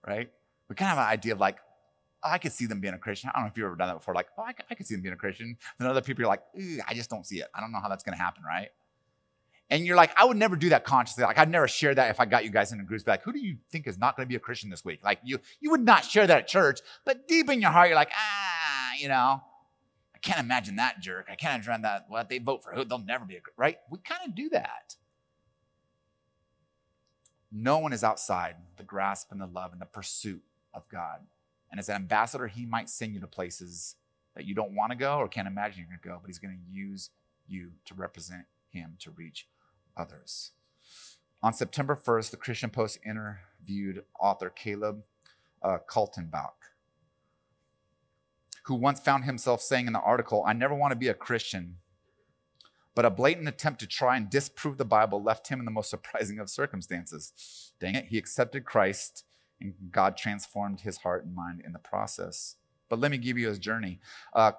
right? 0.05 0.31
We 0.69 0.75
kind 0.75 0.91
of 0.91 0.97
have 0.97 1.07
an 1.07 1.11
idea 1.11 1.33
of 1.33 1.39
like, 1.39 1.57
oh, 2.23 2.29
I 2.29 2.37
could 2.37 2.51
see 2.51 2.65
them 2.65 2.79
being 2.79 2.93
a 2.93 2.97
Christian. 2.97 3.29
I 3.29 3.37
don't 3.37 3.45
know 3.45 3.51
if 3.51 3.57
you've 3.57 3.65
ever 3.65 3.75
done 3.75 3.89
that 3.89 3.95
before. 3.95 4.13
Like, 4.13 4.27
oh, 4.37 4.43
I, 4.43 4.53
I 4.69 4.75
could 4.75 4.87
see 4.87 4.95
them 4.95 5.01
being 5.01 5.13
a 5.13 5.17
Christian. 5.17 5.57
Then 5.77 5.87
other 5.87 6.01
people 6.01 6.23
are 6.23 6.27
like, 6.27 6.43
I 6.87 6.93
just 6.93 7.09
don't 7.09 7.25
see 7.25 7.37
it. 7.37 7.47
I 7.53 7.61
don't 7.61 7.71
know 7.71 7.79
how 7.81 7.89
that's 7.89 8.03
going 8.03 8.17
to 8.17 8.23
happen, 8.23 8.43
right? 8.43 8.69
And 9.69 9.85
you're 9.85 9.95
like, 9.95 10.11
I 10.17 10.25
would 10.25 10.37
never 10.37 10.55
do 10.55 10.69
that 10.69 10.83
consciously. 10.83 11.23
Like, 11.23 11.37
I'd 11.37 11.49
never 11.49 11.67
share 11.67 11.95
that 11.95 12.09
if 12.09 12.19
I 12.19 12.25
got 12.25 12.43
you 12.43 12.51
guys 12.51 12.71
in 12.71 12.79
a 12.79 12.83
group. 12.83 13.03
Be 13.05 13.11
like, 13.11 13.23
who 13.23 13.33
do 13.33 13.39
you 13.39 13.57
think 13.71 13.87
is 13.87 13.97
not 13.97 14.15
going 14.15 14.27
to 14.27 14.29
be 14.29 14.35
a 14.35 14.39
Christian 14.39 14.69
this 14.69 14.85
week? 14.85 14.99
Like, 15.03 15.19
you, 15.23 15.39
you 15.61 15.71
would 15.71 15.81
not 15.81 16.05
share 16.05 16.27
that 16.27 16.37
at 16.37 16.47
church, 16.47 16.81
but 17.05 17.27
deep 17.27 17.49
in 17.49 17.61
your 17.61 17.71
heart, 17.71 17.89
you're 17.89 17.95
like, 17.95 18.11
ah, 18.15 18.91
you 18.99 19.07
know, 19.07 19.41
I 20.13 20.19
can't 20.21 20.39
imagine 20.39 20.75
that 20.75 20.99
jerk. 20.99 21.27
I 21.31 21.35
can't 21.35 21.63
imagine 21.63 21.81
that. 21.83 22.05
What 22.07 22.29
they 22.29 22.39
vote 22.39 22.63
for 22.63 22.73
who? 22.73 22.83
They'll 22.83 22.99
never 22.99 23.25
be 23.25 23.37
a 23.37 23.39
right. 23.57 23.77
We 23.89 23.99
kind 23.99 24.21
of 24.27 24.35
do 24.35 24.49
that. 24.49 24.95
No 27.51 27.79
one 27.79 27.93
is 27.93 28.03
outside 28.03 28.55
the 28.77 28.83
grasp 28.83 29.31
and 29.31 29.39
the 29.41 29.47
love 29.47 29.71
and 29.71 29.81
the 29.81 29.85
pursuit 29.85 30.43
of 30.73 30.87
God. 30.89 31.21
And 31.71 31.79
as 31.79 31.89
an 31.89 31.95
ambassador, 31.95 32.47
He 32.47 32.65
might 32.65 32.89
send 32.89 33.13
you 33.13 33.19
to 33.19 33.27
places 33.27 33.95
that 34.35 34.45
you 34.45 34.55
don't 34.55 34.75
want 34.75 34.91
to 34.91 34.97
go 34.97 35.17
or 35.17 35.27
can't 35.27 35.47
imagine 35.47 35.79
you're 35.79 35.87
going 35.87 35.99
to 36.01 36.07
go, 36.07 36.19
but 36.21 36.27
He's 36.27 36.39
going 36.39 36.57
to 36.57 36.71
use 36.71 37.09
you 37.47 37.71
to 37.85 37.93
represent 37.93 38.45
Him 38.69 38.95
to 38.99 39.11
reach 39.11 39.47
others. 39.95 40.51
On 41.41 41.53
September 41.53 41.95
1st, 41.95 42.31
the 42.31 42.37
Christian 42.37 42.69
Post 42.69 42.99
interviewed 43.05 44.03
author 44.19 44.49
Caleb 44.49 45.03
uh, 45.61 45.77
Kaltenbach 45.89 46.53
who 48.63 48.75
once 48.75 48.99
found 48.99 49.25
himself 49.25 49.61
saying 49.61 49.87
in 49.87 49.93
the 49.93 49.99
article, 49.99 50.43
I 50.45 50.53
never 50.53 50.73
want 50.73 50.91
to 50.91 50.97
be 50.97 51.09
a 51.09 51.13
Christian. 51.13 51.77
But 52.95 53.05
a 53.05 53.09
blatant 53.09 53.47
attempt 53.47 53.79
to 53.81 53.87
try 53.87 54.15
and 54.15 54.29
disprove 54.29 54.77
the 54.77 54.85
Bible 54.85 55.21
left 55.21 55.49
him 55.49 55.59
in 55.59 55.65
the 55.65 55.71
most 55.71 55.89
surprising 55.89 56.39
of 56.39 56.49
circumstances. 56.49 57.73
Dang 57.79 57.95
it, 57.95 58.05
he 58.05 58.17
accepted 58.17 58.65
Christ 58.65 59.25
and 59.61 59.73
God 59.91 60.17
transformed 60.17 60.81
his 60.81 60.97
heart 60.97 61.25
and 61.25 61.35
mind 61.35 61.61
in 61.65 61.73
the 61.73 61.79
process. 61.79 62.55
But 62.89 62.99
let 62.99 63.11
me 63.11 63.17
give 63.17 63.37
you 63.37 63.47
his 63.47 63.59
journey. 63.59 63.99
Uh, 64.33 64.51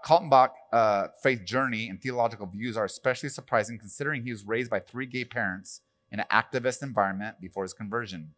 uh, 0.72 1.06
faith 1.22 1.44
journey 1.44 1.88
and 1.88 2.02
theological 2.02 2.46
views 2.46 2.76
are 2.76 2.84
especially 2.84 3.28
surprising 3.28 3.78
considering 3.78 4.22
he 4.22 4.32
was 4.32 4.44
raised 4.44 4.70
by 4.70 4.80
three 4.80 5.06
gay 5.06 5.24
parents 5.24 5.82
in 6.10 6.20
an 6.20 6.26
activist 6.32 6.82
environment 6.82 7.40
before 7.40 7.62
his 7.62 7.72
conversion. 7.72 8.32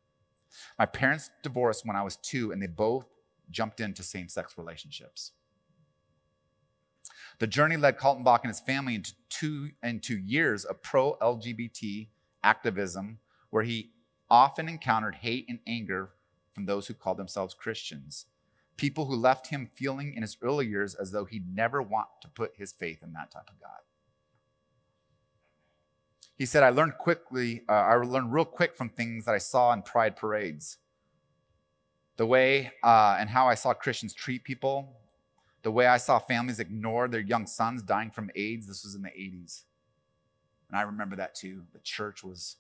My 0.79 0.87
parents 0.87 1.31
divorced 1.43 1.87
when 1.87 1.97
I 1.97 2.03
was 2.03 2.17
two, 2.17 2.53
and 2.53 2.61
they 2.61 2.67
both 2.67 3.07
jumped 3.51 3.81
into 3.81 4.03
same 4.03 4.29
sex 4.29 4.59
relationships. 4.59 5.33
The 7.39 7.47
journey 7.47 7.77
led 7.77 7.99
Kaltenbach 7.99 8.41
and 8.43 8.51
his 8.51 8.61
family 8.61 8.95
into 8.95 9.13
two, 9.29 9.71
into 9.83 10.17
years 10.17 10.65
of 10.65 10.83
pro 10.83 11.17
LGBT 11.19 12.09
activism, 12.43 13.19
where 13.51 13.63
he 13.63 13.91
often 14.31 14.69
encountered 14.69 15.17
hate 15.17 15.47
and 15.49 15.59
anger 15.67 16.11
from 16.57 16.67
those 16.67 16.89
who 16.89 16.95
called 16.95 17.19
themselves 17.19 17.55
Christians 17.55 18.27
people 18.77 19.07
who 19.07 19.17
left 19.17 19.49
him 19.49 19.69
feeling 19.75 20.15
in 20.15 20.23
his 20.23 20.37
early 20.43 20.67
years 20.67 20.95
as 20.95 21.11
though 21.11 21.25
he'd 21.25 21.55
never 21.55 21.83
want 21.83 22.09
to 22.23 22.29
put 22.29 22.53
his 22.57 22.73
faith 22.73 23.03
in 23.03 23.13
that 23.15 23.31
type 23.31 23.49
of 23.49 23.61
God. 23.61 23.81
He 26.37 26.45
said, 26.45 26.63
I 26.63 26.69
learned 26.69 26.99
quickly, 26.99 27.63
uh, 27.69 27.73
I 27.73 27.95
learned 27.95 28.33
real 28.33 28.45
quick 28.45 28.77
from 28.77 28.91
things 28.91 29.25
that 29.25 29.35
I 29.35 29.39
saw 29.39 29.73
in 29.73 29.83
pride 29.83 30.17
parades. 30.17 30.77
The 32.19 32.27
way 32.27 32.73
uh, 32.83 33.17
and 33.19 33.31
how 33.31 33.49
I 33.49 33.55
saw 33.55 33.73
Christians 33.73 34.13
treat 34.13 34.45
people, 34.45 34.97
the 35.63 35.71
way 35.71 35.87
I 35.87 35.97
saw 35.97 36.19
families 36.19 36.61
ignore 36.61 37.09
their 37.09 37.21
young 37.21 37.47
sons 37.47 37.83
dying 37.83 38.11
from 38.11 38.31
AIDS. 38.35 38.67
This 38.67 38.85
was 38.85 38.95
in 38.95 39.03
the 39.03 39.09
80s. 39.09 39.63
And 40.69 40.79
I 40.79 40.83
remember 40.83 41.17
that 41.17 41.35
too. 41.35 41.63
The 41.73 41.79
church 41.81 42.23
was 42.23 42.57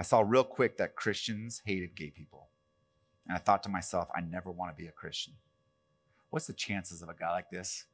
I 0.00 0.02
saw 0.02 0.24
real 0.26 0.44
quick 0.44 0.78
that 0.78 0.96
Christians 0.96 1.60
hated 1.66 1.94
gay 1.94 2.08
people. 2.08 2.48
And 3.28 3.36
I 3.36 3.38
thought 3.38 3.62
to 3.64 3.68
myself, 3.68 4.08
I 4.16 4.22
never 4.22 4.50
want 4.50 4.74
to 4.74 4.82
be 4.82 4.88
a 4.88 4.92
Christian. 4.92 5.34
What's 6.30 6.46
the 6.46 6.54
chances 6.54 7.02
of 7.02 7.10
a 7.10 7.14
guy 7.14 7.30
like 7.30 7.50
this 7.50 7.84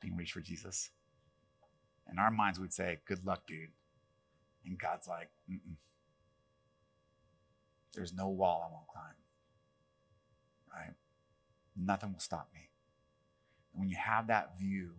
being 0.00 0.16
reached 0.16 0.32
for 0.32 0.40
Jesus? 0.40 0.88
In 2.10 2.18
our 2.18 2.30
minds, 2.30 2.58
we'd 2.58 2.72
say, 2.72 3.00
Good 3.06 3.26
luck, 3.26 3.46
dude. 3.46 3.68
And 4.64 4.78
God's 4.78 5.08
like, 5.08 5.28
Mm-mm. 5.50 5.76
There's 7.92 8.14
no 8.14 8.28
wall 8.28 8.66
I 8.66 8.72
won't 8.72 8.88
climb. 8.88 9.04
Right? 10.74 10.94
Nothing 11.76 12.14
will 12.14 12.20
stop 12.20 12.48
me. 12.54 12.70
And 13.74 13.80
when 13.80 13.90
you 13.90 13.96
have 13.96 14.28
that 14.28 14.58
view, 14.58 14.92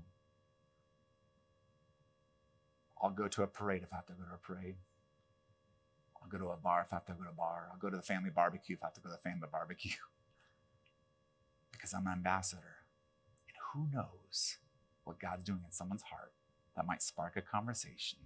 I'll 3.02 3.10
go 3.10 3.28
to 3.28 3.42
a 3.42 3.48
parade 3.48 3.82
if 3.82 3.92
I 3.92 3.96
have 3.96 4.06
to 4.06 4.14
go 4.14 4.24
to 4.26 4.36
a 4.36 4.38
parade. 4.38 4.76
Go 6.32 6.38
to 6.38 6.50
a 6.50 6.58
bar 6.58 6.84
if 6.86 6.94
I 6.94 6.98
have 6.98 7.06
to 7.06 7.14
go 7.14 7.24
to 7.24 7.30
a 7.30 7.34
bar. 7.34 7.68
I'll 7.72 7.80
go 7.80 7.90
to 7.90 7.98
the 7.98 8.04
family 8.04 8.30
barbecue 8.30 8.76
if 8.76 8.84
I 8.84 8.88
have 8.88 8.94
to 8.94 9.02
go 9.02 9.10
to 9.10 9.16
the 9.16 9.30
family 9.30 9.48
barbecue. 9.52 9.92
because 11.82 11.94
I'm 11.94 12.08
an 12.08 12.14
ambassador. 12.14 12.86
And 13.48 13.58
who 13.74 13.96
knows 13.96 14.58
what 15.04 15.20
God's 15.20 15.44
doing 15.44 15.62
in 15.66 15.72
someone's 15.72 16.04
heart 16.04 16.32
that 16.76 16.86
might 16.86 17.02
spark 17.02 17.36
a 17.36 17.42
conversation. 17.42 18.20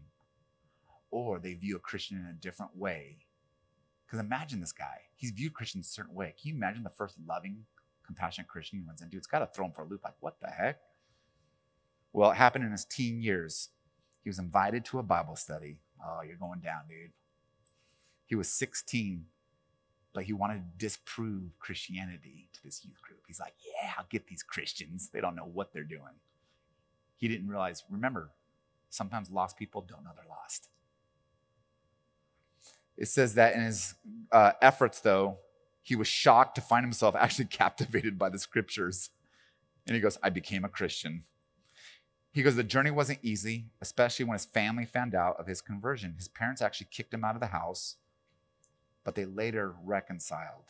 Or 1.09 1.39
they 1.39 1.53
view 1.53 1.77
a 1.77 1.79
Christian 1.79 2.17
in 2.17 2.25
a 2.25 2.33
different 2.33 2.75
way. 2.75 3.19
Because 4.05 4.19
imagine 4.19 4.59
this 4.59 4.73
guy. 4.73 4.97
He's 5.15 5.31
viewed 5.31 5.53
Christians 5.53 5.87
a 5.87 5.91
certain 5.91 6.13
way. 6.13 6.35
Can 6.39 6.49
you 6.49 6.55
imagine 6.55 6.83
the 6.83 6.89
first 6.89 7.15
loving, 7.27 7.65
compassionate 8.05 8.49
Christian 8.49 8.79
he 8.79 8.85
runs 8.85 9.01
into? 9.01 9.17
It's 9.17 9.25
got 9.25 9.39
to 9.39 9.47
throw 9.47 9.65
him 9.65 9.71
for 9.71 9.83
a 9.83 9.87
loop. 9.87 10.03
Like, 10.03 10.15
what 10.19 10.35
the 10.41 10.49
heck? 10.49 10.79
Well, 12.13 12.31
it 12.31 12.35
happened 12.35 12.65
in 12.65 12.71
his 12.71 12.85
teen 12.85 13.21
years. 13.21 13.69
He 14.23 14.29
was 14.29 14.39
invited 14.39 14.85
to 14.85 14.99
a 14.99 15.03
Bible 15.03 15.35
study. 15.35 15.77
Oh, 16.05 16.21
you're 16.25 16.37
going 16.37 16.59
down, 16.59 16.81
dude. 16.89 17.11
He 18.25 18.35
was 18.35 18.47
16, 18.49 19.25
but 20.13 20.23
he 20.23 20.33
wanted 20.33 20.55
to 20.55 20.77
disprove 20.77 21.59
Christianity 21.59 22.47
to 22.53 22.63
this 22.63 22.83
youth 22.83 23.01
group. 23.01 23.19
He's 23.27 23.39
like, 23.39 23.53
yeah, 23.65 23.91
I'll 23.97 24.07
get 24.09 24.27
these 24.27 24.43
Christians. 24.43 25.09
They 25.13 25.21
don't 25.21 25.35
know 25.35 25.49
what 25.51 25.73
they're 25.73 25.83
doing. 25.83 26.19
He 27.17 27.27
didn't 27.27 27.47
realize, 27.47 27.83
remember, 27.89 28.31
sometimes 28.89 29.29
lost 29.29 29.57
people 29.57 29.81
don't 29.87 30.03
know 30.03 30.11
they're 30.15 30.25
lost. 30.27 30.69
It 32.97 33.07
says 33.07 33.35
that 33.35 33.55
in 33.55 33.61
his 33.61 33.95
uh, 34.31 34.53
efforts, 34.61 35.01
though, 35.01 35.37
he 35.81 35.95
was 35.95 36.07
shocked 36.07 36.55
to 36.55 36.61
find 36.61 36.83
himself 36.83 37.15
actually 37.19 37.45
captivated 37.45 38.17
by 38.17 38.29
the 38.29 38.39
scriptures. 38.39 39.11
And 39.85 39.95
he 39.95 40.01
goes, 40.01 40.17
I 40.23 40.29
became 40.29 40.65
a 40.65 40.69
Christian. 40.69 41.23
He 42.31 42.41
goes, 42.41 42.55
The 42.55 42.63
journey 42.63 42.91
wasn't 42.91 43.19
easy, 43.21 43.67
especially 43.81 44.25
when 44.25 44.33
his 44.33 44.45
family 44.45 44.85
found 44.85 45.13
out 45.13 45.37
of 45.39 45.47
his 45.47 45.61
conversion. 45.61 46.15
His 46.17 46.27
parents 46.27 46.61
actually 46.61 46.87
kicked 46.89 47.13
him 47.13 47.23
out 47.23 47.35
of 47.35 47.41
the 47.41 47.47
house 47.47 47.97
but 49.05 49.15
they 49.15 49.23
later 49.23 49.75
reconciled. 49.81 50.65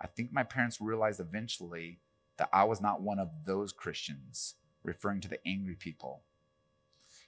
I 0.00 0.08
think 0.08 0.32
my 0.32 0.42
parents 0.42 0.80
realized 0.80 1.20
eventually 1.20 2.00
that 2.38 2.48
I 2.52 2.64
was 2.64 2.80
not 2.80 3.00
one 3.00 3.20
of 3.20 3.30
those 3.46 3.72
Christians, 3.72 4.54
referring 4.82 5.20
to 5.20 5.28
the 5.28 5.46
angry 5.46 5.76
people. 5.76 6.22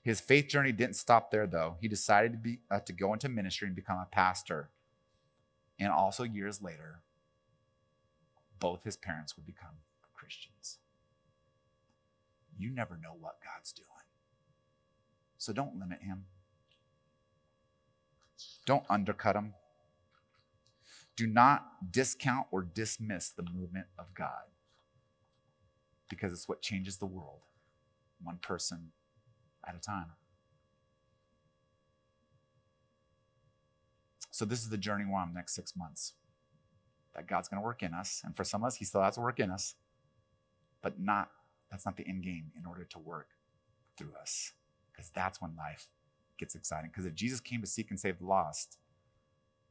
His 0.03 0.21
faith 0.21 0.49
journey 0.49 0.73
didn't 0.73 0.97
stop 0.97 1.31
there, 1.31 1.47
though. 1.47 1.77
He 1.81 1.87
decided 1.87 2.33
to, 2.33 2.39
be, 2.39 2.61
uh, 2.71 2.81
to 2.81 2.93
go 2.93 3.13
into 3.13 3.29
ministry 3.29 3.67
and 3.67 3.77
become 3.77 3.99
a 3.99 4.09
pastor. 4.11 4.71
And 5.79 5.93
also, 5.93 6.25
years 6.25 6.63
later, 6.63 7.03
both 8.59 8.85
his 8.85 8.97
parents 8.97 9.37
would 9.37 9.47
become 9.47 9.77
Christians. 10.15 10.79
You 12.59 12.71
never 12.71 12.97
know 12.97 13.15
what 13.19 13.37
God's 13.45 13.73
doing. 13.73 13.87
So 15.39 15.53
don't 15.53 15.79
limit 15.79 16.03
him, 16.03 16.25
don't 18.65 18.85
undercut 18.89 19.37
him. 19.37 19.55
Do 21.17 21.27
not 21.27 21.93
discount 21.93 22.47
or 22.51 22.63
dismiss 22.63 23.31
the 23.31 23.43
movement 23.43 23.87
of 23.99 24.15
God 24.15 24.51
because 26.09 26.33
it's 26.33 26.49
what 26.49 26.63
changes 26.63 26.99
the 26.99 27.07
world, 27.07 27.41
one 28.23 28.39
person 28.43 28.93
at 29.67 29.75
a 29.75 29.81
time. 29.81 30.13
So, 34.31 34.45
this 34.45 34.61
is 34.61 34.69
the 34.69 34.77
journey 34.77 35.05
we're 35.09 35.19
on 35.19 35.29
the 35.29 35.35
next 35.35 35.55
six 35.55 35.75
months 35.75 36.13
that 37.15 37.27
God's 37.27 37.49
going 37.49 37.61
to 37.61 37.65
work 37.65 37.83
in 37.83 37.95
us. 37.95 38.21
And 38.23 38.37
for 38.37 38.45
some 38.45 38.63
of 38.63 38.67
us, 38.67 38.77
He 38.77 38.85
still 38.85 39.01
has 39.01 39.15
to 39.15 39.23
work 39.23 39.41
in 39.41 39.51
us, 39.51 39.75
but 40.83 41.01
not 41.01 41.31
that's 41.71 41.87
not 41.87 41.97
the 41.97 42.07
end 42.07 42.23
game 42.23 42.53
in 42.57 42.67
order 42.67 42.85
to 42.85 42.99
work 42.99 43.29
through 43.99 44.13
us 44.21 44.53
because 44.93 45.11
that's 45.11 45.41
when 45.41 45.57
life 45.57 45.89
gets 46.39 46.55
exciting. 46.55 46.91
Because 46.91 47.07
if 47.07 47.15
Jesus 47.15 47.41
came 47.41 47.61
to 47.61 47.67
seek 47.67 47.91
and 47.91 47.99
save 47.99 48.19
the 48.19 48.27
lost, 48.27 48.79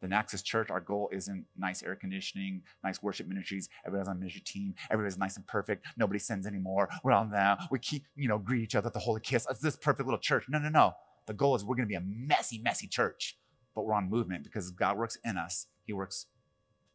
the 0.01 0.13
Access 0.13 0.41
Church, 0.41 0.69
our 0.69 0.79
goal 0.79 1.09
isn't 1.11 1.45
nice 1.57 1.81
air 1.81 1.95
conditioning, 1.95 2.61
nice 2.83 3.01
worship 3.01 3.27
ministries. 3.27 3.69
Everybody's 3.85 4.09
on 4.09 4.17
a 4.17 4.19
ministry 4.19 4.41
team. 4.45 4.75
Everybody's 4.91 5.17
nice 5.17 5.35
and 5.35 5.47
perfect. 5.47 5.85
Nobody 5.97 6.19
sins 6.19 6.45
anymore. 6.45 6.89
We're 7.03 7.13
all 7.13 7.25
now. 7.25 7.57
We 7.71 7.79
keep, 7.79 8.05
you 8.15 8.27
know, 8.27 8.37
greet 8.37 8.61
each 8.61 8.75
other 8.75 8.89
the 8.89 8.99
holy 8.99 9.21
kiss. 9.21 9.47
It's 9.49 9.59
this 9.59 9.75
perfect 9.75 10.05
little 10.05 10.19
church. 10.19 10.45
No, 10.49 10.59
no, 10.59 10.69
no. 10.69 10.93
The 11.25 11.33
goal 11.33 11.55
is 11.55 11.63
we're 11.63 11.75
going 11.75 11.87
to 11.87 11.91
be 11.91 11.95
a 11.95 12.01
messy, 12.01 12.59
messy 12.59 12.87
church, 12.87 13.37
but 13.73 13.85
we're 13.85 13.93
on 13.93 14.09
movement 14.09 14.43
because 14.43 14.69
God 14.71 14.97
works 14.97 15.17
in 15.23 15.37
us. 15.37 15.67
He 15.85 15.93
works 15.93 16.27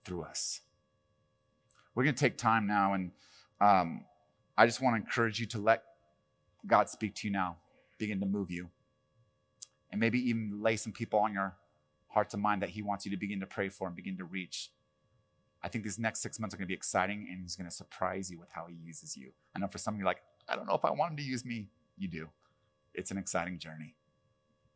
through 0.05 0.22
us. 0.22 0.61
We're 1.94 2.05
going 2.05 2.14
to 2.14 2.20
take 2.20 2.38
time 2.38 2.66
now, 2.66 2.94
and 2.94 3.11
um, 3.61 4.05
I 4.57 4.66
just 4.66 4.80
want 4.80 4.96
to 4.96 5.01
encourage 5.01 5.40
you 5.40 5.46
to 5.46 5.59
let 5.59 5.82
God 6.66 6.88
speak 6.88 7.14
to 7.16 7.26
you 7.26 7.32
now, 7.32 7.57
begin 7.98 8.20
to 8.20 8.26
move 8.26 8.51
you, 8.51 8.68
and 9.90 10.01
maybe 10.01 10.20
even 10.28 10.61
lay 10.62 10.76
some 10.76 10.92
people 10.92 11.18
on 11.18 11.32
your 11.32 11.57
hearts 12.11 12.35
and 12.35 12.43
mind 12.43 12.63
that 12.63 12.71
He 12.71 12.83
wants 12.83 13.05
you 13.05 13.11
to 13.11 13.17
begin 13.17 13.41
to 13.41 13.47
pray 13.47 13.69
for 13.69 13.87
and 13.87 13.97
begin 13.97 14.17
to 14.19 14.25
reach. 14.25 14.71
I 15.63 15.69
think 15.69 15.85
these 15.85 15.99
next 15.99 16.21
six 16.21 16.39
months 16.39 16.55
are 16.55 16.59
going 16.59 16.67
to 16.67 16.69
be 16.69 16.75
exciting 16.75 17.29
and 17.31 17.41
He's 17.43 17.57
going 17.57 17.69
to 17.69 17.75
surprise 17.75 18.31
you 18.31 18.39
with 18.39 18.51
how 18.53 18.67
He 18.67 18.75
uses 18.75 19.17
you. 19.17 19.31
I 19.55 19.59
know 19.59 19.69
for 19.69 19.79
some 19.79 19.95
of 19.95 20.01
you, 20.01 20.07
like, 20.07 20.23
I 20.49 20.57
don't 20.57 20.67
know 20.67 20.75
if 20.75 20.85
I 20.85 20.91
want 20.91 21.13
Him 21.13 21.17
to 21.19 21.23
use 21.23 21.45
me. 21.45 21.69
You 21.97 22.09
do. 22.09 22.29
It's 22.95 23.11
an 23.11 23.19
exciting 23.19 23.59
journey. 23.59 23.95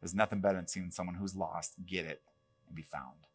There's 0.01 0.14
nothing 0.14 0.41
better 0.41 0.57
than 0.57 0.68
seeing 0.68 0.91
someone 0.91 1.16
who's 1.16 1.35
lost 1.35 1.74
get 1.87 2.05
it 2.05 2.20
and 2.66 2.76
be 2.76 2.82
found. 2.82 3.26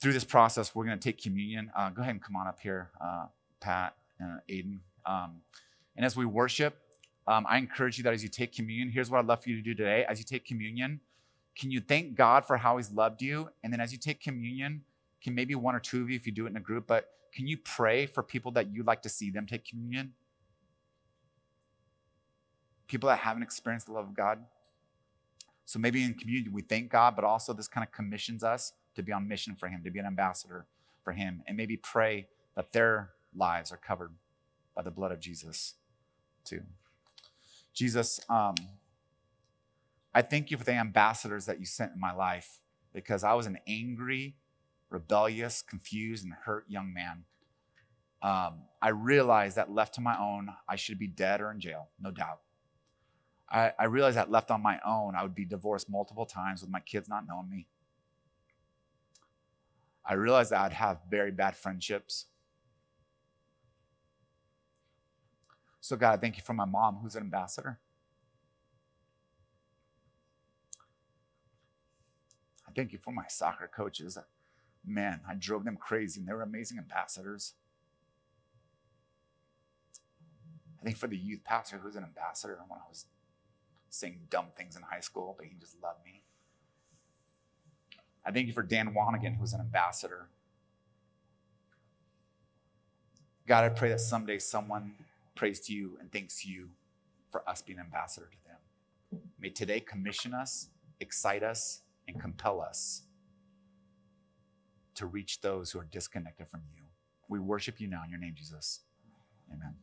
Through 0.00 0.12
this 0.12 0.24
process, 0.24 0.74
we're 0.74 0.84
going 0.84 0.98
to 0.98 1.02
take 1.02 1.20
communion. 1.20 1.70
Uh, 1.76 1.90
go 1.90 2.02
ahead 2.02 2.14
and 2.14 2.22
come 2.22 2.36
on 2.36 2.46
up 2.46 2.60
here, 2.60 2.90
uh, 3.00 3.26
Pat 3.60 3.94
and 4.18 4.40
Aiden. 4.48 4.80
Um, 5.06 5.42
and 5.96 6.04
as 6.04 6.16
we 6.16 6.24
worship, 6.24 6.76
um, 7.26 7.46
I 7.48 7.58
encourage 7.58 7.98
you 7.98 8.04
that 8.04 8.12
as 8.12 8.22
you 8.22 8.28
take 8.28 8.52
communion, 8.52 8.90
here's 8.90 9.10
what 9.10 9.18
I'd 9.18 9.26
love 9.26 9.42
for 9.42 9.50
you 9.50 9.56
to 9.56 9.62
do 9.62 9.74
today. 9.74 10.04
As 10.08 10.18
you 10.18 10.24
take 10.24 10.44
communion, 10.44 11.00
can 11.58 11.72
you 11.72 11.80
thank 11.80 12.14
God 12.14 12.44
for 12.44 12.56
how 12.56 12.76
He's 12.76 12.92
loved 12.92 13.20
you? 13.20 13.50
And 13.64 13.72
then 13.72 13.80
as 13.80 13.92
you 13.92 13.98
take 13.98 14.20
communion, 14.20 14.82
can 15.20 15.34
maybe 15.34 15.56
one 15.56 15.74
or 15.74 15.80
two 15.80 16.00
of 16.02 16.08
you, 16.08 16.14
if 16.14 16.24
you 16.24 16.32
do 16.32 16.46
it 16.46 16.50
in 16.50 16.56
a 16.56 16.60
group, 16.60 16.86
but 16.86 17.10
can 17.32 17.46
you 17.46 17.58
pray 17.58 18.06
for 18.06 18.22
people 18.22 18.52
that 18.52 18.72
you'd 18.72 18.86
like 18.86 19.02
to 19.02 19.08
see 19.08 19.30
them 19.30 19.44
take 19.46 19.64
communion? 19.64 20.12
People 22.86 23.08
that 23.08 23.18
haven't 23.18 23.42
experienced 23.42 23.86
the 23.86 23.92
love 23.92 24.06
of 24.06 24.14
God. 24.14 24.38
So 25.64 25.78
maybe 25.78 26.02
in 26.02 26.14
communion, 26.14 26.52
we 26.52 26.62
thank 26.62 26.90
God, 26.90 27.16
but 27.16 27.24
also 27.24 27.52
this 27.52 27.68
kind 27.68 27.86
of 27.86 27.92
commissions 27.92 28.42
us 28.42 28.72
to 28.94 29.02
be 29.02 29.12
on 29.12 29.28
mission 29.28 29.56
for 29.56 29.68
Him, 29.68 29.82
to 29.84 29.90
be 29.90 29.98
an 29.98 30.06
ambassador 30.06 30.66
for 31.02 31.12
Him, 31.12 31.42
and 31.46 31.56
maybe 31.56 31.76
pray 31.76 32.28
that 32.54 32.72
their 32.72 33.10
lives 33.36 33.72
are 33.72 33.76
covered 33.76 34.12
by 34.74 34.82
the 34.82 34.90
blood 34.90 35.10
of 35.10 35.20
Jesus 35.20 35.74
too. 36.44 36.62
Jesus, 37.74 38.20
um, 38.30 38.54
I 40.18 40.22
thank 40.22 40.50
you 40.50 40.56
for 40.56 40.64
the 40.64 40.72
ambassadors 40.72 41.46
that 41.46 41.60
you 41.60 41.64
sent 41.64 41.92
in 41.94 42.00
my 42.00 42.12
life 42.12 42.58
because 42.92 43.22
I 43.22 43.34
was 43.34 43.46
an 43.46 43.58
angry, 43.68 44.34
rebellious, 44.90 45.62
confused, 45.62 46.24
and 46.24 46.34
hurt 46.34 46.64
young 46.66 46.92
man. 46.92 47.22
Um, 48.20 48.62
I 48.82 48.88
realized 48.88 49.54
that 49.58 49.70
left 49.70 49.94
to 49.94 50.00
my 50.00 50.18
own, 50.18 50.48
I 50.68 50.74
should 50.74 50.98
be 50.98 51.06
dead 51.06 51.40
or 51.40 51.52
in 51.52 51.60
jail, 51.60 51.90
no 52.00 52.10
doubt. 52.10 52.40
I, 53.48 53.74
I 53.78 53.84
realized 53.84 54.16
that 54.16 54.28
left 54.28 54.50
on 54.50 54.60
my 54.60 54.80
own, 54.84 55.14
I 55.14 55.22
would 55.22 55.36
be 55.36 55.44
divorced 55.44 55.88
multiple 55.88 56.26
times 56.26 56.62
with 56.62 56.70
my 56.70 56.80
kids 56.80 57.08
not 57.08 57.22
knowing 57.24 57.48
me. 57.48 57.68
I 60.04 60.14
realized 60.14 60.50
that 60.50 60.62
I'd 60.62 60.72
have 60.72 60.98
very 61.08 61.30
bad 61.30 61.56
friendships. 61.56 62.26
So, 65.80 65.94
God, 65.94 66.14
I 66.14 66.16
thank 66.16 66.36
you 66.36 66.42
for 66.42 66.54
my 66.54 66.64
mom, 66.64 66.96
who's 66.96 67.14
an 67.14 67.22
ambassador. 67.22 67.78
I 72.68 72.70
thank 72.74 72.92
you 72.92 72.98
for 72.98 73.12
my 73.12 73.24
soccer 73.28 73.70
coaches. 73.74 74.18
Man, 74.84 75.20
I 75.28 75.34
drove 75.34 75.64
them 75.64 75.76
crazy, 75.76 76.20
and 76.20 76.28
they 76.28 76.34
were 76.34 76.42
amazing 76.42 76.78
ambassadors. 76.78 77.54
I 80.80 80.84
think 80.84 80.96
for 80.96 81.08
the 81.08 81.16
youth 81.16 81.42
pastor 81.44 81.78
who's 81.78 81.96
an 81.96 82.04
ambassador 82.04 82.58
when 82.68 82.78
I 82.78 82.88
was 82.88 83.06
saying 83.90 84.20
dumb 84.30 84.46
things 84.56 84.76
in 84.76 84.82
high 84.82 85.00
school, 85.00 85.34
but 85.36 85.46
he 85.46 85.54
just 85.58 85.76
loved 85.82 86.04
me. 86.04 86.22
I 88.24 88.30
thank 88.30 88.46
you 88.46 88.52
for 88.52 88.62
Dan 88.62 88.94
Wanigan, 88.94 89.38
who's 89.38 89.54
an 89.54 89.60
ambassador. 89.60 90.28
God, 93.46 93.64
I 93.64 93.70
pray 93.70 93.88
that 93.88 94.00
someday 94.00 94.38
someone 94.38 94.92
prays 95.34 95.58
to 95.60 95.72
you 95.72 95.96
and 96.00 96.12
thanks 96.12 96.44
you 96.44 96.68
for 97.30 97.48
us 97.48 97.62
being 97.62 97.78
ambassador 97.78 98.26
to 98.30 98.36
them. 98.46 99.22
May 99.40 99.48
today 99.48 99.80
commission 99.80 100.34
us, 100.34 100.68
excite 101.00 101.42
us, 101.42 101.80
and 102.08 102.20
compel 102.20 102.60
us 102.60 103.02
to 104.96 105.06
reach 105.06 105.40
those 105.40 105.70
who 105.70 105.78
are 105.78 105.84
disconnected 105.84 106.48
from 106.48 106.62
you. 106.74 106.82
We 107.28 107.38
worship 107.38 107.80
you 107.80 107.86
now 107.86 108.02
in 108.04 108.10
your 108.10 108.18
name, 108.18 108.34
Jesus. 108.36 108.80
Amen. 109.52 109.74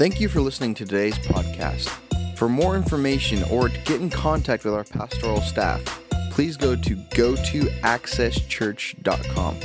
Thank 0.00 0.20
you 0.20 0.28
for 0.28 0.40
listening 0.40 0.74
to 0.74 0.84
today's 0.84 1.18
podcast. 1.18 1.90
For 2.36 2.48
more 2.48 2.76
information 2.76 3.42
or 3.50 3.68
to 3.68 3.78
get 3.80 4.00
in 4.00 4.08
contact 4.08 4.64
with 4.64 4.72
our 4.72 4.84
pastoral 4.84 5.40
staff, 5.40 5.82
please 6.30 6.56
go 6.56 6.76
to 6.76 6.94
go 7.14 7.34
to 7.34 7.60
accesschurch.com. 7.82 9.58